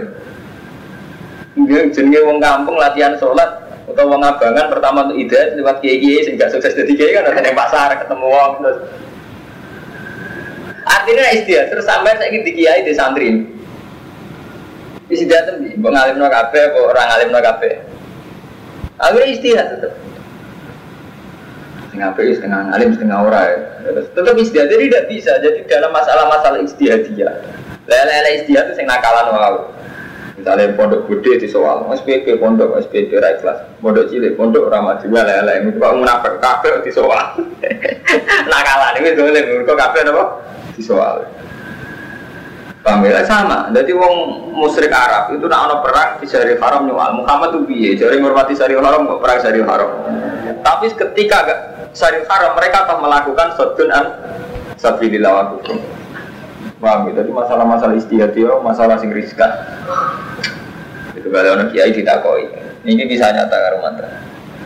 Jenenge 1.92 2.20
wong 2.24 2.38
kampung 2.40 2.76
latihan 2.80 3.16
sholat 3.20 3.60
atau 3.82 4.08
wong 4.08 4.24
abangan 4.24 4.72
pertama 4.72 5.10
untuk 5.10 5.20
ide 5.20 5.58
lewat 5.60 5.84
kiai 5.84 6.00
kiai 6.00 6.20
sehingga 6.24 6.48
sukses 6.48 6.72
jadi 6.72 6.92
kiai 6.96 7.12
kan 7.12 7.28
ada 7.28 7.44
yang 7.44 7.58
pasar 7.58 7.92
ketemu 8.00 8.26
wong 8.30 8.52
terus 8.64 8.78
Artinya 10.82 11.24
istiadat 11.30 11.66
terus 11.70 11.86
sampai 11.86 12.18
saya 12.18 12.28
ingin 12.34 12.42
dikiai 12.42 12.82
di 12.82 12.92
santri. 12.94 13.46
Istiadat 15.06 15.60
itu, 15.62 15.78
mau 15.78 15.92
ngalim 15.94 16.18
no 16.18 16.26
kafe, 16.26 16.72
kok 16.72 16.84
orang 16.88 17.06
ngalim 17.06 17.28
no 17.30 17.40
kafe. 17.42 17.70
Akhirnya 18.98 19.28
istiadat 19.30 19.66
tetap. 19.78 19.92
Setengah 21.86 22.10
PI, 22.16 22.32
setengah 22.40 22.60
ngalim, 22.72 22.88
setengah 22.96 23.18
orang. 23.20 23.50
Tetap 24.16 24.34
istiadat, 24.34 24.68
jadi 24.72 24.84
tidak 24.88 25.04
bisa. 25.12 25.32
Jadi 25.38 25.58
dalam 25.68 25.90
masalah-masalah 25.92 26.58
istiadat 26.64 27.12
Lele-lele 27.82 28.30
istiadat 28.42 28.74
itu 28.74 28.80
yang 28.82 28.90
nakalan 28.90 29.26
wow. 29.34 29.54
Misalnya 30.42 30.74
pondok 30.74 31.06
gede 31.06 31.46
di 31.46 31.48
soal, 31.48 31.86
SPP 31.94 32.34
pondok, 32.42 32.74
SPP 32.82 33.14
rai 33.22 33.38
kelas, 33.38 33.78
pondok 33.78 34.10
cilik, 34.10 34.34
pondok 34.34 34.66
ramah 34.66 34.98
juga 34.98 35.22
lele, 35.22 35.70
itu 35.70 35.78
kok 35.78 35.94
munafik 35.94 36.42
kafe 36.42 36.82
di 36.82 36.90
soal. 36.90 37.38
Nakalan 38.50 38.94
ini 38.98 39.14
tuh 39.14 39.30
lele, 39.30 39.62
kok 39.62 39.78
kafe 39.78 40.02
apa? 40.02 40.24
Di 40.74 40.82
soal. 40.82 41.22
Paham 42.82 43.06
ya? 43.06 43.22
Sama. 43.22 43.70
Jadi 43.70 43.94
wong 43.94 44.14
musyrik 44.58 44.90
Arab 44.90 45.30
itu 45.30 45.46
nak 45.46 45.70
ono 45.70 45.76
perang 45.86 46.18
di 46.18 46.26
Syarif 46.26 46.58
Haram 46.58 46.90
nyual. 46.90 47.22
Muhammad 47.22 47.54
tuh 47.54 47.62
biye, 47.62 47.94
jadi 47.94 48.18
ngurmati 48.18 48.58
Syarif 48.58 48.82
Haram 48.82 49.06
kok 49.06 49.22
perang 49.22 49.38
Syarif 49.38 49.62
Haram. 49.62 49.90
Tapi 50.58 50.90
ketika 50.90 51.38
Syarif 51.94 52.26
Haram 52.26 52.58
mereka 52.58 52.90
telah 52.90 52.98
melakukan 52.98 53.54
sodun 53.54 53.94
an 53.94 54.06
sabilillah 54.74 55.30
wa 55.30 55.44
hukum. 55.54 56.01
Paham 56.82 57.14
ya? 57.14 57.22
Jadi 57.22 57.30
masalah-masalah 57.30 57.94
istihad 57.94 58.34
itu 58.34 58.50
masalah 58.58 58.98
sing 58.98 59.14
riskan. 59.14 59.54
Itu 61.14 61.30
kalau 61.30 61.54
orang 61.54 61.70
kiai 61.70 61.94
ditakoi. 61.94 62.50
Ini 62.82 63.06
bisa 63.06 63.30
nyata 63.30 63.54
karo 63.54 63.78
mantra. 63.78 64.10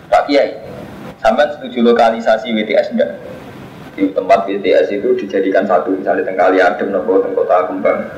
Pak 0.09 0.25
Kiai, 0.25 0.57
sampai 1.21 1.53
setuju 1.53 1.85
lokalisasi 1.85 2.49
WTS 2.57 2.97
enggak? 2.97 3.21
Di 3.93 4.09
tempat 4.17 4.49
WTS 4.49 4.89
itu 4.97 5.13
dijadikan 5.21 5.69
satu, 5.69 5.93
misalnya 5.93 6.25
tengkali 6.25 6.57
adem, 6.57 6.97
nopo 6.97 7.21
kota 7.37 7.69
kembang. 7.69 8.09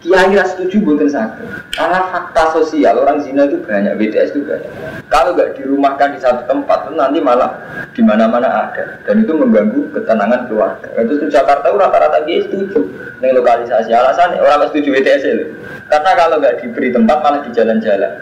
Kiai 0.00 0.32
rasa 0.32 0.56
setuju 0.56 0.80
bukan 0.80 1.12
sakit. 1.12 1.76
Karena 1.76 2.08
fakta 2.08 2.56
sosial 2.56 3.04
orang 3.04 3.20
zina 3.20 3.44
itu 3.44 3.60
banyak, 3.60 4.00
BTS 4.00 4.32
itu 4.32 4.48
banyak. 4.48 4.72
Kalau 5.12 5.36
nggak 5.36 5.60
dirumahkan 5.60 6.16
di 6.16 6.18
satu 6.24 6.48
tempat, 6.48 6.88
nanti 6.96 7.20
malah 7.20 7.60
di 7.92 8.00
mana-mana 8.00 8.48
ada. 8.48 8.96
Dan 9.04 9.28
itu 9.28 9.36
mengganggu 9.36 9.92
ketenangan 9.92 10.48
keluarga. 10.48 10.88
Itu 10.96 11.20
di 11.20 11.28
Jakarta 11.28 11.68
rata-rata 11.68 12.24
dia 12.24 12.40
setuju 12.48 12.80
dengan 13.20 13.44
lokalisasi. 13.44 13.92
Alasan 13.92 14.40
orang 14.40 14.72
setuju 14.72 14.88
BTS 14.96 15.22
itu. 15.28 15.46
Karena 15.92 16.10
kalau 16.16 16.40
nggak 16.40 16.64
diberi 16.64 16.88
tempat 16.96 17.16
malah 17.20 17.40
di 17.44 17.50
jalan-jalan. 17.52 18.12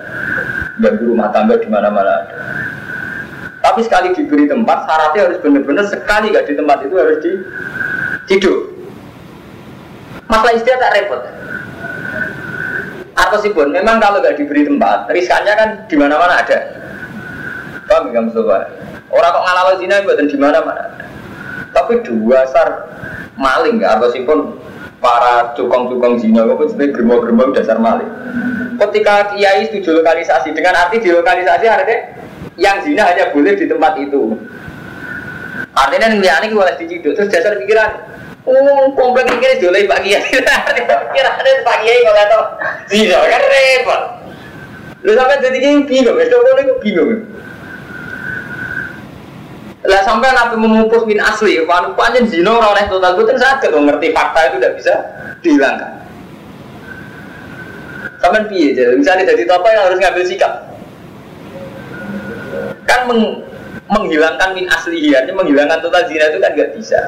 Ganggu 0.82 1.04
rumah 1.14 1.30
tangga 1.30 1.62
di 1.62 1.68
mana-mana 1.70 2.10
ada. 2.26 2.36
Tapi 3.62 3.86
sekali 3.86 4.18
diberi 4.18 4.50
tempat, 4.50 4.82
syaratnya 4.82 5.30
harus 5.30 5.38
benar-benar 5.46 5.86
sekali 5.86 6.34
nggak 6.34 6.46
di 6.50 6.54
tempat 6.58 6.78
itu 6.82 6.94
harus 6.98 7.18
di 7.22 7.32
tidur. 8.26 8.74
Masalah 10.26 10.58
istilah 10.58 10.78
tak 10.82 10.94
repot 10.98 11.37
atau 13.18 13.38
sih 13.42 13.50
pun 13.50 13.74
memang 13.74 13.98
kalau 13.98 14.22
nggak 14.22 14.38
diberi 14.38 14.62
tempat 14.62 15.10
riskannya 15.10 15.54
kan 15.58 15.68
di 15.90 15.96
mana 15.98 16.14
mana 16.14 16.38
ada. 16.38 16.58
Paham 17.90 18.14
nggak 18.14 18.22
Mustafa 18.30 18.70
orang 19.10 19.30
kok 19.34 19.42
ngalah 19.42 19.74
zina 19.80 20.04
buatan 20.06 20.26
di 20.30 20.38
mana 20.38 20.58
mana 20.62 20.84
tapi 21.72 22.00
dua 22.06 22.46
sar 22.48 22.88
maling 23.34 23.82
nggak? 23.82 23.90
Atau 23.98 24.08
sih 24.14 24.22
pun 24.22 24.58
para 24.98 25.54
cukong-cukong 25.54 26.18
zina 26.18 26.42
itu 26.42 26.74
sebenarnya 26.74 26.94
gerbong-gerbong 26.94 27.50
dasar 27.54 27.78
maling. 27.78 28.10
Ketika 28.78 29.34
kiai 29.34 29.66
setuju 29.70 30.02
lokalisasi 30.02 30.54
dengan 30.54 30.74
arti 30.74 31.02
di 31.02 31.10
lokalisasi 31.10 31.66
artinya 31.66 31.98
yang 32.58 32.82
zina 32.82 33.06
hanya 33.06 33.30
boleh 33.30 33.54
di 33.54 33.66
tempat 33.66 33.94
itu. 33.98 34.34
Artinya 35.74 36.10
yang 36.10 36.22
liane 36.22 36.46
boleh 36.50 36.74
diciduk 36.74 37.14
terus 37.14 37.30
dasar 37.30 37.54
pikiran 37.58 37.90
Oh, 38.48 38.88
komplek 38.96 39.28
ini 39.28 39.60
dolai 39.60 39.84
Pak 39.84 40.00
Kiai. 40.00 40.24
Kira 40.24 41.30
ada 41.36 41.52
Pak 41.60 41.76
Kiai 41.84 42.00
kalau 42.00 42.24
tahu. 42.32 42.44
Zina 42.88 43.20
kan 43.20 43.42
repot. 43.44 44.02
Lu 45.04 45.14
sampai 45.14 45.38
jadi 45.38 45.58
kiai 45.62 45.86
bingung, 45.86 46.18
itu 46.18 46.34
boleh 46.34 46.62
gue 46.66 46.78
bingung. 46.82 47.22
Lah 49.86 50.02
sampai 50.02 50.34
nabi 50.34 50.58
memupus 50.58 51.06
min 51.06 51.22
asli, 51.22 51.54
kalau 51.62 51.94
panjang 51.94 52.26
zina 52.26 52.50
orang 52.50 52.74
oleh 52.74 52.84
total 52.90 53.14
gue 53.14 53.30
sakit, 53.30 53.70
ngerti 53.70 54.10
fakta 54.10 54.40
itu 54.50 54.56
tidak 54.58 54.74
bisa 54.74 54.94
dihilangkan. 55.38 55.92
Sampai 58.18 58.50
piye 58.50 58.74
misalnya 58.98 59.30
jadi 59.30 59.46
apa 59.46 59.66
yang 59.70 59.82
harus 59.86 59.98
ngambil 60.02 60.24
sikap. 60.26 60.52
Kan 62.82 63.06
meng, 63.06 63.46
menghilangkan 63.88 64.52
min 64.52 64.68
asli 64.68 65.16
artinya 65.16 65.40
menghilangkan 65.40 65.80
total 65.80 66.04
zina 66.06 66.28
itu 66.28 66.38
kan 66.44 66.50
nggak 66.52 66.70
bisa. 66.76 67.00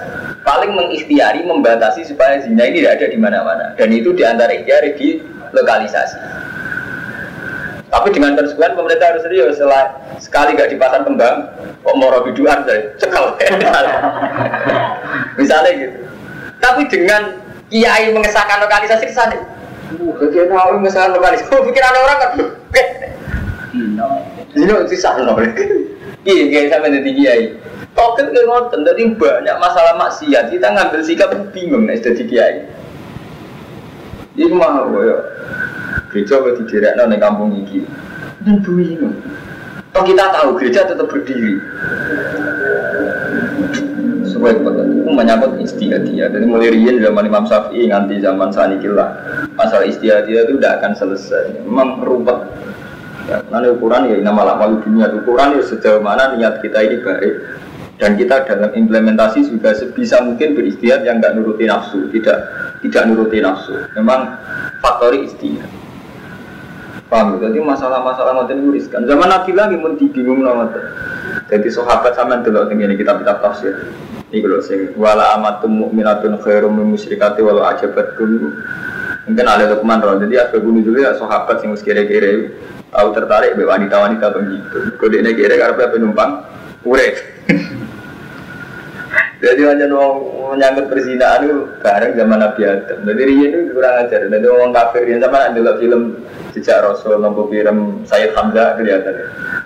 Paling 0.42 0.72
mengikhtiari 0.72 1.44
membatasi 1.44 2.08
supaya 2.08 2.40
zina 2.40 2.64
ini 2.64 2.80
tidak 2.80 3.00
ada 3.00 3.06
di 3.12 3.18
mana-mana. 3.20 3.64
Dan 3.76 3.92
itu 3.92 4.16
di 4.16 4.24
antara 4.24 4.50
ikhtiar 4.56 4.88
di 4.96 5.20
lokalisasi. 5.52 6.18
Tapi 7.90 8.08
dengan 8.14 8.38
konsekuensi 8.38 8.78
pemerintah 8.78 9.06
harus 9.12 9.22
serius. 9.26 9.58
Setelah 9.58 9.98
sekali 10.22 10.54
gak 10.54 10.70
dipasang 10.70 11.02
kembang 11.02 11.50
kok 11.82 11.96
mau 11.98 12.22
biduan 12.22 12.62
saya 12.62 12.94
cekal 13.02 13.34
misalnya 15.40 15.70
gitu. 15.74 15.98
Tapi 16.62 16.82
dengan 16.86 17.40
kiai 17.66 18.14
mengesahkan 18.14 18.62
lokalisasi 18.62 19.10
ke 19.10 19.14
sana 19.14 19.36
uh, 19.96 20.12
bagian 20.22 20.46
tahu 20.54 20.78
mengesahkan 20.78 21.18
lokalisasi. 21.18 21.50
Pikiran 21.50 21.94
orang 21.98 22.18
kan 22.20 22.30
Zino, 24.50 24.82
itu 24.82 24.98
sah 24.98 25.14
Iya, 26.20 26.44
kayak 26.52 26.68
sampai 26.68 26.92
jadi 27.00 27.10
kiai. 27.16 27.44
Token 27.96 28.26
ke 28.32 28.40
ngoten, 28.44 28.80
jadi 28.84 29.02
banyak 29.16 29.56
masalah 29.56 29.94
maksiat. 29.96 30.52
Kita 30.52 30.68
ngambil 30.72 31.00
sikap 31.00 31.32
bingung 31.52 31.88
nih 31.88 32.00
jadi 32.00 32.22
kiai. 32.28 32.56
Ini 34.36 34.52
mah, 34.52 34.84
ya. 35.00 35.16
Gereja 36.10 36.42
di 36.42 36.62
direct 36.68 36.96
nih 36.98 37.18
kampung 37.22 37.54
ini. 37.54 37.86
Dan 38.44 38.60
bingung. 38.64 39.14
Toh 39.90 40.02
kita 40.06 40.30
tahu 40.30 40.54
gereja 40.54 40.86
tetap 40.86 41.06
berdiri. 41.10 41.58
Supaya 44.22 44.54
itu 44.54 44.70
menyangkut 45.10 45.58
istiadia. 45.58 46.30
Jadi 46.30 46.46
mulai 46.46 46.70
rian 46.70 47.02
zaman 47.02 47.26
Imam 47.26 47.44
Syafi'i 47.44 47.90
nganti 47.90 48.22
zaman 48.22 48.54
Sanikillah. 48.54 49.08
Masalah 49.58 49.86
istiadia 49.88 50.46
itu 50.46 50.56
tidak 50.62 50.78
akan 50.78 50.92
selesai. 50.94 51.66
Memang 51.66 51.98
berubah 51.98 52.46
Ya, 53.30 53.38
nanti 53.46 53.70
ukuran 53.70 54.10
ya 54.10 54.18
nama 54.26 54.42
lama 54.42 54.82
dunia 54.82 55.06
ukuran 55.14 55.54
ya 55.54 55.62
sejauh 55.62 56.02
mana 56.02 56.34
niat 56.34 56.58
kita 56.66 56.82
ini 56.82 56.98
baik 56.98 57.34
dan 58.02 58.18
kita 58.18 58.42
dalam 58.42 58.74
implementasi 58.74 59.46
juga 59.46 59.70
sebisa 59.70 60.18
mungkin 60.18 60.58
beristiad 60.58 61.06
yang 61.06 61.22
nggak 61.22 61.38
nuruti 61.38 61.68
nafsu, 61.68 62.10
tidak 62.10 62.42
tidak 62.82 63.06
nuruti 63.06 63.38
nafsu. 63.38 63.76
Memang 63.94 64.40
faktori 64.82 65.30
istiad. 65.30 65.68
Paham? 67.06 67.38
Ya? 67.38 67.46
Jadi 67.46 67.58
masalah-masalah 67.62 68.34
ngoten 68.40 68.66
itu 68.66 68.70
riskan. 68.82 69.04
Zaman 69.04 69.28
Nabi 69.28 69.50
lagi 69.54 69.76
mau 69.76 69.92
dibingung 69.94 70.42
nama 70.42 70.66
Jadi 71.50 71.68
sahabat 71.70 72.16
sama 72.18 72.40
dulu 72.42 72.66
ini 72.72 72.98
kitab-kitab 72.98 73.42
tafsir. 73.44 73.94
Ini 74.30 74.42
kalau 74.42 74.62
sing 74.62 74.94
wala 74.94 75.34
amatum 75.34 75.86
mu'minatun 75.86 76.38
khairum 76.38 76.70
min 76.70 76.94
musyrikati 76.94 77.42
walau 77.42 77.66
ajabatkum. 77.66 78.54
Mungkin 79.28 79.46
ada 79.46 79.64
Lukman 79.68 80.00
roh. 80.00 80.16
Jadi 80.16 80.34
asbabun 80.40 80.80
dulu 80.80 80.98
ya 81.02 81.12
sahabat 81.18 81.60
yang 81.60 81.76
kira-kira 81.76 82.54
tahu 82.90 83.08
tertarik 83.12 83.54
be 83.58 83.68
wanita-wanita 83.68 84.26
begitu. 84.32 84.78
Kode 84.96 85.20
ini 85.20 85.36
kira 85.36 85.56
karena 85.60 85.92
penumpang 85.92 86.30
urek. 86.86 87.16
Jadi 89.40 89.64
hanya 89.64 89.88
mau 89.88 90.20
menyangkut 90.52 90.92
perzinaan 90.92 91.48
itu 91.48 91.64
bareng 91.80 92.12
zaman 92.12 92.44
Nabi 92.44 92.60
Adam. 92.60 92.98
Jadi 93.08 93.22
dia 93.24 93.46
itu 93.48 93.72
kurang 93.72 94.04
ajar. 94.04 94.20
Jadi 94.28 94.46
orang 94.46 94.70
kafir 94.76 95.08
yang 95.08 95.20
sama 95.24 95.48
ada 95.48 95.72
film 95.80 96.20
sejak 96.52 96.84
Rasul 96.84 97.16
nombor 97.16 97.48
film 97.48 98.04
Sayyid 98.04 98.36
Hamzah 98.36 98.76
kelihatan. 98.76 99.16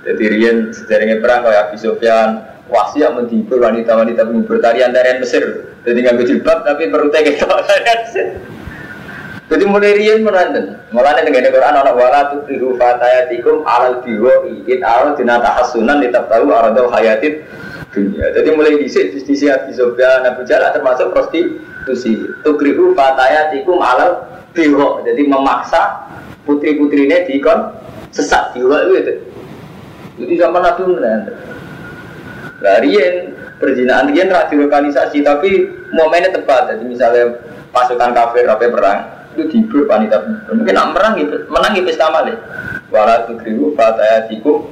Jadi 0.07 0.25
Rian 0.31 0.57
sejarahnya 0.71 1.19
perang 1.19 1.43
kayak 1.43 1.75
Abi 1.75 1.77
Sufyan 1.83 2.47
wasiat 2.71 3.19
menghibur 3.19 3.59
wanita-wanita 3.59 4.23
menghibur 4.31 4.62
tarian 4.62 4.95
tarian 4.95 5.19
Mesir. 5.19 5.43
Jadi 5.83 5.99
nggak 6.07 6.23
jilbab 6.23 6.62
tapi 6.62 6.87
perutnya 6.95 7.21
gitu 7.27 7.43
tarian 7.69 7.99
Mesir. 8.07 8.27
Jadi 9.45 9.65
mulai 9.69 9.93
rian 9.93 10.25
menanten. 10.25 10.81
Mulai 10.89 11.21
dengan 11.21 11.53
Quran 11.53 11.77
anak 11.77 11.93
wala 11.93 12.33
tuh 12.33 12.49
tiru 12.49 12.81
fatayatikum 12.81 13.61
alal 13.69 14.01
biwo 14.01 14.49
in 14.49 14.81
al 14.81 15.13
dinata 15.13 15.61
hasunan 15.61 16.01
tetap 16.01 16.33
tahu 16.33 16.49
aradau 16.49 16.89
hayatit 16.89 17.45
dunia. 17.93 18.33
Jadi 18.33 18.49
mulai 18.57 18.81
disik 18.81 19.13
justisi 19.13 19.53
Abi 19.53 19.77
Sofyan 19.77 20.25
Abu 20.25 20.49
Jalal 20.49 20.73
termasuk 20.73 21.13
prostitusi. 21.13 22.25
Tukrihu 22.41 22.97
fatayatikum 22.97 23.85
alal 23.85 24.25
biwo. 24.57 25.05
Jadi 25.05 25.29
memaksa 25.29 26.09
putri 26.49 26.81
putrinya 26.81 27.21
dikon 27.29 27.69
sesat 28.17 28.57
diwa 28.57 28.81
itu. 28.97 29.29
Jadi 30.25 30.35
sama 30.41 30.65
Nabi 30.65 30.89
menanten. 30.89 31.37
Larian 32.65 33.37
perjinaan 33.61 34.09
dia 34.09 34.25
radikalisasi 34.25 35.21
tapi 35.21 35.69
momennya 35.93 36.33
tepat. 36.33 36.73
Jadi 36.73 36.89
misalnya 36.89 37.37
pasukan 37.77 38.17
kafir 38.17 38.49
apa 38.49 38.73
perang 38.73 39.24
itu 39.35 39.42
dibur 39.51 39.90
wanita 39.90 40.47
mungkin 40.55 40.75
nak 40.75 40.94
menang 40.94 41.14
gitu 41.18 41.37
menang 41.51 41.75
itu 41.75 41.90
sama 41.99 42.23
deh 42.25 42.38
wala 42.94 43.27
tukrihu 43.27 43.75
fatayatikum 43.75 44.70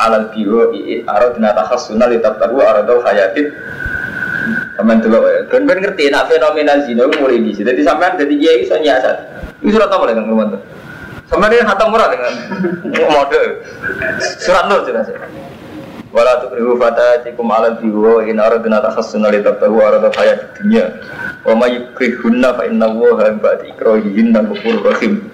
alal 0.00 0.32
biwa 0.32 0.72
iit 0.72 1.04
aro 1.04 1.36
dinata 1.36 1.68
khasuna 1.68 2.08
litab 2.08 2.40
taru 2.40 2.64
aradau 2.64 3.04
hayatin 3.04 3.52
Sampean 4.80 5.04
dulu. 5.04 5.20
Ben 5.52 5.68
ben 5.68 5.78
ngerti 5.84 6.08
nak 6.08 6.32
fenomena 6.32 6.80
zina 6.88 7.04
itu 7.04 7.20
mulai 7.20 7.36
di 7.36 7.52
sini. 7.52 7.68
Jadi 7.68 7.84
sampean 7.84 8.16
jadi 8.16 8.32
kiai 8.32 8.64
iso 8.64 8.80
nyiasat. 8.80 9.16
Ini 9.60 9.70
surat 9.76 9.92
apa 9.92 10.04
dengan 10.08 10.24
teman 10.24 10.56
tuh? 10.56 10.62
Sampean 11.28 11.52
dia 11.52 11.68
khatam 11.68 11.92
murah 11.92 12.08
dengan 12.08 12.32
mode. 13.12 13.42
Surat 14.40 14.64
nur 14.72 14.80
jelas. 14.88 15.04
Wala 16.10 16.42
tukrihu 16.42 16.74
fatatikum 16.74 17.46
ala 17.54 17.78
biwa 17.78 18.26
in 18.26 18.42
aradna 18.42 18.82
takhassuna 18.82 19.30
li 19.30 19.46
tabtahu 19.46 19.78
arada 19.78 20.10
hayat 20.18 20.58
dunya. 20.58 20.90
Wa 21.46 21.54
ma 21.54 21.70
yukrihunna 21.70 22.58
fa 22.58 22.66
inna 22.66 22.90
Allaha 22.90 23.30
ba'da 23.38 23.62
ikrahihinna 23.70 24.42
ghafurur 24.50 24.90
rahim. 24.90 25.30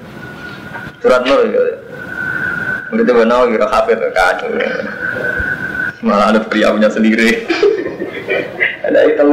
Surat 1.01 1.25
nur 1.25 1.49
ya. 1.49 1.61
Begitu 2.93 3.13
benar 3.17 3.49
kira 3.49 3.67
kafir 3.73 3.99
kacau. 4.13 4.53
Malah 6.05 6.37
ada 6.37 6.41
priapunya 6.45 6.93
sendiri. 6.93 7.49
ada 8.87 9.01
itu 9.09 9.25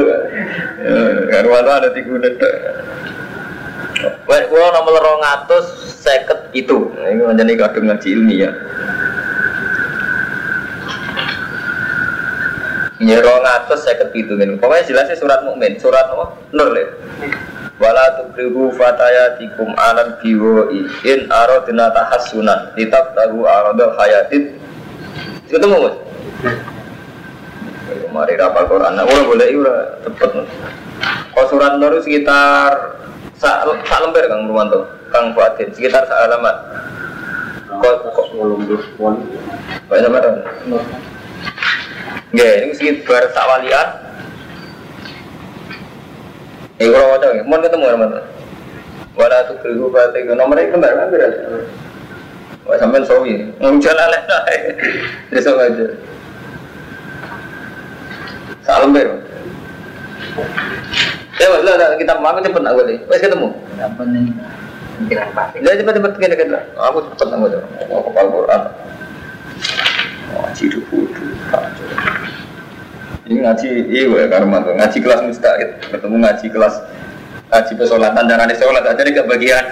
kan 1.30 1.44
waktu 1.44 1.70
ada 1.70 1.88
tiga 1.92 2.08
menit 2.08 2.40
Wah, 4.28 4.68
nomor 4.74 5.00
rong 5.00 5.22
atus 5.22 5.66
seket 6.02 6.50
itu, 6.52 6.92
ini 7.08 7.24
menjadi 7.24 7.68
kadung 7.68 7.88
ngaji 7.88 8.08
ilmiah. 8.12 8.52
Ya 13.04 13.20
rong 13.20 13.44
atus 13.44 13.84
seket 13.84 14.16
itu 14.16 14.32
kan, 14.32 14.56
pokoknya 14.56 14.88
jelasnya 14.88 15.16
surat 15.20 15.44
mukmin, 15.44 15.76
surat 15.76 16.08
apa? 16.08 16.40
Nur 16.56 16.72
le. 16.72 16.84
Wala 17.76 18.16
tukrihu 18.16 18.72
fatayatikum 18.72 19.76
alal 19.76 20.16
biwoi 20.22 20.88
in 21.04 21.28
aradna 21.28 21.92
tahassunan 21.92 22.72
litab 22.78 23.12
tahu 23.12 23.44
aradal 23.44 23.92
hayatid. 23.98 24.56
Ketemu 25.52 25.84
mas? 25.84 25.96
Mari 28.14 28.38
rapal 28.38 28.70
Quran. 28.70 28.94
Nah, 28.94 29.04
udah 29.04 29.24
boleh 29.26 29.48
ura 29.58 29.76
cepet. 30.06 30.30
Kau 31.34 31.44
surat 31.50 31.76
Nur 31.76 31.98
sekitar 31.98 32.94
sak 33.36 33.66
sak 33.84 33.98
lembar 34.00 34.24
Kang 34.30 34.46
Rumanto, 34.46 34.86
Kang 35.10 35.34
Fuadin 35.34 35.68
sekitar 35.74 36.06
sak 36.06 36.30
alamat. 36.30 36.56
Kok 37.74 37.94
kok 38.16 38.26
Wong 38.96 39.18
Pak 39.90 39.98
sama 39.98 40.22
dong. 40.22 40.38
Nggih, 42.34 42.54
ini 42.66 42.74
sekitar 42.74 43.30
sak 43.30 43.46
walian. 43.46 43.88
Eh, 46.82 46.90
kalau 46.90 47.14
mau 47.14 47.54
mau 47.54 47.62
ketemu 47.62 47.86
ya, 47.86 47.94
Mas. 47.94 48.14
Wala 49.14 49.46
tuh 49.46 49.54
keribu 49.62 49.94
batik, 49.94 50.26
nomornya 50.26 50.74
kembar 50.74 50.90
kan 50.98 51.06
berarti. 51.06 51.38
Wah, 52.66 52.74
sampean 52.80 53.06
sawi. 53.06 53.46
Jalan 53.62 54.08
lain. 54.10 54.62
Besok 55.30 55.62
aja. 55.62 55.86
Salam 58.66 58.96
ber. 58.96 59.20
Ya 61.38 61.46
lah 61.52 61.94
kita 62.00 62.18
mau 62.18 62.34
cepet 62.40 62.62
nak 62.64 62.74
boleh. 62.74 62.96
Wes 63.06 63.20
ketemu. 63.20 63.52
apa 63.78 64.02
nih? 64.08 64.32
Pikiran 65.04 65.28
pasti. 65.36 65.60
Ya 65.60 65.76
cepet 65.76 66.12
gini 66.16 66.34
kita. 66.34 66.58
Aku 66.90 67.04
cepet 67.14 67.26
nak 67.30 67.38
boleh. 67.44 67.60
Mau 67.86 68.00
kepal 68.08 68.26
Quran. 68.32 68.62
Ngaji 70.32 70.64
dulu. 70.72 70.98
Ini 73.24 73.40
ngaji, 73.40 73.68
iya 73.88 74.04
gue 74.04 74.28
karma 74.28 74.60
tuh. 74.60 74.76
Ngaji 74.76 74.98
kelas 75.00 75.20
mustahil. 75.24 75.80
Ketemu 75.80 76.16
ngaji 76.20 76.46
kelas 76.52 76.76
ngaji 77.48 77.72
pesolatan 77.78 78.26
dan 78.26 78.42
ada 78.42 78.54
sholat 78.58 78.84
aja 78.84 79.00
nih 79.00 79.14
kebagian. 79.14 79.64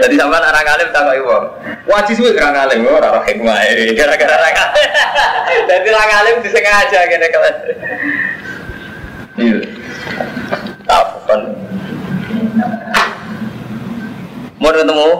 Jadi 0.00 0.14
sama 0.16 0.40
orang 0.40 0.66
alim 0.70 0.88
kau 0.88 1.12
ibu. 1.12 1.36
Wajib 1.84 2.14
sih 2.16 2.32
orang 2.32 2.64
alim, 2.64 2.88
oh 2.88 2.96
orang 2.96 3.26
hikmah 3.28 3.58
ini 3.74 3.92
gara-gara 3.92 4.40
orang 4.40 4.56
alim. 4.56 4.88
Jadi 5.68 5.88
orang 5.92 6.12
alim 6.22 6.36
disengaja 6.40 6.98
gini 7.10 7.26
kelas. 7.28 7.56
Iya. 9.34 9.58
Tak 10.88 11.02
bukan. 11.12 11.40
Mau 14.62 14.72
ketemu? 14.72 15.10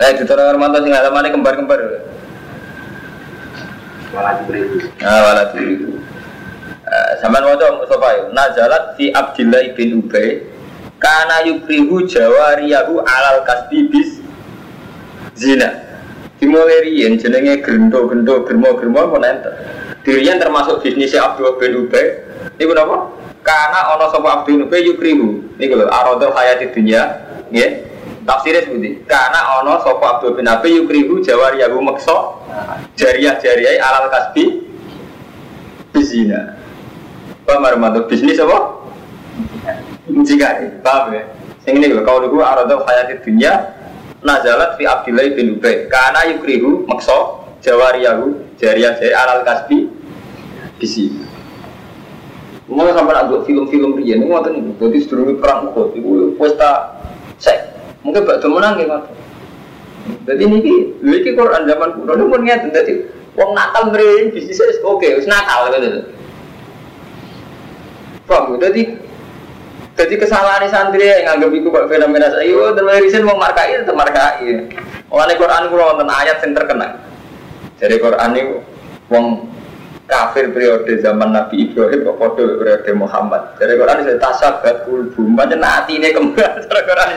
Eh, 0.00 0.10
di 0.16 0.24
Torang 0.24 0.56
Armanto 0.56 0.80
sing 0.80 0.96
alamane 0.96 1.28
kembar-kembar. 1.28 1.80
Nah, 4.12 5.20
wala 5.20 5.42
dulu. 5.52 6.00
Saman 7.20 7.44
waca 7.44 7.76
Mustafa 7.76 8.08
ya. 8.12 8.22
Nazalat 8.32 8.96
fi 8.96 9.12
Abdillah 9.12 9.76
bin 9.76 10.00
Ubay 10.00 10.48
kana 10.96 11.44
yukrihu 11.44 12.08
jawariyahu 12.08 13.04
alal 13.04 13.44
kasbi 13.44 13.92
bis 13.92 14.20
zina. 15.36 15.76
Dimulai 16.40 16.88
riyen 16.88 17.20
jenenge 17.20 17.60
gendo-gendo 17.60 18.48
germo-germo 18.48 19.12
apa 19.12 19.16
nenten. 19.20 19.54
Dirian 20.08 20.40
termasuk 20.40 20.80
bisnisnya 20.80 21.28
Abdul 21.32 21.60
bin 21.60 21.84
Ubay. 21.84 22.16
Iku 22.56 22.72
napa? 22.72 23.12
Karena 23.44 23.92
ono 23.92 24.08
sapa 24.08 24.40
Abdul 24.40 24.64
bin 24.64 24.72
Ubay 24.72 24.88
yukrihu. 24.88 25.52
Niku 25.60 25.76
lho 25.76 25.86
aradul 25.92 26.32
hayati 26.32 26.72
dunya, 26.72 27.22
nggih. 27.52 27.91
Tafsirnya 28.22 28.62
seperti 28.62 29.02
karena 29.10 29.40
ono 29.58 29.82
sapa 29.82 30.18
Abdul 30.18 30.38
bin 30.38 30.46
Ubay 30.46 30.78
yukrihu 30.78 31.18
jawariyahu 31.26 31.82
maksa 31.82 32.38
jariah-jariah 32.94 33.82
alal 33.82 34.06
kasbi 34.14 34.62
bizina. 35.90 36.62
Paham 37.42 37.66
Armando? 37.66 38.06
Bisnis 38.06 38.38
apa? 38.38 38.78
Mucikari, 40.06 40.70
paham 40.86 41.18
ya? 41.18 41.22
Yang 41.66 41.74
ini 41.78 41.86
kau 42.02 42.18
dulu 42.18 42.42
aradul 42.42 42.82
hayati 42.82 43.22
dunia 43.22 43.54
Nazalat 44.22 44.74
fi 44.78 44.86
Abdillah 44.86 45.30
bin 45.34 45.58
Ubay 45.58 45.86
Karena 45.86 46.26
yukrihu 46.30 46.86
makso 46.90 47.46
Jawariyahu 47.62 48.58
Jariah 48.58 48.98
jari 48.98 49.14
alal 49.14 49.46
kasbi 49.46 49.86
Bisi 50.78 51.10
Mau 52.66 52.88
sampai 52.90 53.14
nak 53.14 53.46
film-film 53.46 53.94
rian 53.94 54.22
Ini 54.22 54.26
ngotot 54.26 54.50
nih, 54.54 54.62
jadi 54.78 54.98
sedurungi 55.02 55.34
perang 55.38 55.70
Uhud 55.70 55.94
Itu 55.94 56.34
pesta 56.34 56.98
sek 57.38 57.71
Mungkin 58.02 58.26
bakal 58.26 58.50
menang 58.50 58.82
ya 58.82 58.98
Jadi 60.26 60.42
ini 60.42 60.58
ki, 60.58 60.74
ini 60.98 61.18
ki 61.22 61.30
Quran 61.38 61.62
zaman 61.70 61.94
kuno 61.94 62.12
Ini 62.18 62.24
pun 62.26 62.42
ngerti, 62.42 62.68
jadi 62.74 62.92
Wong 63.32 63.56
Natal 63.56 63.88
mrene 63.88 64.28
bisnisnya 64.28 64.84
oke, 64.84 65.08
wis 65.08 65.24
Natal 65.24 65.72
gitu. 65.72 66.04
Paham? 68.28 68.60
Jadi 68.60 68.82
jadi 69.92 70.14
kesalahan 70.16 70.68
santri 70.72 71.04
yang 71.04 71.36
nganggap 71.36 71.52
itu 71.52 71.68
kok 71.68 71.88
fenomena 71.88 72.28
saya 72.32 72.48
itu 72.48 72.80
riset 73.04 73.24
mau 73.24 73.36
markai 73.36 73.76
tetap 73.76 73.96
markai. 73.96 74.68
Mulane 75.12 75.34
Quran 75.36 75.68
kula 75.68 75.84
wonten 75.92 76.08
ayat 76.08 76.40
yang 76.40 76.56
terkenal. 76.56 76.92
Jadi 77.76 77.94
Quran 78.00 78.30
itu 78.36 78.54
wong 79.12 79.51
kafir 80.10 80.50
periode 80.50 80.98
zaman 80.98 81.30
Nabi 81.30 81.70
Ibrahim 81.70 82.04
kok 82.04 82.16
padha 82.18 82.44
periode 82.58 82.90
Muhammad. 82.98 83.42
Jadi 83.58 83.72
Quran 83.78 84.02
itu 84.02 84.14
tasabat 84.18 84.76
kulbu, 84.84 85.22
pancen 85.38 85.62
atine 85.62 86.08
kembar 86.10 86.58
cara 86.66 86.80
Quran. 86.82 87.08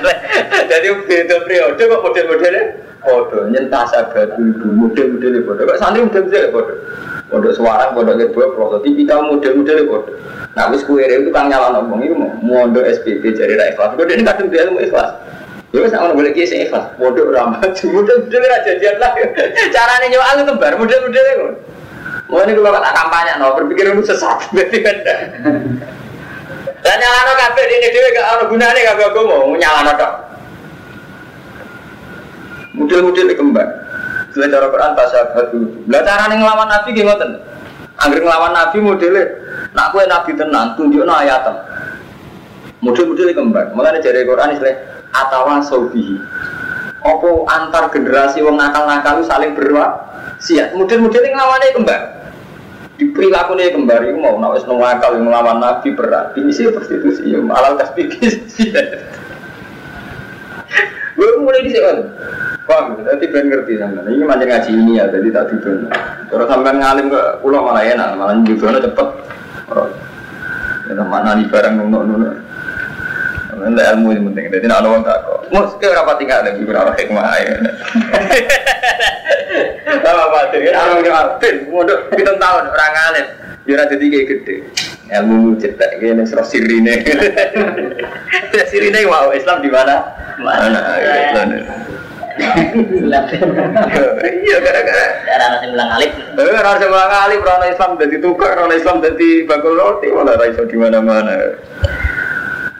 Jadi 0.69 0.87
beda 1.09 1.35
periode 1.45 1.81
kok 1.81 2.01
model-modelnya 2.05 2.63
padha 3.01 3.39
nyentasabat 3.49 4.27
kulbu, 4.37 4.67
model-modelnya 4.69 5.39
padha. 5.43 5.61
Kok 5.65 5.77
santri 5.81 5.99
model-modelnya 6.05 6.49
padha. 6.53 6.75
Pondok 7.25 7.57
suara, 7.57 7.89
pondok 7.97 8.21
kedua, 8.21 8.45
proses 8.53 8.79
tipikal 8.85 9.19
model-modelnya 9.33 9.83
padha. 9.89 10.13
Nah, 10.55 10.71
wis 10.71 10.85
kue 10.87 11.03
itu 11.03 11.33
kang 11.35 11.51
nyala 11.51 11.75
ngomong 11.75 11.99
itu 12.05 12.15
mau 12.15 12.69
SPP 12.71 13.35
jadi 13.35 13.59
ra 13.59 13.65
ikhlas. 13.75 13.97
Kode 13.99 14.13
ini 14.15 14.23
kadang 14.23 14.47
dia 14.47 14.71
mau 14.71 14.79
ikhlas. 14.79 15.11
Ya 15.75 15.83
wis 15.83 15.91
ana 15.91 16.15
boleh 16.15 16.31
kiye 16.31 16.47
sing 16.47 16.63
ikhlas. 16.63 16.95
Mondok 16.95 17.33
ra 17.33 17.49
maju, 17.49 17.85
model-model 17.91 18.41
ra 18.45 18.57
jadian 18.63 18.95
lah. 19.03 19.11
Carane 19.75 20.05
nyawal 20.07 20.47
itu 20.47 20.53
bar 20.55 20.73
model-model 20.79 21.25
itu. 21.27 21.47
Mau 22.25 22.41
ini 22.41 22.57
kalau 22.57 22.73
kata 22.73 22.89
kampanye, 22.89 23.33
no, 23.37 23.53
berpikir 23.53 23.85
itu 23.93 24.01
sesat, 24.01 24.49
berarti 24.49 24.77
kan. 24.81 24.97
Dan 26.81 26.95
nyalano 27.01 27.33
kabeh 27.37 27.63
ini 27.65 27.87
dhewe 27.93 28.09
gak 28.13 28.29
ono 28.37 28.43
gunane 28.49 28.79
kabeh 28.81 29.05
aku 29.09 29.21
mau 29.25 29.53
nyalano 29.57 29.91
tok. 29.97 30.13
Model-model 32.77 33.27
kembang. 33.33 33.69
Setelah 34.29 34.49
cara 34.51 34.67
Quran 34.69 34.91
tasabat 34.93 35.45
dulu. 35.49 35.67
Lah 35.89 36.01
carane 36.03 36.35
nglawan 36.37 36.67
Nabi 36.69 36.87
nggih 36.93 37.05
ngoten. 37.07 37.29
Angger 37.95 38.19
nglawan 38.21 38.51
Nabi 38.51 38.77
modele 38.83 39.23
nak 39.71 39.95
kowe 39.95 40.03
Nabi 40.03 40.31
tenan 40.35 40.75
tunjukno 40.75 41.13
ayatem. 41.15 41.55
Model-model 42.83 43.33
kembang. 43.33 43.67
Mulane 43.73 44.03
jare 44.03 44.27
Quran 44.27 44.53
istilah 44.53 44.75
atawa 45.15 45.63
sobihi. 45.63 46.19
Apa 47.05 47.29
antar 47.53 47.93
generasi 47.93 48.41
wong 48.41 48.57
nakal-nakal 48.57 49.21
saling 49.21 49.53
berwasiat. 49.53 50.73
Model-model 50.73 51.21
nglawane 51.21 51.67
kembang. 51.77 52.03
Di 52.95 53.11
perilaku 53.11 53.53
nih 53.59 53.75
kembali 53.75 54.17
mau 54.17 54.39
nak 54.39 54.55
wis 54.57 54.65
nakal 54.65 55.13
yang 55.13 55.29
nglawan 55.29 55.61
Nabi 55.61 55.93
berat. 55.93 56.33
Ini 56.33 56.49
sih 56.49 56.71
prostitusi 56.73 57.29
ya 57.29 57.43
malah 57.43 57.77
kasih 57.77 58.07
Gue 61.13 61.29
mulai 61.43 61.61
di 61.61 61.75
sini. 61.75 62.03
Paham, 62.65 62.97
nanti 63.05 63.29
ben 63.29 63.45
ngerti 63.53 63.77
sama. 63.77 64.01
Ini 64.09 64.25
macam 64.25 64.49
ngaji 64.49 64.71
ini 64.73 64.97
ya, 64.97 65.05
jadi 65.05 65.29
tak 65.29 65.53
tidur. 65.53 65.85
Kalau 66.33 66.49
sampai 66.49 66.73
ngalim 66.81 67.13
ke 67.13 67.21
pulau 67.45 67.61
malah 67.61 67.85
enak, 67.85 68.17
malah 68.17 68.33
juga 68.41 68.81
cepet. 68.81 69.09
Ya 70.89 71.03
mana 71.05 71.37
nih 71.37 71.45
barang 71.45 71.77
nunuk 71.77 72.33
Ndak 73.55 73.85
ilmu 73.95 74.07
ini 74.11 74.21
penting. 74.31 74.45
Jadi 74.51 74.65
nak 74.67 74.83
orang 74.83 75.03
tak 75.07 75.17
kok. 75.23 75.39
Ke 75.79 75.87
berapa 75.87 76.11
tinggal 76.19 76.39
lagi 76.43 76.61
berapa 76.63 76.91
hikmah 76.91 77.25
ya. 77.39 77.55
Apa 80.05 80.21
apa 80.27 80.39
jadi 80.51 80.75
orang 80.75 80.99
ini 80.99 81.11
artin. 81.11 81.55
Mudah 81.71 81.97
kita 82.11 82.31
tahun 82.35 82.63
orang 82.67 82.95
alim. 83.11 83.27
Jura 83.65 83.83
jadi 83.89 84.05
kayak 84.11 84.25
gede. 84.29 84.55
Ilmu 85.05 85.57
cetak 85.57 86.01
gini 86.01 86.23
serah 86.25 86.45
sirine. 86.45 87.01
Sirine 88.69 89.05
mau 89.05 89.29
Islam 89.33 89.61
di 89.61 89.69
mana? 89.69 90.01
Mana? 90.41 90.81
Islam. 91.01 91.47
Iya 94.45 94.57
gara-gara 94.59 95.05
Darah 95.23 95.47
nasi 95.55 95.65
bilang 95.71 95.89
alif. 95.95 96.11
Eh, 96.35 96.51
orang 96.59 96.77
semua 96.83 97.05
kali 97.07 97.35
orang 97.39 97.71
Islam 97.71 97.91
jadi 97.95 98.15
tukar, 98.19 98.59
orang 98.59 98.75
Islam 98.75 98.97
jadi 98.99 99.29
bakul 99.47 99.79
roti, 99.79 100.11
malah 100.11 100.35
raiso 100.35 100.67
di 100.67 100.75
mana-mana. 100.75 101.55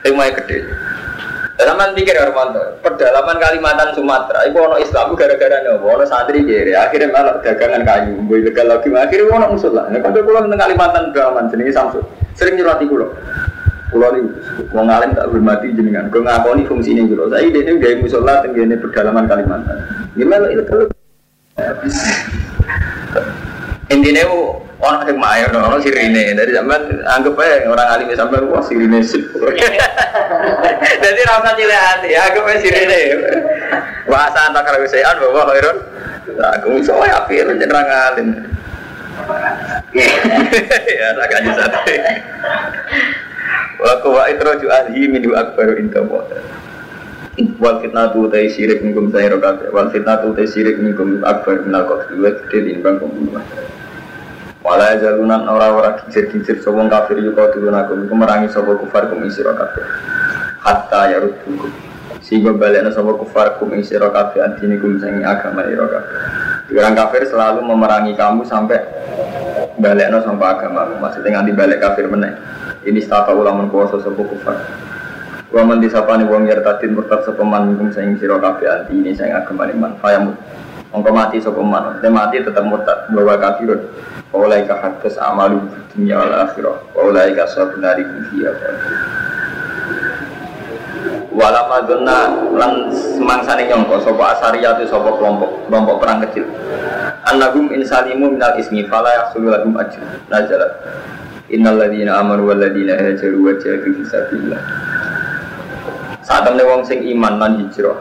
Semua 0.06 0.30
gede. 0.30 0.62
Zaman 1.56 1.96
pikir 1.96 2.14
Armanto, 2.20 2.78
pedalaman 2.84 3.40
Kalimantan 3.40 3.96
Sumatera, 3.96 4.44
itu 4.44 4.60
ono 4.60 4.76
Islam 4.76 5.16
gara-gara 5.16 5.64
nopo, 5.64 5.88
ono 5.88 6.04
santri 6.04 6.44
kiri, 6.44 6.76
akhirnya 6.76 7.08
malah 7.08 7.40
dagangan 7.40 7.80
kayu, 7.80 8.12
gue 8.28 8.44
ilegal 8.44 8.68
lagi, 8.68 8.92
akhirnya 8.92 9.34
ono 9.34 9.56
musuh 9.56 9.72
lah. 9.72 9.88
Nah, 9.88 9.98
kalau 10.04 10.20
pulau 10.20 10.44
tentang 10.44 10.68
Kalimantan 10.68 11.02
pedalaman, 11.10 11.48
jenenge 11.48 11.72
Samsul, 11.72 12.04
sering 12.36 12.60
nyurati 12.60 12.84
pulau. 12.84 13.08
Pulau 13.88 14.12
ini, 14.20 14.30
mau 14.76 14.84
ngalim 14.84 15.16
tak 15.16 15.32
hormati 15.32 15.72
jenengan, 15.72 16.12
gue 16.12 16.20
ngakoni 16.20 16.68
fungsi 16.68 16.92
ini 16.92 17.08
pulau. 17.08 17.32
Saya 17.32 17.48
ini 17.48 17.80
gaya 17.80 17.96
musola 18.04 18.44
tenggine 18.44 18.76
pedalaman 18.76 19.24
Kalimantan. 19.24 19.78
Gimana 20.12 20.52
ilegal? 20.52 20.92
Intinya 23.88 24.22
orang 24.80 25.08
yang 25.08 25.18
main, 25.18 25.48
orang 25.52 25.80
sirine. 25.80 26.36
Dari 26.36 26.52
zaman 26.52 27.00
anggap 27.08 27.40
aja 27.40 27.68
orang 27.68 27.88
alim 27.88 28.08
sampai 28.12 28.44
wah 28.44 28.62
sirine 28.64 29.00
sih. 29.00 29.22
Jadi 31.04 31.20
rasa 31.24 31.50
cilik 31.56 31.80
hati, 31.80 32.10
anggap 32.12 32.44
aja 32.44 32.58
sirine. 32.60 33.00
Bahasa 34.06 34.38
antar 34.50 34.62
kalau 34.64 34.84
saya 34.88 35.16
bahwa 35.16 35.52
Khairun. 35.52 35.78
Aku 36.36 36.76
bisa 36.76 36.92
ya 37.32 37.44
jenrang 37.56 37.88
alim. 37.88 38.28
Ya, 39.96 41.08
agaknya 41.16 41.52
satu. 41.56 41.80
Wa 43.80 43.92
kuwa 44.04 44.28
itroju 44.28 44.68
ahli 44.68 45.08
minu 45.08 45.32
akbaru 45.32 45.80
inta 45.80 46.04
mu'ta. 46.04 46.36
Wal 47.60 47.84
fitnatu 47.84 48.28
utai 48.28 48.48
syirik 48.48 48.80
minkum 48.80 49.12
saya 49.12 49.28
rokabe 49.28 49.68
Wal 49.68 49.92
fitnatu 49.92 50.32
utai 50.32 50.48
syirik 50.48 50.80
minkum 50.80 51.20
akbar 51.20 51.68
minal 51.68 51.84
kofi 51.84 52.16
Wa 52.16 52.32
gede 52.32 52.72
timbang 52.72 52.96
pembunuhan 52.96 53.44
Wala 54.66 54.98
jalunan 54.98 55.46
ora-ora 55.46 55.94
kincir-kincir 56.02 56.58
Sobong 56.58 56.90
kafir 56.90 57.22
yuka 57.22 57.54
turun 57.54 57.70
aku 57.70 58.02
Iku 58.02 58.14
merangi 58.18 58.50
sobo 58.50 58.74
kufar 58.74 59.06
kum 59.06 59.22
isi 59.22 59.46
rokabe 59.46 59.78
Hatta 60.58 61.06
ya 61.06 61.22
rudukum 61.22 61.70
Sehingga 62.18 62.50
baliknya 62.50 62.90
sobo 62.90 63.14
kufar 63.14 63.62
kum 63.62 63.70
isi 63.78 63.94
rokabe 63.94 64.42
Antini 64.42 64.82
kum 64.82 64.98
sangi 64.98 65.22
agama 65.22 65.62
i 65.70 65.74
rokabe 65.78 66.10
Orang 66.74 66.98
kafir 66.98 67.22
selalu 67.30 67.62
memerangi 67.62 68.18
kamu 68.18 68.42
sampai 68.42 68.82
baliknya 69.78 70.18
sampai 70.26 70.50
agama. 70.50 70.98
Maksudnya 70.98 71.38
nganti 71.38 71.52
balik 71.54 71.78
kafir 71.78 72.10
meneng 72.10 72.34
Ini 72.82 72.98
stata 72.98 73.30
ulama 73.38 73.70
kuasa 73.70 74.02
sobo 74.02 74.26
kufar. 74.26 74.58
Wa 75.54 75.62
man 75.62 75.78
disapani 75.78 76.26
wong 76.26 76.50
yartadin 76.50 76.98
murtad 76.98 77.22
sapa 77.22 77.42
man 77.46 77.70
minkum 77.70 77.94
sing 77.94 78.18
sira 78.18 78.34
kabeh 78.42 78.66
anti 78.66 78.98
ini 78.98 79.14
sing 79.14 79.30
agama 79.30 79.70
iman 79.70 79.94
fayamut. 80.02 80.34
Mongko 80.96 81.12
mati 81.12 81.36
sapa 81.36 81.60
man, 81.60 82.00
te 82.00 82.08
mati 82.08 82.40
tetep 82.40 82.64
murtad 82.64 83.12
bahwa 83.12 83.36
kafirun. 83.36 83.84
Wa 84.32 84.48
ulai 84.48 84.64
ka 84.64 84.80
hadas 84.80 85.20
amalu 85.20 85.60
fid 85.68 85.84
dunya 85.92 86.16
wal 86.16 86.32
akhirah. 86.40 86.76
Wa 86.96 87.00
ulai 87.12 87.36
ka 87.36 87.44
sabun 87.52 87.84
nari 87.84 88.00
fiha. 88.32 88.52
Wala 91.36 91.68
madonna 91.68 92.32
lan 92.56 92.88
semangsane 92.96 93.68
nyangka 93.68 94.08
sapa 94.08 94.40
asariyatu 94.40 94.88
sapa 94.88 95.20
kelompok 95.20 95.68
kelompok 95.68 96.00
perang 96.00 96.24
kecil. 96.24 96.48
Annahum 97.28 97.76
insalimu 97.76 98.32
minal 98.32 98.56
ismi 98.56 98.88
fala 98.88 99.12
yahsulu 99.20 99.52
lahum 99.52 99.76
ajr. 99.76 100.00
Nazalat. 100.32 100.80
Innal 101.52 101.76
ladzina 101.76 102.16
amanu 102.24 102.48
wal 102.48 102.56
ladzina 102.56 102.96
hajaru 102.96 103.44
wa 103.44 103.52
jahadu 103.60 104.00
fi 104.00 104.02
sabilillah. 104.08 104.62
Saat 106.24 106.48
wong 106.56 106.88
sing 106.88 107.04
iman 107.04 107.36
lan 107.36 107.52
hijrah 107.68 108.00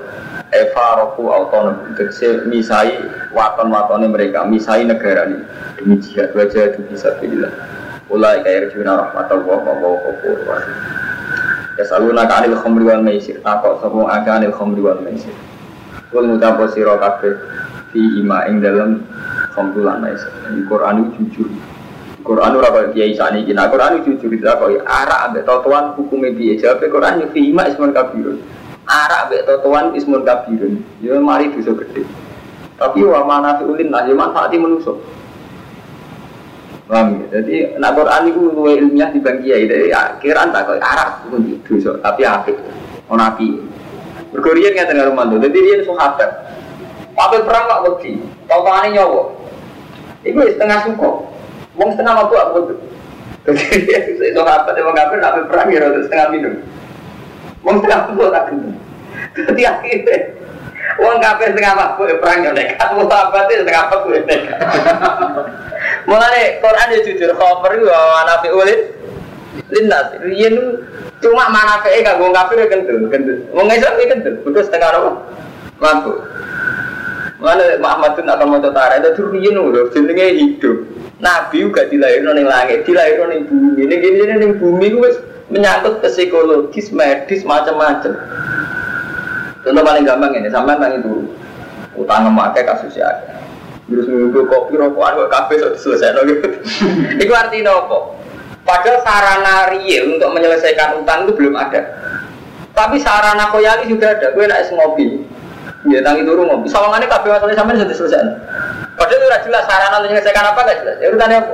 Eva 0.54 0.86
roku 1.00 1.30
autonom 1.30 1.96
Tegese 1.96 2.48
misai 2.48 2.96
waton-watone 3.36 4.08
mereka 4.08 4.48
Misai 4.48 4.88
negara 4.88 5.28
ini. 5.28 5.42
Demi 5.80 6.00
jihad 6.00 6.32
wajah 6.32 6.76
itu 6.76 6.82
bisa 6.88 7.16
bila 7.20 7.50
Ulai 8.06 8.46
kaya 8.46 8.70
rejuna 8.70 9.02
rahmatullah 9.02 9.58
wa 9.66 9.74
wa 9.82 9.98
kufur 10.06 10.38
Ya 11.76 11.84
saluna 11.84 12.24
ka 12.24 12.40
anil 12.40 12.56
khomri 12.56 12.88
wal 12.88 13.04
maisir. 13.04 13.44
Takok 13.44 13.84
sopong 13.84 14.08
aga 14.08 14.40
anil 14.40 14.56
khomri 14.56 14.80
wal 14.80 15.04
maisir. 15.04 15.34
Kul 16.08 16.32
mutapo 16.32 16.72
siro 16.72 16.96
kabeh 16.96 17.36
Fi 17.92 18.00
ima 18.00 18.48
ing 18.48 18.64
dalam 18.64 19.04
khomri 19.52 19.84
lan 19.84 20.00
maisir. 20.06 20.32
Quran 20.72 21.12
itu 21.12 21.36
jujur. 21.36 21.50
Quran 22.24 22.56
ora 22.56 22.70
kaya 22.72 22.88
kiai 22.96 23.12
sani 23.18 23.44
iki. 23.44 23.52
Nah, 23.52 23.68
Quran 23.68 24.08
jujur. 24.08 24.32
Itu 24.32 24.48
kaya 24.48 24.80
arak 24.88 25.20
ambek 25.28 25.44
totoan 25.44 26.00
hukume 26.00 26.32
piye? 26.32 26.56
Jawab 26.56 26.80
Quran 26.80 27.26
yo 27.26 27.28
fima 27.36 27.68
ismun 27.68 27.92
kabirun. 27.92 28.40
Arak 28.86 29.30
ambek 29.30 29.42
totoan 29.50 29.98
ismun 29.98 30.22
kabirun. 30.22 30.82
Yo 31.02 31.18
mari 31.18 31.50
dosa 31.50 31.74
gede. 31.74 32.06
Tapi 32.78 33.02
wa 33.02 33.26
ulin 33.66 33.90
lah 33.90 34.06
yo 34.06 34.14
manfaati 34.14 34.62
manusa. 34.62 34.94
Paham 36.86 37.18
ya? 37.18 37.42
Jadi 37.42 37.82
nak 37.82 37.98
Quran 37.98 38.30
itu 38.30 38.42
luwe 38.54 38.78
ilmiah 38.78 39.10
di 39.10 39.18
bang 39.18 39.42
kiai. 39.42 39.66
Jadi 39.66 39.90
akhiran 39.90 40.54
tak 40.54 40.70
kaya 40.70 40.82
arak 40.86 41.10
itu 41.26 41.58
dosa, 41.66 41.98
tapi 41.98 42.22
apik. 42.22 42.54
Ono 43.10 43.22
api. 43.26 43.48
Berkorian 44.30 44.78
nggak 44.78 44.94
tengah 44.94 45.10
rumah 45.10 45.26
tuh. 45.34 45.42
Jadi 45.42 45.58
dia 45.58 45.82
sahabat. 45.82 46.30
Apa 47.18 47.42
perang 47.42 47.66
kok 47.66 47.82
wedi? 47.90 48.22
Totone 48.46 48.88
nyawa. 48.94 49.24
Iku 50.22 50.40
setengah 50.46 50.80
suko. 50.86 51.32
Wong 51.74 51.90
setengah 51.96 52.14
mabuk 52.22 52.38
aku 52.38 52.58
tuh. 52.70 52.80
Jadi 53.50 53.98
apa 54.38 54.70
wong 54.78 54.96
kafir 54.98 55.18
nak 55.22 55.42
perang 55.50 55.68
ya 55.74 55.90
setengah 56.06 56.28
minum. 56.30 56.54
Wong 57.66 57.82
setengah 57.82 58.00
mabuk 58.14 58.30
tak 58.30 58.46
minum. 58.54 58.78
Jadi 59.34 59.62
akhirnya 59.66 60.18
wong 61.02 61.18
kafir 61.18 61.48
setengah 61.52 61.74
mabuk 61.74 62.06
ya 62.06 62.16
perang 62.22 62.40
ya 62.46 62.52
nekat. 62.54 62.90
Wong 62.94 63.10
apa 63.10 63.40
sih 63.50 63.56
setengah 63.58 63.84
mabuk 63.90 64.12
ya 64.14 64.22
nekat. 64.22 64.58
Mulane 66.08 66.42
Quran 66.62 66.94
ya 66.94 67.00
jujur 67.02 67.32
khabar 67.34 67.72
itu 67.74 67.86
nafi 67.90 68.50
ulin 68.54 68.82
lindas. 69.74 70.08
Yen 70.30 70.56
cuma 71.26 71.50
manafe 71.50 72.06
kanggo 72.06 72.30
kafir 72.30 72.58
ya 72.62 72.68
kendel, 72.70 73.10
kendel. 73.10 73.38
Wong 73.50 73.66
Islam 73.74 73.98
ya 73.98 74.06
kendel, 74.14 74.34
kudu 74.46 74.62
setengah 74.62 74.94
apa? 74.94 75.12
Mabuk. 75.82 76.18
Mana 77.42 77.78
Muhammadun 77.82 78.32
atau 78.32 78.48
mau 78.48 78.64
tara 78.64 78.96
itu 79.02 79.10
turun 79.20 79.44
loh, 79.44 79.92
jenenge 79.92 80.40
hidup. 80.40 80.78
Nabi 81.20 81.68
juga 81.68 81.88
dilahirkan 81.88 82.38
di 82.38 82.46
langit, 82.48 82.80
dilahirkan 82.88 83.34
di 83.34 83.44
bumi. 83.48 83.82
Ini 83.88 83.96
gini 84.04 84.18
ini 84.24 84.36
di 84.40 84.48
bumi 84.56 84.86
itu 84.88 85.00
menyangkut 85.50 86.02
ke 86.02 86.10
psikologis, 86.10 86.90
medis, 86.90 87.46
macam-macam. 87.46 88.14
Contoh 89.62 89.84
paling 89.86 90.06
gampang 90.06 90.32
ini, 90.38 90.50
sampai 90.50 90.78
tentang 90.78 90.94
itu 91.02 91.14
utang 91.98 92.30
memakai 92.30 92.66
kasus 92.66 92.94
ya. 92.98 93.10
Terus 93.86 94.10
nunggu 94.10 94.50
kopi 94.50 94.82
rokokan 94.82 95.26
kok 95.26 95.30
kafe 95.30 95.54
sudah 95.62 95.78
selesai 95.78 96.18
gitu. 96.26 96.48
Itu 97.22 97.34
artinya 97.38 97.86
apa? 97.86 98.18
Padahal 98.66 98.98
sarana 99.06 99.70
real 99.70 100.18
untuk 100.18 100.34
menyelesaikan 100.34 101.06
utang 101.06 101.30
itu 101.30 101.38
belum 101.38 101.54
ada. 101.54 101.86
Tapi 102.74 102.98
sarana 102.98 103.54
koyali 103.54 103.86
sudah 103.94 104.18
ada. 104.18 104.34
Gue 104.34 104.50
naik 104.50 104.74
ngopi, 104.74 105.22
Ya 105.86 106.02
tangi 106.02 106.26
turu 106.26 106.50
ngopi. 106.50 106.66
Sawangannya 106.66 107.06
kafe 107.06 107.30
masalahnya 107.30 107.62
sampai 107.62 107.78
sudah 107.78 107.94
selesai. 107.94 108.26
Padahal 108.98 109.22
itu 109.22 109.28
jelas 109.46 109.64
sarana 109.70 110.02
untuk 110.02 110.10
menyelesaikan 110.10 110.46
apa 110.50 110.60
gak 110.66 110.78
jelas. 110.82 110.96
Ya 110.98 111.08
urutannya 111.14 111.38
apa? 111.46 111.54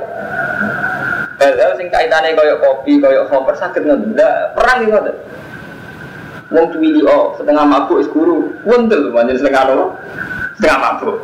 Hal-hal 1.41 1.73
sing 1.73 1.89
kaitannya 1.89 2.37
koyok 2.37 2.61
kopi, 2.61 3.01
koyok 3.01 3.25
koper 3.33 3.57
sakit 3.57 3.81
nggak? 3.81 3.97
Enggak 4.13 4.33
perang 4.53 4.77
gitu 4.85 4.93
ada. 4.93 5.13
Wong 6.53 6.65
tuwili 6.69 7.01
oh 7.07 7.33
setengah 7.33 7.65
mabuk 7.65 7.97
es 7.97 8.11
guru, 8.11 8.53
wontel 8.61 9.09
manjen 9.09 9.41
setengah 9.41 9.73
lo, 9.73 9.97
setengah 10.59 10.77
mabuk. 10.77 11.17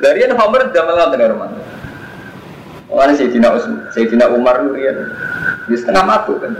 Dari 0.00 0.24
yang 0.24 0.34
Homer 0.34 0.72
tengah 0.72 1.30
rumah. 1.30 1.52
Mana 2.90 3.14
Sayyidina 3.14 3.54
Usman, 3.54 3.86
Sayyidina 3.94 4.26
Umar 4.34 4.58
ya, 4.74 4.90
di 5.70 5.76
setengah 5.78 6.02
mabuk 6.02 6.42
kan. 6.42 6.56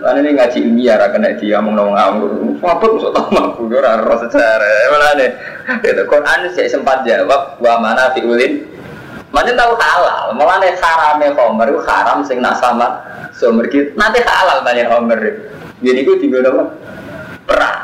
Mana 0.00 0.18
ini 0.24 0.34
ngaji 0.34 0.58
ilmiah, 0.64 0.96
ra 0.96 1.12
kena 1.12 1.36
dia 1.36 1.60
ngomong 1.60 1.78
ngomong 1.78 1.94
ngomong, 1.94 2.58
mabuk 2.64 2.90
masuk 2.96 3.12
tahu 3.12 3.28
mabuk, 3.36 3.70
ora 3.76 4.00
roh 4.00 4.18
secara, 4.18 4.88
mana 4.88 5.14
nih? 5.20 5.30
Itu 5.84 6.02
Quran 6.08 6.48
saya 6.56 6.66
sempat 6.66 7.04
jawab, 7.04 7.60
wa 7.60 7.74
mana 7.78 8.10
fiulin 8.16 8.66
Macam 9.32 9.56
tahu 9.56 9.72
halal, 9.80 10.36
malah 10.36 10.60
nih 10.60 10.76
harame 10.76 11.32
homer 11.32 11.72
itu 11.72 11.80
haram 11.88 12.20
sing 12.20 12.44
nak 12.44 12.60
sama 12.60 13.00
sumber 13.32 13.64
gitu. 13.72 13.88
Nanti 13.96 14.20
halal 14.20 14.60
banyak 14.60 14.86
homer. 14.92 15.20
Jadi 15.80 16.04
gue 16.04 16.16
tinggal 16.20 16.52
apa? 16.52 16.64
Perang. 17.48 17.78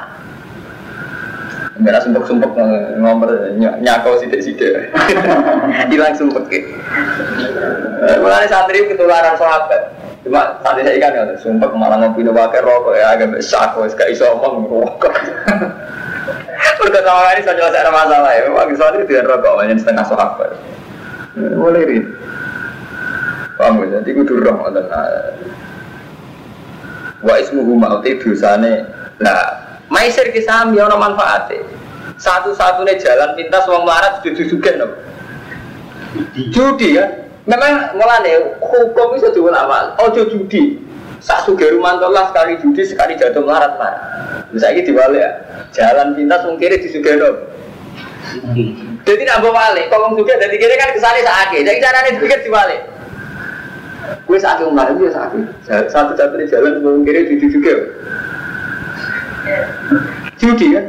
Enggak 1.80 2.05
sumpek-sumpek 2.05 2.53
ngomer 3.01 3.57
nyakau 3.57 4.20
sidik-sidik. 4.20 4.92
Hilang 5.90 6.14
sumpek 6.20 6.44
gitu. 6.53 6.68
Malah 8.20 8.44
santri 8.44 8.84
ketularan 8.84 9.40
sahabat. 9.40 9.96
Cuma 10.26 10.61
tadi 10.61 10.84
saya 10.84 11.01
kan 11.01 11.16
ya, 11.16 11.24
sumpah 11.40 11.70
malah 11.72 11.96
ngopi 12.03 12.26
no 12.26 12.34
pakai 12.36 12.61
rokok 12.61 12.92
ya 12.99 13.16
agak 13.16 13.38
besar 13.38 13.72
kok, 13.72 13.86
gak 13.96 14.11
iso 14.12 14.26
omong 14.36 14.66
rokok. 14.68 15.14
Udah 16.84 17.03
sama 17.07 17.32
ini 17.32 17.42
saya 17.46 17.57
selesai 17.70 17.90
masalah 17.90 18.30
ya, 18.34 18.51
memang 18.51 18.74
itu 18.74 19.07
dengan 19.07 19.30
rokok 19.30 19.62
hanya 19.62 19.74
setengah 19.78 20.05
sahabat. 20.05 20.51
Boleh 21.39 21.82
ini. 21.86 22.01
Paham 23.59 23.82
ya? 23.82 23.99
Jadi 23.99 24.11
kudu 24.14 24.43
roh 24.43 24.55
ngoten. 24.55 24.86
Wa 27.22 27.34
ismuhu 27.43 27.74
ma'uti 27.74 28.18
dosane. 28.22 28.86
Nah, 29.18 29.43
maisir 29.91 30.30
ki 30.30 30.47
sami 30.47 30.78
ana 30.78 30.95
manfaate. 30.95 31.59
Satu-satunya 32.18 32.99
jalan 32.99 33.34
pintas 33.34 33.66
wong 33.66 33.86
melarat 33.86 34.22
judi 34.22 34.47
juga 34.47 34.74
no. 34.78 34.86
Judi 36.55 36.99
kan. 36.99 37.26
Memang 37.49 37.97
mulane 37.99 38.59
hukum 38.62 39.16
itu 39.18 39.30
diulama. 39.34 39.99
Ojo 40.03 40.26
judi. 40.30 40.78
Sak 41.18 41.51
suge 41.51 41.66
rumantolah 41.74 42.30
sekali 42.30 42.62
judi 42.62 42.86
sekali 42.86 43.18
jatuh 43.18 43.43
melarat 43.43 43.74
mar. 43.74 43.95
Misalnya 44.55 44.86
dibalik 44.86 45.18
ya. 45.18 45.30
Jalan 45.74 46.14
pintas 46.14 46.47
wong 46.47 46.62
kiri 46.62 46.78
disugeno. 46.78 47.51
Jadi 49.07 49.22
nak 49.24 49.40
bawa 49.40 49.72
balik, 49.72 49.86
kalau 49.92 50.16
juga 50.16 50.36
dari 50.40 50.57
kiri 50.59 50.74
kan 50.78 50.92
ke 50.92 51.01
sana 51.01 51.20
sakit. 51.20 51.62
Jadi 51.64 51.78
caranya 51.80 52.11
dipikir 52.16 52.40
dibalik. 52.44 52.80
Gue 54.24 54.38
sakit 54.40 54.64
umar 54.68 54.92
ya 54.96 55.11
sakit. 55.12 55.44
Satu-satunya 55.92 56.49
jalan 56.49 56.80
wong 56.84 57.05
kiri 57.05 57.28
judi 57.28 57.46
juga. 57.49 57.74
Judi 60.36 60.66
kan. 60.76 60.86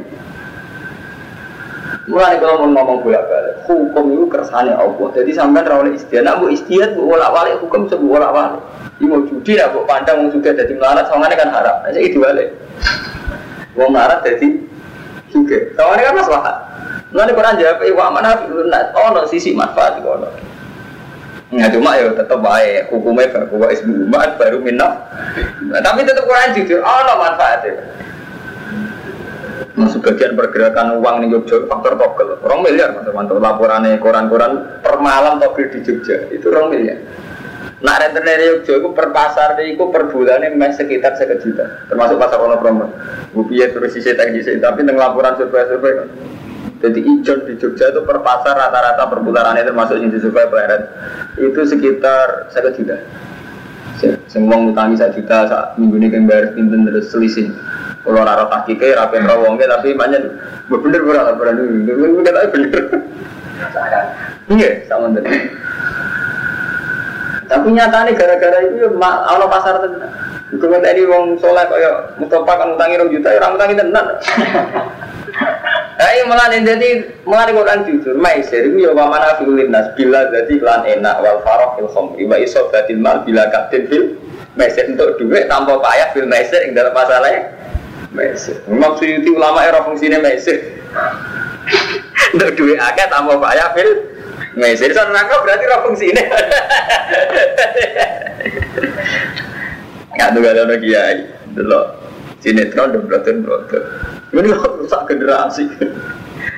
Mulai 2.09 2.41
kalau 2.41 2.65
mau 2.65 2.73
ngomong 2.73 3.05
bolak 3.05 3.21
balik, 3.29 3.55
hukum 3.69 4.05
itu 4.09 4.25
kersane 4.33 4.73
Allah. 4.73 5.07
Jadi 5.13 5.29
sampai 5.29 5.61
rawale 5.61 5.93
istiadat, 5.93 6.25
nak 6.25 6.35
bu 6.41 6.49
istiadat 6.49 6.97
bu 6.97 7.05
bolak 7.05 7.29
balik 7.29 7.61
hukum 7.61 7.85
sebu 7.85 8.17
bolak 8.17 8.33
balik. 8.33 8.61
Ini 8.97 9.05
mau 9.05 9.21
judi, 9.29 9.53
nak 9.61 9.77
bu 9.77 9.85
pandang 9.85 10.25
mau 10.25 10.33
juga 10.33 10.57
jadi 10.57 10.73
melarat, 10.73 11.05
soalnya 11.05 11.37
kan 11.37 11.49
harap. 11.53 11.75
Nah, 11.85 11.93
itu 12.01 12.17
balik. 12.17 12.49
Mau 13.77 13.93
melarat 13.93 14.25
jadi 14.25 14.57
juga. 15.29 15.57
Soalnya 15.77 16.03
kan 16.09 16.15
masalah. 16.17 16.55
Nanti 17.09 17.33
Quran 17.33 17.57
jawab, 17.57 17.81
eh, 17.81 17.93
wa 17.93 18.13
mana 18.13 18.37
filunat, 18.45 18.93
oh 18.93 19.09
no 19.17 19.25
sisi 19.25 19.57
manfaat 19.57 19.97
itu 19.97 20.05
no. 20.05 20.29
Nah 21.49 21.65
cuma 21.73 21.97
ya 21.97 22.13
tetap 22.13 22.37
baik, 22.37 22.93
hukumnya 22.93 23.33
baru 23.33 23.73
ismu 23.73 24.05
umat 24.05 24.37
baru. 24.37 24.61
Nah, 24.69 25.81
tapi 25.81 26.05
tetap 26.05 26.29
Quran 26.29 26.53
jujur, 26.53 26.85
oh 26.85 27.01
no 27.09 27.13
manfaatnya. 27.17 27.73
Nah, 29.79 29.87
sebagian 29.87 30.35
pergerakan 30.35 30.99
uang 30.99 31.15
nih 31.23 31.27
Jogja 31.39 31.63
faktor 31.65 31.95
togel, 31.95 32.35
orang 32.43 32.67
miliar 32.67 32.93
mantap 33.15 33.39
laporannya 33.39 33.95
koran-koran 34.03 34.83
per 34.83 34.99
malam 34.99 35.39
togel 35.39 35.71
di 35.71 35.79
Jogja 35.81 36.27
itu 36.29 36.51
orang 36.51 36.67
miliar. 36.75 36.99
Nah 37.79 37.95
rentenir 37.95 38.59
Jogja 38.59 38.75
itu 38.75 38.91
per 38.91 39.15
pasar 39.15 39.55
itu 39.63 39.79
per 39.87 40.11
bulannya 40.11 40.51
mes 40.51 40.75
sekitar 40.75 41.15
seket 41.15 41.41
juta, 41.41 41.87
termasuk 41.87 42.19
pasar 42.19 42.43
ono 42.43 42.59
promo. 42.59 42.91
Bupiye 43.31 43.71
terus 43.71 43.95
sisi 43.95 44.11
teknis 44.13 44.51
tapi 44.59 44.83
dengan 44.83 45.09
laporan 45.09 45.39
survei-survei. 45.39 46.37
Jadi 46.79 46.99
ijon 47.03 47.43
di 47.43 47.59
Jogja 47.59 47.91
itu 47.91 48.01
per 48.07 48.23
pasar 48.23 48.55
rata-rata 48.55 49.03
per 49.11 49.19
bulanannya 49.19 49.67
termasuk 49.67 49.99
yang 49.99 50.15
survei 50.15 50.47
pleret 50.47 50.87
itu 51.35 51.59
sekitar 51.67 52.47
seket 52.55 52.79
juta. 52.79 52.97
Semua 54.31 54.55
ngutangi 54.55 54.95
satu 54.95 55.19
juta 55.19 55.43
saat 55.51 55.67
minggu 55.75 55.99
ini 55.99 56.07
kan 56.07 56.23
bayar 56.23 56.55
pinten 56.55 56.87
terus 56.87 57.11
selisih. 57.11 57.51
Kalau 58.07 58.23
rara 58.23 58.47
tahkike 58.47 58.95
rapi 58.95 59.19
rawongnya 59.19 59.67
tapi 59.75 59.91
banyak 59.91 60.23
bener 60.71 61.01
bener 61.03 61.23
laporan 61.27 61.59
dulu. 61.59 61.83
Dulu 61.83 62.23
kita 62.23 62.47
bener. 62.47 62.83
Iya, 64.47 64.69
sama 64.87 65.11
tadi. 65.19 65.35
Tapi 67.49 67.67
nyatanya 67.75 68.11
gara-gara 68.15 68.57
itu 68.63 68.87
ya 68.87 68.89
Allah 69.03 69.47
pasar 69.51 69.83
tenan. 69.83 70.09
Iku 70.49 70.65
tadi 70.65 71.05
wong 71.05 71.37
soleh 71.37 71.61
kaya 71.69 72.17
Mustafa 72.17 72.53
kan 72.57 72.73
utangi 72.73 72.97
rong 72.97 73.13
juta, 73.13 73.29
orang 73.37 73.53
utangi 73.53 73.75
tenan. 73.77 74.05
Ayo 75.99 76.31
malah 76.31 76.47
jadi 76.47 77.11
malah 77.27 77.51
Quran 77.51 77.83
jujur, 77.83 78.15
maisir 78.15 78.71
itu 78.71 78.87
ya 78.87 78.95
mana 78.95 79.35
filin 79.35 79.67
nas 79.67 79.91
bila 79.99 80.31
jadi 80.31 80.55
lan 80.63 80.87
enak 80.87 81.19
wal 81.19 81.43
farok 81.43 81.75
fil 81.75 81.91
khomri 81.91 82.23
wa 82.23 82.39
isobatil 82.39 82.97
mal 83.03 83.19
bila 83.27 83.51
kapten 83.51 83.83
fil 83.91 84.15
maisir 84.55 84.87
untuk 84.87 85.19
duit 85.19 85.51
tanpa 85.51 85.75
payah 85.75 86.09
fil 86.15 86.23
maisir 86.23 86.63
yang 86.63 86.71
dalam 86.71 86.95
masalahnya 86.95 87.51
maisir. 88.15 88.63
Memang 88.71 88.95
suyuti 88.95 89.27
ulama 89.27 89.59
era 89.67 89.83
fungsinya 89.83 90.23
maisir. 90.23 90.81
Untuk 92.33 92.55
duit 92.57 92.79
akeh 92.79 93.05
tanpa 93.11 93.35
payah 93.35 93.75
fil 93.75 93.91
maisir. 94.55 94.95
Soal 94.95 95.11
nangka 95.11 95.43
berarti 95.43 95.63
era 95.67 95.77
fungsinya. 95.83 96.25
Nggak 100.09 100.29
tuh 100.33 100.41
ada 100.41 100.75
kiai, 100.81 101.17
dulu 101.53 101.81
sinetron 102.39 102.95
dan 102.95 103.01
broton 103.05 103.37
broton. 103.43 103.83
Ini 104.31 104.49
kok 104.55 104.73
rusak 104.79 105.01
generasi. 105.09 105.65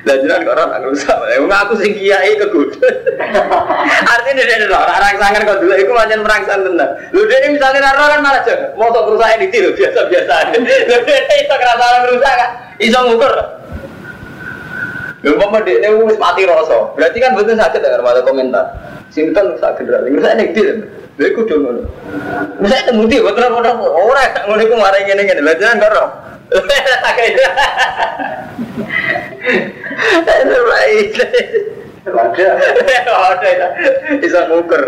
Lah 0.02 0.14
jenengan 0.18 0.46
kok 0.46 0.54
ora 0.54 0.78
rusak. 0.82 1.14
Emang 1.36 1.66
aku 1.66 1.74
sing 1.78 1.94
kiai 1.94 2.38
kegut. 2.38 2.74
Artinya 4.02 4.42
dia 4.46 4.66
ora 4.66 4.98
orang 4.98 5.18
sangar 5.18 5.42
kok 5.42 5.58
dulu 5.62 5.74
iku 5.74 5.92
pancen 5.94 6.20
merangsang 6.22 6.60
tenan. 6.62 6.90
Lho 7.10 7.22
dene 7.26 7.46
misalnya 7.54 7.92
ora 7.92 8.18
kan 8.18 8.20
malah 8.22 8.42
jek 8.46 8.74
moto 8.78 8.98
kerusakan 9.10 9.46
iki 9.46 9.58
lho 9.62 9.70
biasa-biasa. 9.74 10.34
Lho 10.58 10.98
dene 11.06 11.34
iso 11.42 11.54
kerasaran 11.54 12.02
rusak 12.14 12.34
kan. 12.34 12.50
Iso 12.78 12.98
ngukur. 12.98 13.34
Lho 15.22 15.30
umpama 15.38 15.58
dekne 15.66 15.88
wis 16.02 16.18
mati 16.18 16.42
rasa. 16.46 16.78
Berarti 16.94 17.18
kan 17.18 17.34
betul 17.34 17.54
sakit 17.58 17.80
ya 17.82 17.98
ada 17.98 18.22
komentar. 18.22 18.64
Sinten 19.10 19.54
rusak 19.54 19.82
generasi. 19.82 20.14
Rusak 20.14 20.32
nek 20.38 20.50
ndi. 20.54 20.62
Lha 21.20 21.26
iku 21.28 21.44
do 21.44 21.56
ngono. 21.60 21.84
Rusak 22.56 22.88
temu 22.88 23.04
ndi 23.04 23.20
betul 23.20 23.44
ora 23.52 23.76
ora 23.76 24.24
ngono 24.48 24.60
iku 24.64 24.74
ngene-ngene. 24.80 25.44
Jenengan 25.44 25.76
karo. 25.76 26.04
Baik. 30.72 31.12
Ada. 32.02 32.48
Ada 33.12 33.66
bisa 34.18 34.40
ngukur. 34.48 34.82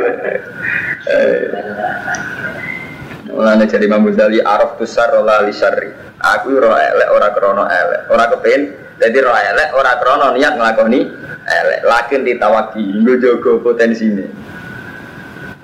Mulane 3.34 3.64
jadi 3.66 3.84
Imam 3.84 4.06
Ghazali 4.08 4.40
araf 4.40 4.80
besar 4.80 5.12
rola 5.12 5.44
li 5.44 5.52
syarri. 5.52 5.92
Aku 6.24 6.56
ora 6.56 6.80
elek 6.88 7.08
ora 7.12 7.28
krana 7.36 7.64
elek. 7.68 8.00
Ora 8.08 8.24
kepen 8.32 8.60
jadi 8.96 9.16
ora 9.20 9.44
elek 9.52 9.68
ora 9.76 9.92
krana 10.00 10.32
niat 10.32 10.56
nglakoni 10.56 11.00
elek. 11.44 11.80
Lakin 11.84 12.24
ditawaki 12.24 12.80
nggo 13.04 13.14
jaga 13.20 13.52
potensine. 13.60 14.32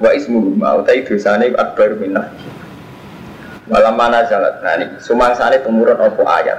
Wa 0.01 0.11
ismu 0.17 0.57
ma 0.57 0.81
utai 0.81 1.05
dosane 1.05 1.53
akbar 1.53 2.01
minah. 2.01 2.33
Malam 3.69 3.95
mana 3.95 4.27
jalan, 4.27 4.59
nah 4.65 4.75
ini 4.81 4.99
sumangsane 4.99 5.63
tumurun 5.63 5.95
opo 5.95 6.27
ayat. 6.27 6.59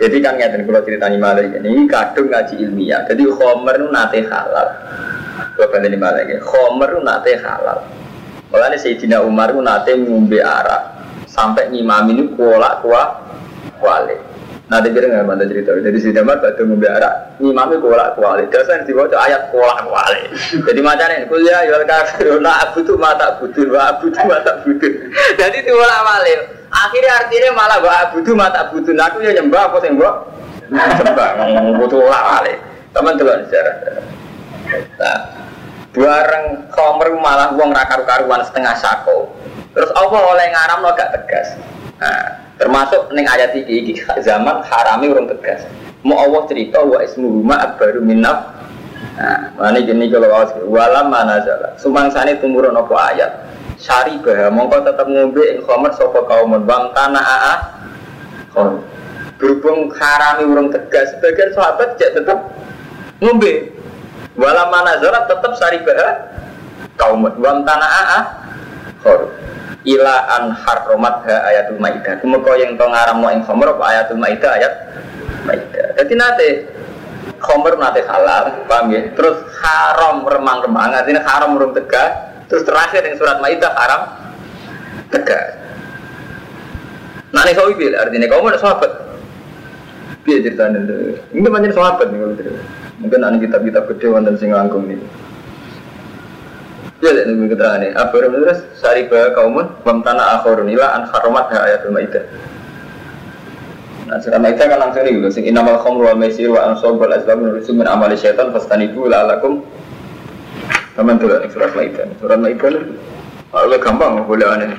Jadi 0.00 0.16
kan 0.24 0.40
ngeten 0.40 0.64
kalau 0.64 0.80
ceritanya 0.80 1.20
malah 1.20 1.44
ini 1.44 1.84
kadung 1.84 2.32
ngaji 2.32 2.64
ilmiah. 2.64 3.04
Jadi 3.04 3.28
khomer 3.28 3.76
nu 3.76 3.92
nate 3.92 4.24
halal. 4.24 4.68
Kalau 5.54 5.68
balik 5.68 5.92
malah 6.00 6.24
ini 6.24 6.40
khomer 6.40 6.96
nu 6.96 7.04
nate 7.04 7.36
halal. 7.44 7.84
Mulanya 8.48 8.80
Sayyidina 8.80 9.20
Umar 9.22 9.52
nu 9.52 9.60
nate 9.60 9.92
ngombe 10.00 10.40
arak 10.40 11.04
sampai 11.28 11.68
ngimami 11.68 12.16
ini 12.16 12.24
kuala 12.32 12.80
kuah 12.80 13.08
kuali. 13.78 14.29
Nanti 14.70 14.94
kira 14.94 15.10
nggak 15.10 15.26
bantu 15.26 15.44
cerita. 15.50 15.70
Jadi 15.82 15.98
Sayyidina 15.98 16.22
Umar 16.22 16.38
batu 16.38 16.62
arak 16.62 17.14
ngimami 17.42 17.74
kuala 17.82 18.14
kuali. 18.14 18.46
Dasar 18.54 18.86
dibaca 18.86 19.18
ayat 19.18 19.50
kuala 19.50 19.82
kuali. 19.82 20.30
Jadi 20.62 20.78
macamnya 20.78 21.26
kuliah 21.26 21.66
yual 21.66 21.82
kafiruna 21.82 22.54
abu 22.62 22.86
tu 22.86 22.94
mata 22.94 23.34
budur 23.42 23.66
wa 23.74 23.90
abu 23.90 24.06
tu 24.14 24.22
mata 24.30 24.62
budur. 24.62 24.92
Jadi 25.42 25.58
diulang 25.66 26.02
balik. 26.06 26.40
Akhirnya 26.70 27.12
artinya 27.18 27.50
malah 27.50 27.78
wa 27.82 27.92
abu 27.98 28.22
tu 28.22 28.32
mata 28.38 28.70
budur. 28.70 28.94
Aku 28.94 29.18
ya 29.26 29.34
nyembah 29.34 29.74
apa 29.74 29.76
sih 29.82 29.90
mbak? 29.90 30.14
Nyembah 30.70 31.28
butuh 31.82 31.98
ulang 32.06 32.24
balik. 32.38 32.58
Teman 32.94 33.18
teman 33.18 33.42
sejarah. 33.50 33.74
Nah, 35.02 35.18
bareng 35.98 36.46
khomer 36.70 37.10
malah 37.18 37.50
uang 37.58 37.74
rakaru 37.74 38.06
karuan 38.06 38.46
setengah 38.46 38.78
sako. 38.78 39.34
Terus 39.74 39.90
Allah 39.98 40.20
oleh 40.30 40.46
ngaram 40.54 40.78
lo 40.86 40.94
gak 40.94 41.10
tegas. 41.10 41.58
Termasuk 42.80 43.12
neng 43.12 43.28
ayat 43.28 43.52
iki 43.52 43.92
iki 43.92 43.92
zaman 44.24 44.64
harami 44.64 45.12
urung 45.12 45.28
tegas. 45.28 45.68
Mau 46.00 46.16
Allah 46.16 46.48
cerita 46.48 46.80
wa 46.80 46.96
ismu 47.04 47.44
ma 47.44 47.60
akbaru 47.60 48.00
minaf. 48.00 48.56
Nah, 49.20 49.52
mana 49.52 49.84
gini 49.84 50.08
kalau 50.08 50.32
awas 50.32 50.56
walam 50.64 51.12
mana 51.12 51.44
jalan. 51.44 51.76
Sumangsane 51.76 52.40
tumurun 52.40 52.72
apa 52.72 53.12
ayat. 53.12 53.32
Sari 53.76 54.16
bah, 54.24 54.48
mongko 54.48 54.80
tetap 54.80 55.12
ngombe 55.12 55.44
ing 55.44 55.60
khomer 55.68 55.92
sapa 55.92 56.24
kaum 56.24 56.56
bang 56.56 56.84
tanah 56.96 57.20
aa. 57.20 57.54
Khom. 58.56 58.80
Berhubung 59.36 59.92
harami 60.00 60.48
urung 60.48 60.72
tegas, 60.72 61.12
sebagian 61.20 61.52
sahabat 61.52 62.00
tidak 62.00 62.24
tetap 62.24 62.38
ngombe. 63.20 63.76
Walam 64.40 64.72
mana 64.72 64.96
jalan 65.04 65.28
tetap 65.28 65.52
sari 65.60 65.84
bah 65.84 66.32
kaum 66.96 67.28
bang 67.28 67.60
tanah 67.60 67.90
aa. 67.92 68.20
Khom 69.04 69.39
ila 69.84 70.16
an 70.36 70.52
harromat 70.52 71.24
ha 71.24 71.36
ayatul 71.48 71.80
maidah. 71.80 72.20
Kumeko 72.20 72.52
yang 72.56 72.76
to 72.76 72.84
ngaramno 72.84 73.28
ing 73.32 73.42
khamr 73.44 73.76
ayatul 73.80 74.20
maidah 74.20 74.50
ayat 74.60 74.72
maidah. 75.48 75.86
Jadi 75.96 76.12
nate 76.16 76.48
khamr 77.40 77.80
nate 77.80 78.04
halal, 78.04 78.64
paham 78.68 78.92
ya? 78.92 79.08
Terus 79.16 79.40
haram 79.64 80.24
remang-remang, 80.28 80.92
artinya 80.92 81.24
haram 81.24 81.56
urung 81.56 81.72
tegak. 81.72 82.28
Terus 82.50 82.66
terakhir 82.66 83.06
yang 83.06 83.16
surat 83.16 83.38
maidah 83.38 83.72
haram 83.78 84.02
tegas. 85.08 85.54
Nah 87.30 87.46
ini 87.46 87.54
sawi 87.54 87.78
bil 87.78 87.94
artinya 87.94 88.26
kamu 88.26 88.50
ada 88.50 88.58
sahabat. 88.58 88.90
Biar 90.26 90.42
ceritanya. 90.44 90.82
Ini 91.30 91.46
banyak 91.46 91.72
sahabat 91.72 92.10
nih 92.10 92.18
kalau. 92.20 92.34
Mungkin 93.00 93.24
ada 93.24 93.38
kitab-kitab 93.40 93.88
gede 93.96 94.06
wonten 94.12 94.36
sing 94.36 94.52
langkung 94.52 94.84
nih. 94.84 95.00
Ya, 97.00 97.16
lihat 97.16 97.32
nih 97.32 97.48
keterangan 97.48 97.80
nih. 97.80 97.90
Abu 97.96 98.20
terus 98.20 98.60
saribah 98.76 99.32
kaumun 99.32 99.72
wamtana 99.88 100.36
akhorun 100.36 100.68
ila 100.68 101.00
an 101.00 101.08
haromat 101.08 101.48
ha 101.48 101.64
ayatul 101.64 101.96
maidah. 101.96 102.24
Nah, 104.10 104.18
surat 104.18 104.42
Maidah 104.42 104.66
kan 104.66 104.82
langsung 104.82 105.06
nih, 105.06 105.22
sing 105.30 105.46
inamal 105.46 105.78
khamru 105.86 106.10
wal 106.10 106.18
maisir 106.18 106.50
wa 106.50 106.66
ansab 106.66 106.98
wal 106.98 107.14
azlam 107.14 107.46
nurusu 107.46 107.70
min 107.70 107.86
amali 107.86 108.18
syaitan 108.18 108.50
fastanibu 108.50 109.06
la'alakum 109.06 109.62
Kamu 110.98 111.14
tuh 111.22 111.38
nih 111.38 111.48
surat 111.54 111.70
Maidah. 111.78 112.10
Surat 112.18 112.42
Maidah 112.42 112.74
itu 112.74 113.76
gampang 113.78 114.26
boleh 114.26 114.50
aneh. 114.50 114.74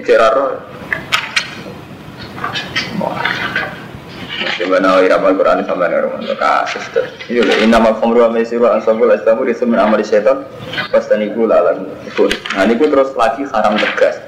Ceraro. 0.00 0.56
Gimana 4.36 5.00
ira 5.00 5.16
al 5.16 5.32
Quran 5.32 5.64
sampai 5.64 5.88
nih 5.88 6.00
rumah 6.04 6.20
kasus 6.36 6.84
tuh. 6.92 7.08
Iya, 7.32 7.64
inamal 7.64 7.96
khamru 7.96 8.20
wal 8.20 8.32
maisir 8.36 8.60
wa 8.60 8.76
ansab 8.76 9.00
wal 9.00 9.08
azlam 9.08 9.40
nurusu 9.40 9.64
min 9.64 9.80
amali 9.80 10.04
syaitan 10.04 10.44
fastanibu 10.92 11.48
la'alakum. 11.48 11.88
Nah, 12.52 12.68
ini 12.68 12.76
terus 12.76 13.16
lagi 13.16 13.48
haram 13.48 13.80
tegas. 13.80 14.20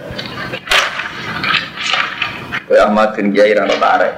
Kaya 2.68 2.88
Ahmad 2.88 3.16
bin 3.16 3.36
Kiai 3.36 3.52
rano 3.52 3.76
tarik. 3.76 4.12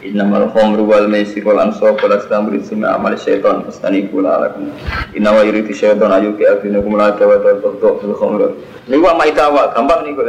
Innamal 0.00 0.48
khamru 0.56 0.88
wal 0.88 1.12
maisir 1.12 1.44
wal 1.44 1.60
ansab 1.60 2.00
wal 2.00 2.16
azlam 2.16 2.48
rizqun 2.48 2.88
amal 2.88 3.12
syaitan 3.20 3.68
fastanibu 3.68 4.24
la'alakum. 4.24 4.72
Inna 5.12 5.36
wa 5.36 5.44
yuridu 5.44 5.76
syaitan 5.76 6.08
ayu 6.08 6.32
ki 6.40 6.48
abinakum 6.48 6.96
la 6.96 7.12
tawata 7.20 7.60
tawta 7.60 8.00
fil 8.00 8.16
khamru. 8.16 8.56
Ini 8.88 8.96
wa 8.96 9.12
maita 9.12 9.52
wa 9.52 9.68
gampang 9.76 10.08
nih 10.08 10.16
kok. 10.16 10.28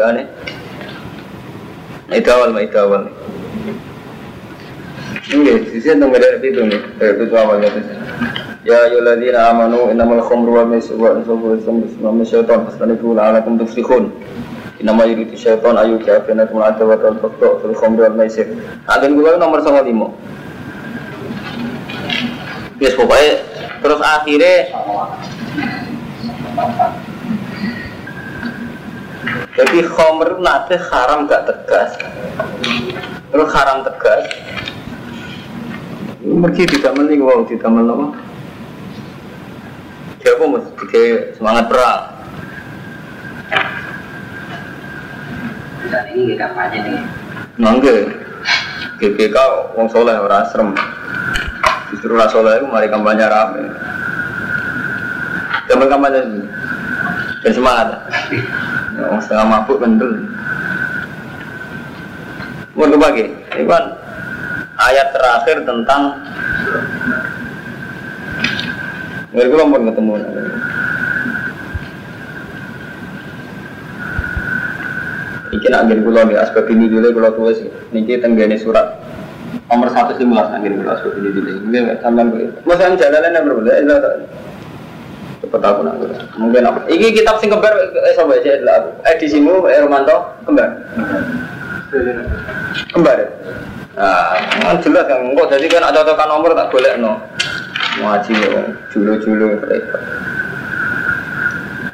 Maita 2.12 2.36
wal 2.36 2.52
maita 2.52 2.84
wal. 2.92 3.08
Ini 5.32 5.64
di 5.64 5.80
sini 5.80 5.96
tentang 5.96 6.12
beda 6.12 6.44
itu 6.44 6.60
nih, 6.68 6.82
itu 7.00 7.36
awalnya 7.40 7.72
itu. 7.72 7.80
Ya 8.68 8.84
ayyuhalladzina 8.84 9.48
amanu 9.48 9.88
innamal 9.88 10.20
khamru 10.28 10.60
wal 10.60 10.68
maisir 10.68 11.00
wal 11.00 11.16
ansab 11.16 11.40
wal 11.40 11.56
azlam 11.56 11.80
rizqun 11.88 12.04
amal 12.12 12.28
syaitan 12.28 12.68
fastanibu 12.68 13.16
la'alakum 13.16 13.56
tuflihun. 13.56 14.12
Inama 14.84 15.08
yuridu 15.08 15.40
syaitan 15.40 15.80
ayu 15.80 16.04
kafina 16.04 16.44
kumul 16.52 16.68
ada 16.68 16.84
wa 16.84 17.00
tal 17.00 17.16
fakta 17.16 17.64
fil 17.64 17.80
khamri 17.80 18.04
wal 18.04 18.20
maisir. 18.20 18.60
Agen 18.92 19.16
kula 19.16 19.40
nomor 19.40 19.64
95. 19.64 20.12
Yes 22.84 22.92
pokoknya 23.00 23.40
terus 23.80 24.04
akhirnya 24.04 24.68
jadi 29.58 29.80
khamr 29.84 30.40
nanti 30.40 30.76
haram 30.80 31.28
gak 31.28 31.44
tegas 31.50 31.92
terus 33.32 33.50
haram 33.52 33.84
tegas 33.88 34.26
Mergi 36.22 36.70
tidak 36.70 36.94
mending 36.96 37.26
wow 37.26 37.42
tidak 37.50 37.66
mending 37.66 38.14
Siapa 40.22 40.46
mesti 40.46 41.34
semangat 41.34 41.66
perang 41.66 42.22
Dan 45.92 46.08
ini 46.16 46.40
kampanye 46.40 46.78
nih. 46.88 47.04
Mangga. 47.60 47.96
GBK 49.04 49.36
wong 49.76 49.92
soleh 49.92 50.16
ora 50.16 50.48
asrem. 50.48 50.72
Justru 51.92 52.16
ora 52.16 52.32
soleh 52.32 52.64
itu 52.64 52.68
mari 52.72 52.88
kampanye 52.88 53.28
rame. 53.28 53.64
Zaman 55.68 55.92
kampanye 55.92 56.20
ini. 56.24 56.42
Dan 57.44 57.52
semangat. 57.52 57.88
Ya, 58.92 59.08
Wong 59.08 59.22
setengah 59.24 59.46
mabuk 59.48 59.80
kendel. 59.80 60.12
Mau 62.76 62.88
bagi, 62.98 63.30
ini 63.30 63.64
kan 63.68 63.94
ayat 64.80 65.14
terakhir 65.14 65.64
tentang 65.68 66.18
Nggak 69.32 69.48
gue 69.48 69.64
pun 69.64 69.88
ketemu. 69.88 70.14
Iki 75.52 75.68
nak 75.72 75.82
ngene 75.88 76.04
kula 76.04 76.22
nih 76.28 76.36
asbab 76.40 76.68
ini 76.68 76.92
dulu 76.92 77.16
kula 77.16 77.32
tulis 77.36 77.60
niki 77.96 78.20
tenggene 78.20 78.60
surat 78.60 79.00
nomor 79.72 79.88
115 79.88 80.20
nak 80.28 80.60
ngene 80.60 80.84
kula 80.84 81.00
asbab 81.00 81.16
ini 81.16 81.30
dulu. 81.32 81.52
Nggih 81.64 81.96
kuwi. 82.04 82.46
Masa 82.68 82.92
yang 82.92 83.00
jalanan 83.00 83.36
yang 83.40 83.46
berbeda 83.48 83.72
itu 83.80 83.96
cepet 85.42 85.62
aku 85.62 85.80
nak 85.82 85.98
kula. 85.98 86.18
Mungkin 86.38 86.70
apa? 86.70 86.80
Iki 86.86 87.08
kitab 87.18 87.42
sing 87.42 87.50
kembar 87.50 87.74
eh 87.74 88.14
sapa 88.14 88.38
aku. 88.38 88.90
Edisimu 89.10 89.66
eh 89.66 89.82
Romanto 89.82 90.38
kembar. 90.46 90.70
Kembar. 92.94 93.18
ya? 93.18 93.28
Nah, 93.92 94.40
kan 94.64 94.80
jelas 94.80 95.04
kan 95.04 95.20
kok 95.36 95.50
jadi 95.52 95.66
kan 95.68 95.84
ada 95.92 96.08
tekan 96.08 96.32
nomor 96.32 96.56
tak 96.56 96.72
boleh 96.72 96.96
no. 96.96 97.20
Ngaji 98.00 98.32
ya, 98.40 98.64
julu-julu 98.88 99.60
repot. 99.68 100.02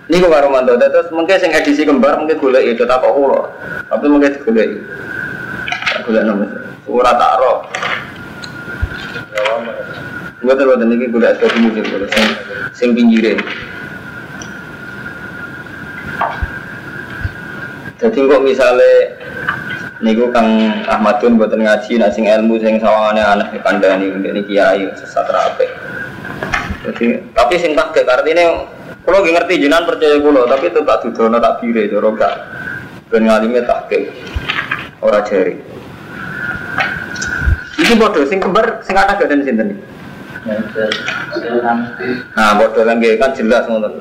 Ini 0.08 0.24
kok 0.24 0.30
karo 0.30 0.48
mantu, 0.54 0.78
terus 0.78 1.10
mungkin 1.10 1.42
sing 1.42 1.52
edisi 1.52 1.84
kembar 1.84 2.22
mungkin 2.22 2.38
golek 2.38 2.64
itu 2.64 2.86
tak 2.86 3.02
kok 3.02 3.12
kulo, 3.12 3.50
tapi 3.90 4.06
mungkin 4.08 4.30
digolek. 4.30 4.78
Tak 6.06 6.24
nomor. 6.24 6.48
Ora 6.88 7.12
tak 7.18 7.34
ro. 7.42 7.54
Gue 10.48 10.56
terus 10.56 10.80
ini 10.80 11.12
golek 11.12 11.36
sesuatu 11.36 11.60
mungkin 11.60 11.84
golek 11.84 12.08
sing 12.16 12.28
sing 12.72 12.90
pinggire. 12.96 13.36
Jadi 18.00 18.16
kok 18.16 18.40
misalnya 18.48 18.94
niku 20.00 20.32
Kang 20.32 20.48
Ahmadun 20.88 21.36
buatan 21.36 21.68
ngaji, 21.68 22.00
nah 22.00 22.08
sing 22.08 22.32
ilmu 22.32 22.64
sing 22.64 22.80
sawangane 22.80 23.20
aneh 23.20 23.60
kandhani 23.60 24.08
ini 24.08 24.40
kiai 24.48 24.88
sesat 24.96 25.28
rapi. 25.28 25.68
Jadi 26.88 27.28
tapi 27.36 27.60
sing 27.60 27.76
tak 27.76 28.00
artinya 28.08 28.72
kalau 29.04 29.20
nggak 29.28 29.44
ngerti 29.44 29.68
jinan 29.68 29.84
percaya 29.84 30.16
kulo, 30.24 30.48
tapi 30.48 30.72
itu 30.72 30.80
tak 30.88 31.04
dudono 31.04 31.44
tak 31.44 31.60
bire 31.60 31.92
cara 31.92 32.10
gak 32.16 32.36
ben 33.12 33.28
ngalime 33.28 33.60
tak 33.68 33.92
ora 35.04 35.20
jari. 35.28 35.60
Iki 37.84 38.00
bodoh 38.00 38.24
sing 38.24 38.40
kembar 38.40 38.80
sing 38.88 38.96
kata 38.96 39.20
gak 39.20 39.28
dan 39.28 39.44
sinten 39.44 39.76
iki? 39.76 39.97
Nah, 42.36 42.50
bodoh 42.56 42.84
nggih 42.88 43.20
kan 43.20 43.36
jelas 43.36 43.68
ngoten. 43.68 44.00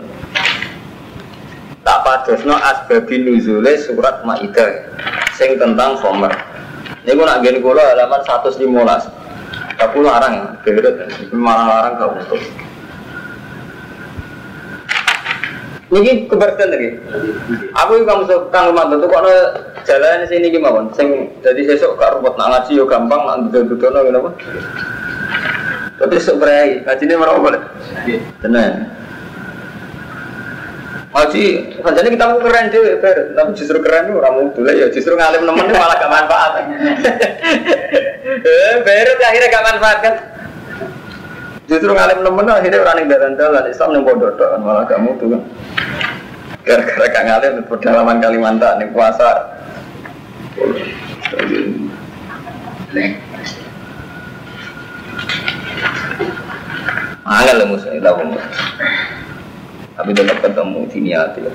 Tak 1.83 2.03
padosno 2.03 2.55
asbabin 2.55 3.27
nuzule 3.27 3.79
surat 3.79 4.23
Maidah 4.27 4.71
sing 5.35 5.59
tentang 5.59 5.99
khomer. 5.99 6.31
Niku 7.07 7.23
nak 7.23 7.43
nggen 7.43 7.63
kula 7.63 7.95
halaman 7.95 8.23
115. 8.27 8.63
Tapi 9.77 9.99
larang, 10.01 10.57
beret, 10.65 11.05
malah 11.37 11.69
larang 11.69 11.93
gak 12.01 12.11
untuk. 12.17 12.41
Niki 15.93 16.27
keberatan 16.27 16.73
lagi. 16.73 16.91
Aku 17.77 18.03
kamu 18.03 18.25
suka 18.27 18.51
kang 18.51 18.73
mantu 18.73 19.05
tuh 19.05 19.09
kono 19.13 19.31
jalan 19.85 20.27
sini 20.27 20.51
gimana? 20.51 20.91
Sing 20.97 21.31
jadi 21.45 21.61
sesuk 21.63 22.01
gak 22.01 22.19
ruwet 22.19 22.35
nak 22.41 22.67
yo 22.73 22.89
gampang 22.89 23.23
nak 23.23 23.53
duduk-dudukno 23.53 24.01
ngene 24.03 24.21
Tapi 25.97 26.15
sok 26.21 26.45
berai, 26.45 26.85
ngaji 26.85 27.03
ini 27.09 27.15
mereka 27.17 27.41
boleh. 27.41 27.61
Tenang. 28.45 28.73
Ngaji, 31.17 31.45
jadi 31.81 32.09
kita 32.13 32.25
mau 32.29 32.41
keren 32.45 32.69
deh, 32.69 33.01
ber. 33.01 33.33
Tapi 33.33 33.51
justru 33.57 33.81
keren 33.81 34.13
orang 34.13 34.53
muda 34.53 34.73
ya, 34.77 34.93
justru 34.93 35.17
ngalim 35.17 35.49
nemen 35.49 35.73
malah 35.73 35.97
gak 35.97 36.13
manfaat. 36.13 36.53
Eh, 38.27 38.75
Beres 38.85 39.23
akhirnya 39.23 39.49
gak 39.49 39.67
manfaat 39.67 39.99
kan? 40.05 40.15
Justru 41.67 41.91
ngalim 41.91 42.21
nemen 42.21 42.47
akhirnya 42.47 42.85
orang 42.85 42.97
yang 43.01 43.11
jalan-jalan 43.17 43.65
Islam 43.71 43.91
yang 43.97 44.05
bodoh 44.05 44.31
kan 44.37 44.61
malah 44.61 44.85
gak 44.85 45.01
mutu 45.01 45.33
kan. 45.33 45.43
Gara-gara 46.63 47.07
gak 47.09 47.25
ngalim 47.27 47.53
di 47.59 47.63
pedalaman 47.65 48.21
Kalimantan 48.21 48.85
nih 48.85 48.91
puasa. 48.93 49.31
Angel 57.27 57.59
lah 57.59 57.67
musuh 57.67 57.91
itu 57.91 58.07
pun. 58.07 58.39
Tapi 59.99 60.11
tetap 60.15 60.39
ketemu 60.47 60.87
di 60.87 60.99
niat 61.03 61.35
ya. 61.35 61.51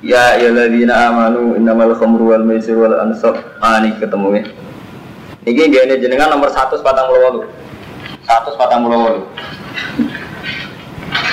Ya 0.00 0.48
ladina 0.48 1.12
amanu 1.12 1.60
innamal 1.60 1.92
khamru 1.92 2.32
wal 2.32 2.40
maisir 2.48 2.80
wal 2.80 2.96
ansab. 3.04 3.36
Ah 3.60 3.84
ini 3.84 3.92
ketemu 4.00 4.40
ya. 4.40 4.42
Ini 5.44 5.68
gini 5.68 5.94
jenengan 6.00 6.32
nomor 6.32 6.48
148. 6.48 6.80
148. 8.24 9.28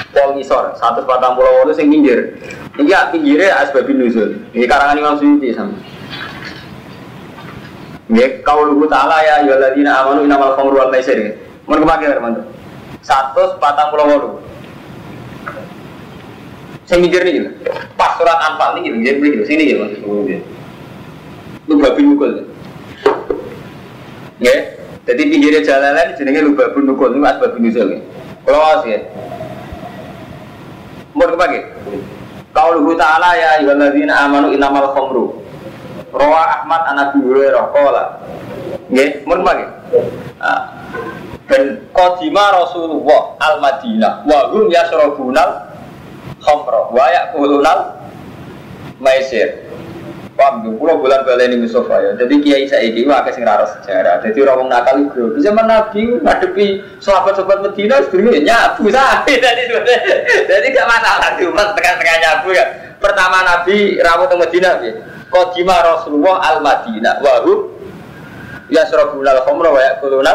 Pol 0.09 0.29
ngisor 0.35 0.75
148 0.75 1.79
sing 1.79 1.87
pinggir. 1.87 2.35
Ini 2.75 2.91
ya 2.91 3.07
pinggirnya 3.07 3.55
asbabin 3.63 4.03
nuzul. 4.03 4.35
Ini 4.51 4.67
karangan 4.67 4.99
Imam 4.99 5.15
Suyuti 5.15 5.55
sama. 5.55 5.79
Ya, 8.09 8.25
kau 8.41 8.65
lugu 8.65 8.89
ta'ala 8.89 9.21
ya 9.21 9.45
ayyuhalladzina 9.45 10.01
amanu 10.01 10.25
innamal 10.25 10.57
khamru 10.57 10.81
wal 10.81 10.89
maisir. 10.89 11.37
Mun 11.69 11.85
kemake 11.85 12.09
teman 12.09 12.41
satu 13.05 13.61
patang 13.61 13.93
pulau 13.93 14.09
walu. 14.09 14.29
Saya 16.89 17.05
mikir 17.05 17.21
nih 17.21 17.33
gitu. 17.37 17.49
Pas 17.93 18.17
surat 18.17 18.41
anfal 18.49 18.81
nih 18.81 18.89
gitu, 18.89 18.97
jadi 19.05 19.17
gitu. 19.21 19.43
Sini 19.45 19.63
gitu 19.69 19.79
mas. 19.85 19.93
Lu 21.69 21.77
babi 21.77 22.01
mukul. 22.01 22.49
Ya, 24.41 24.57
jadi 25.05 25.21
pinggirnya 25.29 25.61
jalanan 25.61 26.17
jenenge 26.17 26.41
lu 26.41 26.57
babi 26.57 26.81
mukul 26.81 27.13
ini 27.13 27.21
mas 27.21 27.37
babi 27.37 27.61
nuzul. 27.61 27.93
Kalau 28.41 28.57
awas 28.57 28.89
ya. 28.89 29.05
Mau 31.13 31.29
kepake? 31.29 31.61
Qauluhu 32.57 32.97
ta'ala 32.97 33.37
ya 33.37 33.61
ayyuhalladzina 33.61 34.25
amanu 34.25 34.49
innamal 34.49 34.97
khamru. 34.97 35.45
Rawa 36.09 36.61
Ahmad 36.61 36.81
an 36.89 36.97
Abi 37.09 37.19
Hurairah 37.21 37.63
qala. 37.73 38.03
Nggih, 38.89 39.23
mun. 39.25 39.45
Ah. 40.41 40.61
Dan 41.49 41.81
qadima 41.93 42.53
Rasulullah 42.53 43.33
al-Madinah 43.41 44.21
wa 44.29 44.53
hum 44.53 44.69
yasrabunal 44.69 45.73
khamra 46.37 46.93
wa 46.93 47.05
yaqulunal 47.09 47.81
maisir. 49.01 49.65
Paham 50.37 50.63
tuh, 50.63 50.71
pulau 50.79 51.03
bulan 51.03 51.27
baleni 51.27 51.59
Mustafa 51.59 51.99
ya. 51.99 52.11
Jadi 52.15 52.39
kiai 52.39 52.63
saya 52.63 52.87
ini 52.87 53.03
akeh 53.03 53.35
sing 53.35 53.43
rara 53.43 53.67
sejarah. 53.67 54.23
Jadi 54.23 54.39
orang 54.39 54.71
nakal 54.71 54.95
itu. 55.03 55.35
Di 55.35 55.43
zaman 55.43 55.67
Nabi 55.67 56.15
ngadepi 56.23 56.79
sahabat-sahabat 57.03 57.59
Medina 57.59 57.99
sedurunge 58.07 58.39
nyabu 58.47 58.87
sapi. 58.87 59.35
Jadi 59.35 59.63
jadi 60.47 60.67
gak 60.71 60.87
masalah 60.87 61.35
di 61.35 61.43
umat 61.43 61.75
tengah-tengah 61.75 62.15
nyabu 62.23 62.55
ya. 62.55 62.63
Pertama 63.03 63.43
Nabi 63.43 63.99
rawuh 63.99 64.31
teng 64.31 64.39
Medina 64.39 64.79
piye? 64.79 64.95
Qadima 65.29 65.75
Rasulullah 65.85 66.41
al 66.41 66.57
Madinah 66.65 67.21
wa 67.21 67.33
hum 67.45 67.59
yasrabuna 68.73 69.37
al-khamra 69.37 69.69
wa 69.69 69.81
yaquluna 69.81 70.33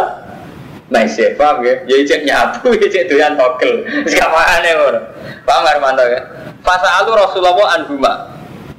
maisir. 0.93 1.35
Paham 1.35 1.65
ya? 1.65 1.75
Ya 1.89 1.97
cek 2.05 2.23
nyabu, 2.27 2.75
ya 2.77 2.87
cek 2.95 3.05
doyan 3.09 3.35
togel. 3.39 3.83
Gak 4.11 4.29
makane 4.29 4.71
ngono. 4.79 5.01
Paham 5.43 5.65
Armanto 5.67 6.05
ya? 6.07 6.21
Fasa'alu 6.63 7.11
Rasulullah 7.15 7.77
anhuma. 7.77 8.13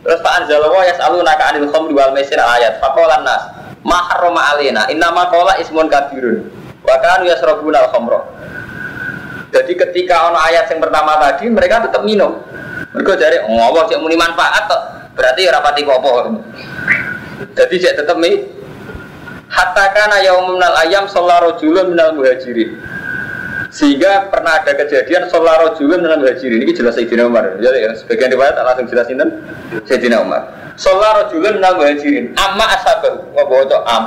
Terus 0.06 0.22
Pak 0.22 0.34
Anzalawa 0.46 0.86
yas'alu 0.86 1.26
naka 1.26 1.44
anil 1.54 1.68
khamri 1.74 1.94
wal 1.98 2.14
maisir 2.14 2.38
ayat. 2.38 2.78
Faqalan 2.78 3.26
nas 3.26 3.44
ma 3.82 4.06
harrama 4.10 4.54
alina 4.54 4.86
innama 4.90 5.30
qala 5.34 5.58
ismun 5.58 5.90
kabirun. 5.90 6.46
Wa 6.86 6.96
kanu 7.02 7.26
yasrabuna 7.26 7.86
al 7.86 7.90
khamra. 7.90 8.22
Jadi 9.50 9.74
ketika 9.74 10.30
ono 10.30 10.38
ayat 10.38 10.68
yang 10.70 10.84
pertama 10.84 11.18
tadi 11.18 11.50
mereka 11.50 11.82
tetap 11.90 12.06
minum. 12.06 12.38
Mereka 12.94 13.18
cari 13.18 13.38
oh 13.50 13.60
Allah 13.60 13.84
cek 13.90 13.98
muni 13.98 14.14
manfaat. 14.14 14.68
Berarti 15.16 15.48
ya 15.48 15.52
rapati 15.56 15.82
apa 15.88 16.10
Jadi 17.56 17.76
cek 17.80 18.04
tetap 18.04 18.20
mi 18.20 18.32
Hatta 19.56 19.94
kana 19.96 20.20
yaumun 20.20 20.60
minal 20.60 20.76
ayam 20.84 21.08
sallallahu 21.08 21.56
rajulun 21.56 21.96
minal 21.96 22.12
muhajirin. 22.18 22.76
Sehingga 23.76 24.32
pernah 24.32 24.64
ada 24.64 24.72
kejadian 24.72 25.28
sholat 25.28 25.60
rojulun 25.60 26.00
dalam 26.00 26.24
hajirin 26.24 26.64
ini 26.64 26.72
jelas 26.72 26.96
Sayyidina 26.96 27.28
Umar. 27.28 27.60
Jadi 27.60 27.84
ya, 27.84 27.92
sebagian 27.92 28.32
riwayat 28.32 28.56
langsung 28.56 28.88
jelasin 28.88 29.20
kan 29.20 29.30
Sayyidina 29.84 30.24
Umar. 30.24 30.48
Sholat 30.80 31.28
rojulun 31.28 31.60
dalam 31.60 31.84
hajirin 31.84 32.32
amma 32.40 32.72
asabahu 32.72 33.36
ngobrol 33.36 33.68
itu 33.68 33.76
am. 33.84 34.04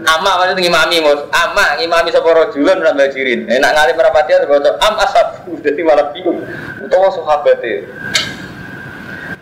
Amma 0.00 0.40
maksudnya 0.40 0.64
ngimami 0.64 0.96
mus 1.04 1.20
amma 1.28 1.76
ngimami 1.76 2.08
sapa 2.08 2.24
rojulun 2.24 2.80
dalam 2.80 2.96
hajirin 2.96 3.44
enak 3.44 3.70
ngali 3.76 3.92
merapati 4.00 4.32
ya 4.32 4.40
ngobrol 4.48 4.64
am 4.64 4.94
asabahu 4.96 5.60
jadi 5.60 5.80
malah 5.84 6.08
bingung. 6.16 6.40
Utawa 6.80 7.12
sahabatnya 7.12 7.84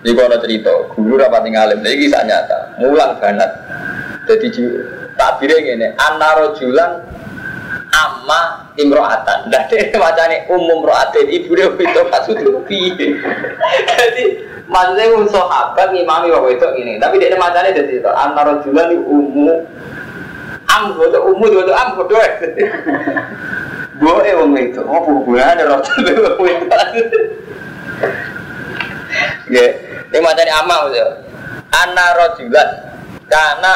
ini 0.04 0.12
kalau 0.12 0.36
cerita, 0.36 0.72
guru 0.92 1.16
rapat 1.16 1.48
ngalim, 1.48 1.80
ini 1.80 2.04
kisah 2.04 2.28
nyata, 2.28 2.76
mulang 2.76 3.16
banget. 3.24 3.48
Jadi 4.28 4.52
takbirnya 5.16 5.64
gini, 5.64 5.86
anna 5.96 6.28
rojulan 6.44 7.00
amma 7.88 8.68
imro'atan. 8.76 9.48
Nah, 9.48 9.64
dia 9.72 9.96
macamnya 9.96 10.44
umum 10.52 10.84
ro'atin, 10.84 11.24
ibu 11.24 11.56
dia 11.56 11.72
itu 11.72 12.00
maksudnya 12.12 12.52
piye. 12.68 13.16
Jadi, 13.96 14.24
maksudnya 14.68 15.14
um 15.16 15.24
sahabat 15.24 15.88
ngimami 15.96 16.28
waktu 16.36 16.60
itu 16.60 16.68
ini. 16.84 16.92
Tapi 17.00 17.16
dia 17.16 17.40
macamnya 17.40 17.72
jadi 17.72 18.04
itu, 18.04 18.10
antara 18.12 18.60
jualan 18.60 18.92
di 18.92 19.00
umum, 19.00 19.56
am 20.68 20.82
itu 21.00 21.18
umum 21.32 21.48
itu 21.48 21.72
am 21.72 21.96
bodoh. 21.96 22.20
Boleh 24.04 24.34
wong 24.36 24.58
itu, 24.58 24.82
oh 24.84 25.00
hubungannya 25.06 25.64
rotul 25.64 26.02
wong 26.36 26.50
itu. 26.50 26.66
Ya, 29.52 29.83
ini 30.14 30.22
macamnya 30.22 30.54
amma 30.62 30.74
maksudnya. 30.86 31.06
Anna 31.74 32.06
rojulan, 32.14 32.68
karena 33.26 33.74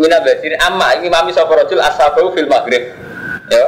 Mina 0.00 0.24
basirin 0.24 0.56
amma 0.56 0.96
ini 0.96 1.12
mami 1.12 1.36
sapa 1.36 1.52
rajul 1.52 1.80
asabahu 1.80 2.32
fil 2.32 2.48
maghrib. 2.48 2.80
Ya. 3.52 3.64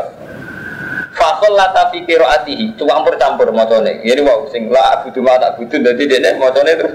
Fakol 1.14 1.54
lata 1.54 1.92
fi 1.94 2.02
qiraatihi, 2.02 2.74
campur-campur 2.80 3.52
macane. 3.52 4.00
Ini 4.02 4.24
wow 4.24 4.48
sing 4.48 4.72
la 4.72 4.98
abudu 4.98 5.20
ma 5.20 5.36
tak 5.36 5.60
budu 5.60 5.84
dadi 5.84 6.04
dene 6.08 6.40
macane 6.40 6.74
itu. 6.74 6.88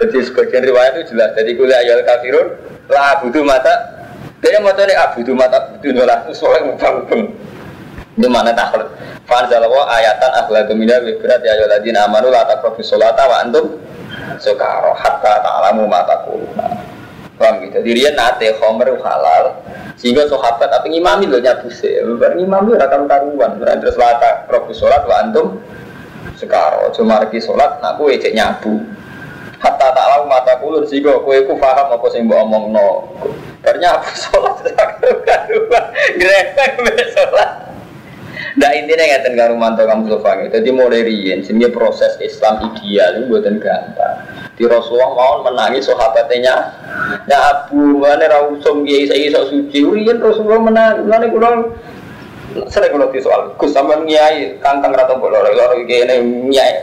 Jadi 0.00 0.18
sebagian 0.24 0.64
riwayat 0.64 0.92
itu 0.98 1.14
jelas. 1.14 1.36
Jadi 1.36 1.54
kuliah 1.54 1.84
ayat 1.84 2.02
kafirun 2.08 2.58
la 2.88 3.20
abudu 3.20 3.44
mata 3.44 3.70
dia 4.40 4.58
macane 4.58 4.96
abudu 4.96 5.36
mata 5.36 5.76
budu 5.76 5.94
nolah 5.94 6.26
soalnya 6.32 6.74
mubang-mubang. 6.74 7.22
Itu 8.20 8.28
mana 8.28 8.52
takhlid. 8.52 8.84
Fanzalawa 9.24 9.88
ayatan 9.96 10.44
akhlaqu 10.44 10.76
minna 10.76 11.00
bi 11.00 11.16
berat 11.16 11.40
ya 11.40 11.56
ayyuhalladzina 11.56 12.04
amanu 12.04 12.28
la 12.28 12.44
taqrabu 12.44 12.84
sholata 12.84 13.24
wa 13.24 13.40
antum 13.40 13.80
sukara 14.36 14.92
hatta 14.92 15.40
ta'lamu 15.40 15.88
ma 15.88 16.04
taquluna. 16.04 16.68
Paham 17.40 17.64
gitu. 17.64 17.80
Jadi 17.80 18.12
nate 18.12 18.52
khomer 18.60 18.92
halal. 19.00 19.56
Sehingga 19.96 20.28
sahabat 20.28 20.68
tapi 20.68 20.92
ngimami 20.92 21.32
loh 21.32 21.40
nyabu 21.40 21.72
sih. 21.72 21.96
Bar 22.20 22.36
ngimami 22.36 22.76
ora 22.76 22.92
karu 22.92 23.08
karuan. 23.08 23.56
Berarti 23.56 23.88
terus 23.88 23.96
robu 24.52 24.72
sholat 24.76 25.08
wa 25.08 25.16
antum 25.24 25.56
sekarang 26.36 26.92
cuma 26.92 27.24
lagi 27.24 27.40
sholat 27.40 27.80
kue 27.96 28.20
cek 28.20 28.36
nyabu. 28.36 28.84
Hatta 29.64 29.96
tak 29.96 30.06
lau 30.12 30.28
mata 30.28 30.60
kulur 30.60 30.84
sehingga 30.84 31.24
kue 31.24 31.40
ku 31.48 31.56
paham 31.56 31.88
apa 31.88 32.06
sih 32.12 32.20
mbak 32.20 32.44
omong 32.44 32.76
no. 32.76 33.08
Ternyata 33.64 34.04
aku 34.36 34.68
karu 34.76 35.12
karuan. 35.24 35.84
Grepek 36.20 37.08
sholat. 37.16 37.69
Nah 38.58 38.70
intinya 38.74 39.04
ngeten 39.06 39.38
karo 39.38 39.54
mantu 39.54 39.86
kamu 39.86 40.10
sofa 40.10 40.50
Jadi 40.50 40.68
mulai 40.74 41.06
riyen 41.06 41.46
sehingga 41.46 41.70
proses 41.70 42.18
Islam 42.18 42.74
ideal 42.74 43.22
itu 43.22 43.30
buatan 43.30 43.62
gampang. 43.62 44.16
Di 44.58 44.66
Rasulullah 44.66 45.10
mau 45.14 45.34
menangi 45.46 45.78
sahabatnya. 45.78 46.56
Ya 47.30 47.38
Abu 47.54 48.02
mana 48.02 48.26
rausum 48.26 48.82
kiai 48.82 49.06
saya 49.06 49.30
sok 49.30 49.54
suci. 49.54 49.86
Riyen 49.86 50.18
Rasulullah 50.18 50.60
menang. 50.66 51.06
Mana 51.06 51.30
kurang 51.30 51.78
sering 52.66 52.90
kalau 52.90 53.14
soal 53.22 53.54
Gus 53.54 53.70
sama 53.70 54.02
nyai 54.02 54.58
kantang 54.58 54.90
rata 54.90 55.14
bolor 55.14 55.46
lor 55.54 55.72
kiai 55.86 56.18
nyai 56.50 56.74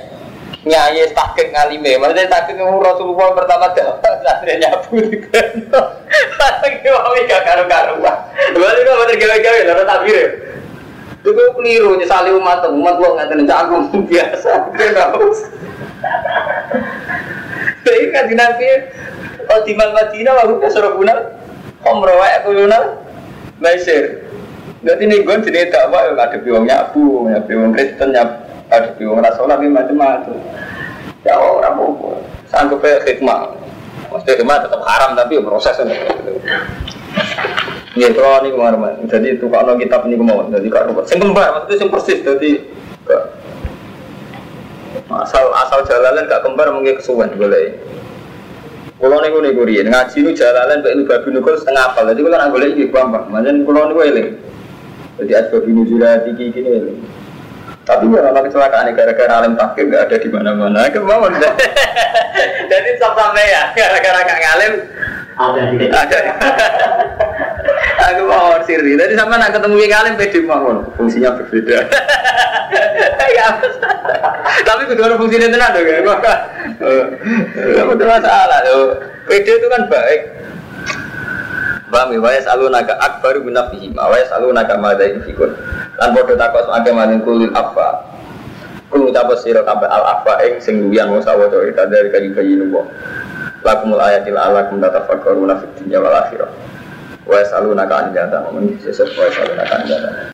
nyai 0.64 1.04
takik 1.12 1.52
ngalime. 1.52 2.00
Maksudnya 2.00 2.32
takik 2.32 2.56
Rasulullah 2.64 3.36
pertama 3.36 3.76
dah. 3.76 4.00
Santrinya 4.24 4.72
Abu 4.72 5.04
di 5.04 5.20
kena. 5.20 5.82
Tapi 6.40 6.88
mau 6.88 7.12
gak 7.28 7.42
karu-karuan. 7.44 8.18
Berarti 8.56 8.82
kau 8.88 9.06
tergawe-gawe 9.12 9.60
lor 9.68 9.80
takbir. 9.84 10.47
Itu 11.28 11.44
keliru, 11.60 12.00
nyesali 12.00 12.32
umat, 12.32 12.64
umat 12.72 12.96
lo 13.04 13.08
nggak 13.20 13.28
tenan 13.28 13.52
jagung 13.52 13.84
biasa? 14.08 14.72
Jadi 17.84 18.04
kan 18.16 18.32
nabi, 18.32 18.68
oh 19.52 19.60
di 19.68 19.76
Madinah 19.76 20.34
waktu 20.40 20.56
ke 20.60 20.68
Surabaya, 20.72 21.36
om 21.84 22.00
rawa 22.00 22.28
aku 22.40 22.56
lunar, 22.56 23.04
Maisir. 23.60 24.24
Jadi 24.88 25.04
nih 25.04 25.28
gue 25.28 25.36
jadi 25.52 25.68
tak 25.68 25.92
apa, 25.92 26.16
ada 26.16 26.38
biwang 26.40 26.64
nyabu, 26.64 27.28
ada 27.28 27.44
biwang 27.44 27.76
Kristen, 27.76 28.16
ada 28.16 28.88
biwang 28.96 29.20
Rasulullah, 29.20 29.60
macam-macam. 29.60 30.36
Ya 31.28 31.36
orang 31.36 31.76
mau, 31.76 32.24
sanggup 32.48 32.80
ya 32.88 33.04
hikmah. 33.04 33.52
Maksudnya 34.08 34.40
hikmah 34.40 34.58
tetap 34.64 34.80
haram 34.88 35.12
tapi 35.20 35.44
prosesnya. 35.44 35.92
Iya, 37.98 38.14
kalau 38.14 38.46
ini 38.46 38.54
kemarin, 38.54 39.10
jadi 39.10 39.28
itu 39.42 39.50
kalau 39.50 39.74
kitab 39.74 40.06
ini 40.06 40.22
kemauan, 40.22 40.54
jadi 40.54 40.70
kalau 40.70 41.02
sing 41.10 41.18
kembar, 41.18 41.50
maksudnya 41.50 41.82
sing 41.82 41.90
persis, 41.90 42.22
jadi 42.22 42.62
asal 45.10 45.50
asal 45.50 45.82
jalalan 45.82 46.30
gak 46.30 46.46
kembar 46.46 46.70
mungkin 46.70 46.94
kesuwen 47.02 47.34
boleh. 47.34 47.74
Kalau 49.02 49.18
nih 49.18 49.34
gue 49.34 49.50
nih 49.50 49.90
ngaji 49.90 50.18
nu 50.22 50.30
jalalan 50.38 50.86
baik 50.86 51.10
babi 51.10 51.30
nukul 51.34 51.58
setengah 51.58 51.90
apal, 51.90 52.06
jadi 52.06 52.22
kalau 52.22 52.38
nggak 52.38 52.54
boleh 52.54 52.68
ini 52.70 52.86
gampang, 52.94 53.26
macam 53.34 53.66
kalau 53.66 53.90
nih 53.90 53.94
gue 53.98 54.26
Jadi 55.18 55.32
ada 55.34 55.50
babi 55.58 55.70
nuzula 55.74 56.22
tinggi 56.22 56.54
gini 56.54 56.70
eling. 56.70 57.00
Tapi 57.82 58.06
ya 58.14 58.20
kalau 58.30 58.46
kecelakaan 58.46 58.94
gara-gara 58.94 59.34
alim 59.42 59.58
takdir 59.58 59.90
nggak 59.90 60.06
ada 60.06 60.18
di 60.22 60.30
mana-mana, 60.30 60.86
kemauan. 60.94 61.34
Jadi 62.74 62.90
sampai 63.02 63.48
ya, 63.50 63.74
gara-gara 63.74 64.20
gak 64.22 64.40
ngalim. 64.46 64.74
Ada 65.38 65.62
di 65.74 65.88
ada. 65.90 66.20
Aku 68.08 68.24
mau 68.24 68.56
siri. 68.64 68.96
Tadi 68.96 69.20
sama 69.20 69.36
nak 69.36 69.52
ketemu 69.52 69.76
yang 69.84 69.92
kalian 70.00 70.16
pede 70.16 70.40
mau 70.48 70.80
fungsinya 70.96 71.36
berbeda. 71.36 71.78
ya, 73.38 73.48
tapi 74.64 74.88
kedua 74.88 75.20
fungsinya 75.20 75.52
tenar 75.52 75.76
dong 75.76 75.84
ya. 75.84 76.00
Kamu 77.76 77.94
tidak 78.00 78.08
masalah 78.08 78.60
tuh. 78.64 78.96
Pede 79.28 79.60
itu 79.60 79.68
kan 79.68 79.92
baik. 79.92 80.22
Paham 81.92 82.16
ya? 82.16 82.20
Wa 82.24 82.32
yas'alunaka 82.32 82.94
akbaru 82.96 83.44
min 83.44 83.60
nafsihim. 83.60 83.92
Wa 83.96 84.16
yas'alunaka 84.16 84.80
ma 84.80 84.96
za 84.96 85.08
yunfikun. 85.08 85.52
Lan 86.00 86.10
padha 86.16 86.36
takos 86.40 86.68
akeh 86.72 86.94
maning 86.96 87.20
kulil 87.28 87.52
apa. 87.52 88.08
Kul 88.88 89.12
ucap 89.12 89.28
sira 89.44 89.68
kabeh 89.68 89.88
al 89.92 90.04
afa 90.16 90.48
ing 90.48 90.64
sing 90.64 90.80
luwihan 90.80 91.12
wong 91.12 91.20
sawaca 91.20 91.60
ita 91.68 91.92
dari 91.92 92.08
kayu 92.08 92.32
bayi 92.32 92.56
nuwa. 92.56 92.88
Lakumul 93.68 94.00
ayatil 94.00 94.40
alakum 94.40 94.80
tatafakkaruna 94.80 95.60
fid 95.60 95.72
dunya 95.84 96.00
wal 96.00 96.16
akhirah. 96.16 96.48
Wa 97.28 97.44
yas'alunaka 97.44 97.94
an 97.94 98.08
jannah. 98.16 98.42
Mun 98.56 98.80
sesuk 98.80 99.12
wa 99.20 99.28
yas'alunaka 99.28 99.74
an 99.76 99.84
jannah. 99.86 100.18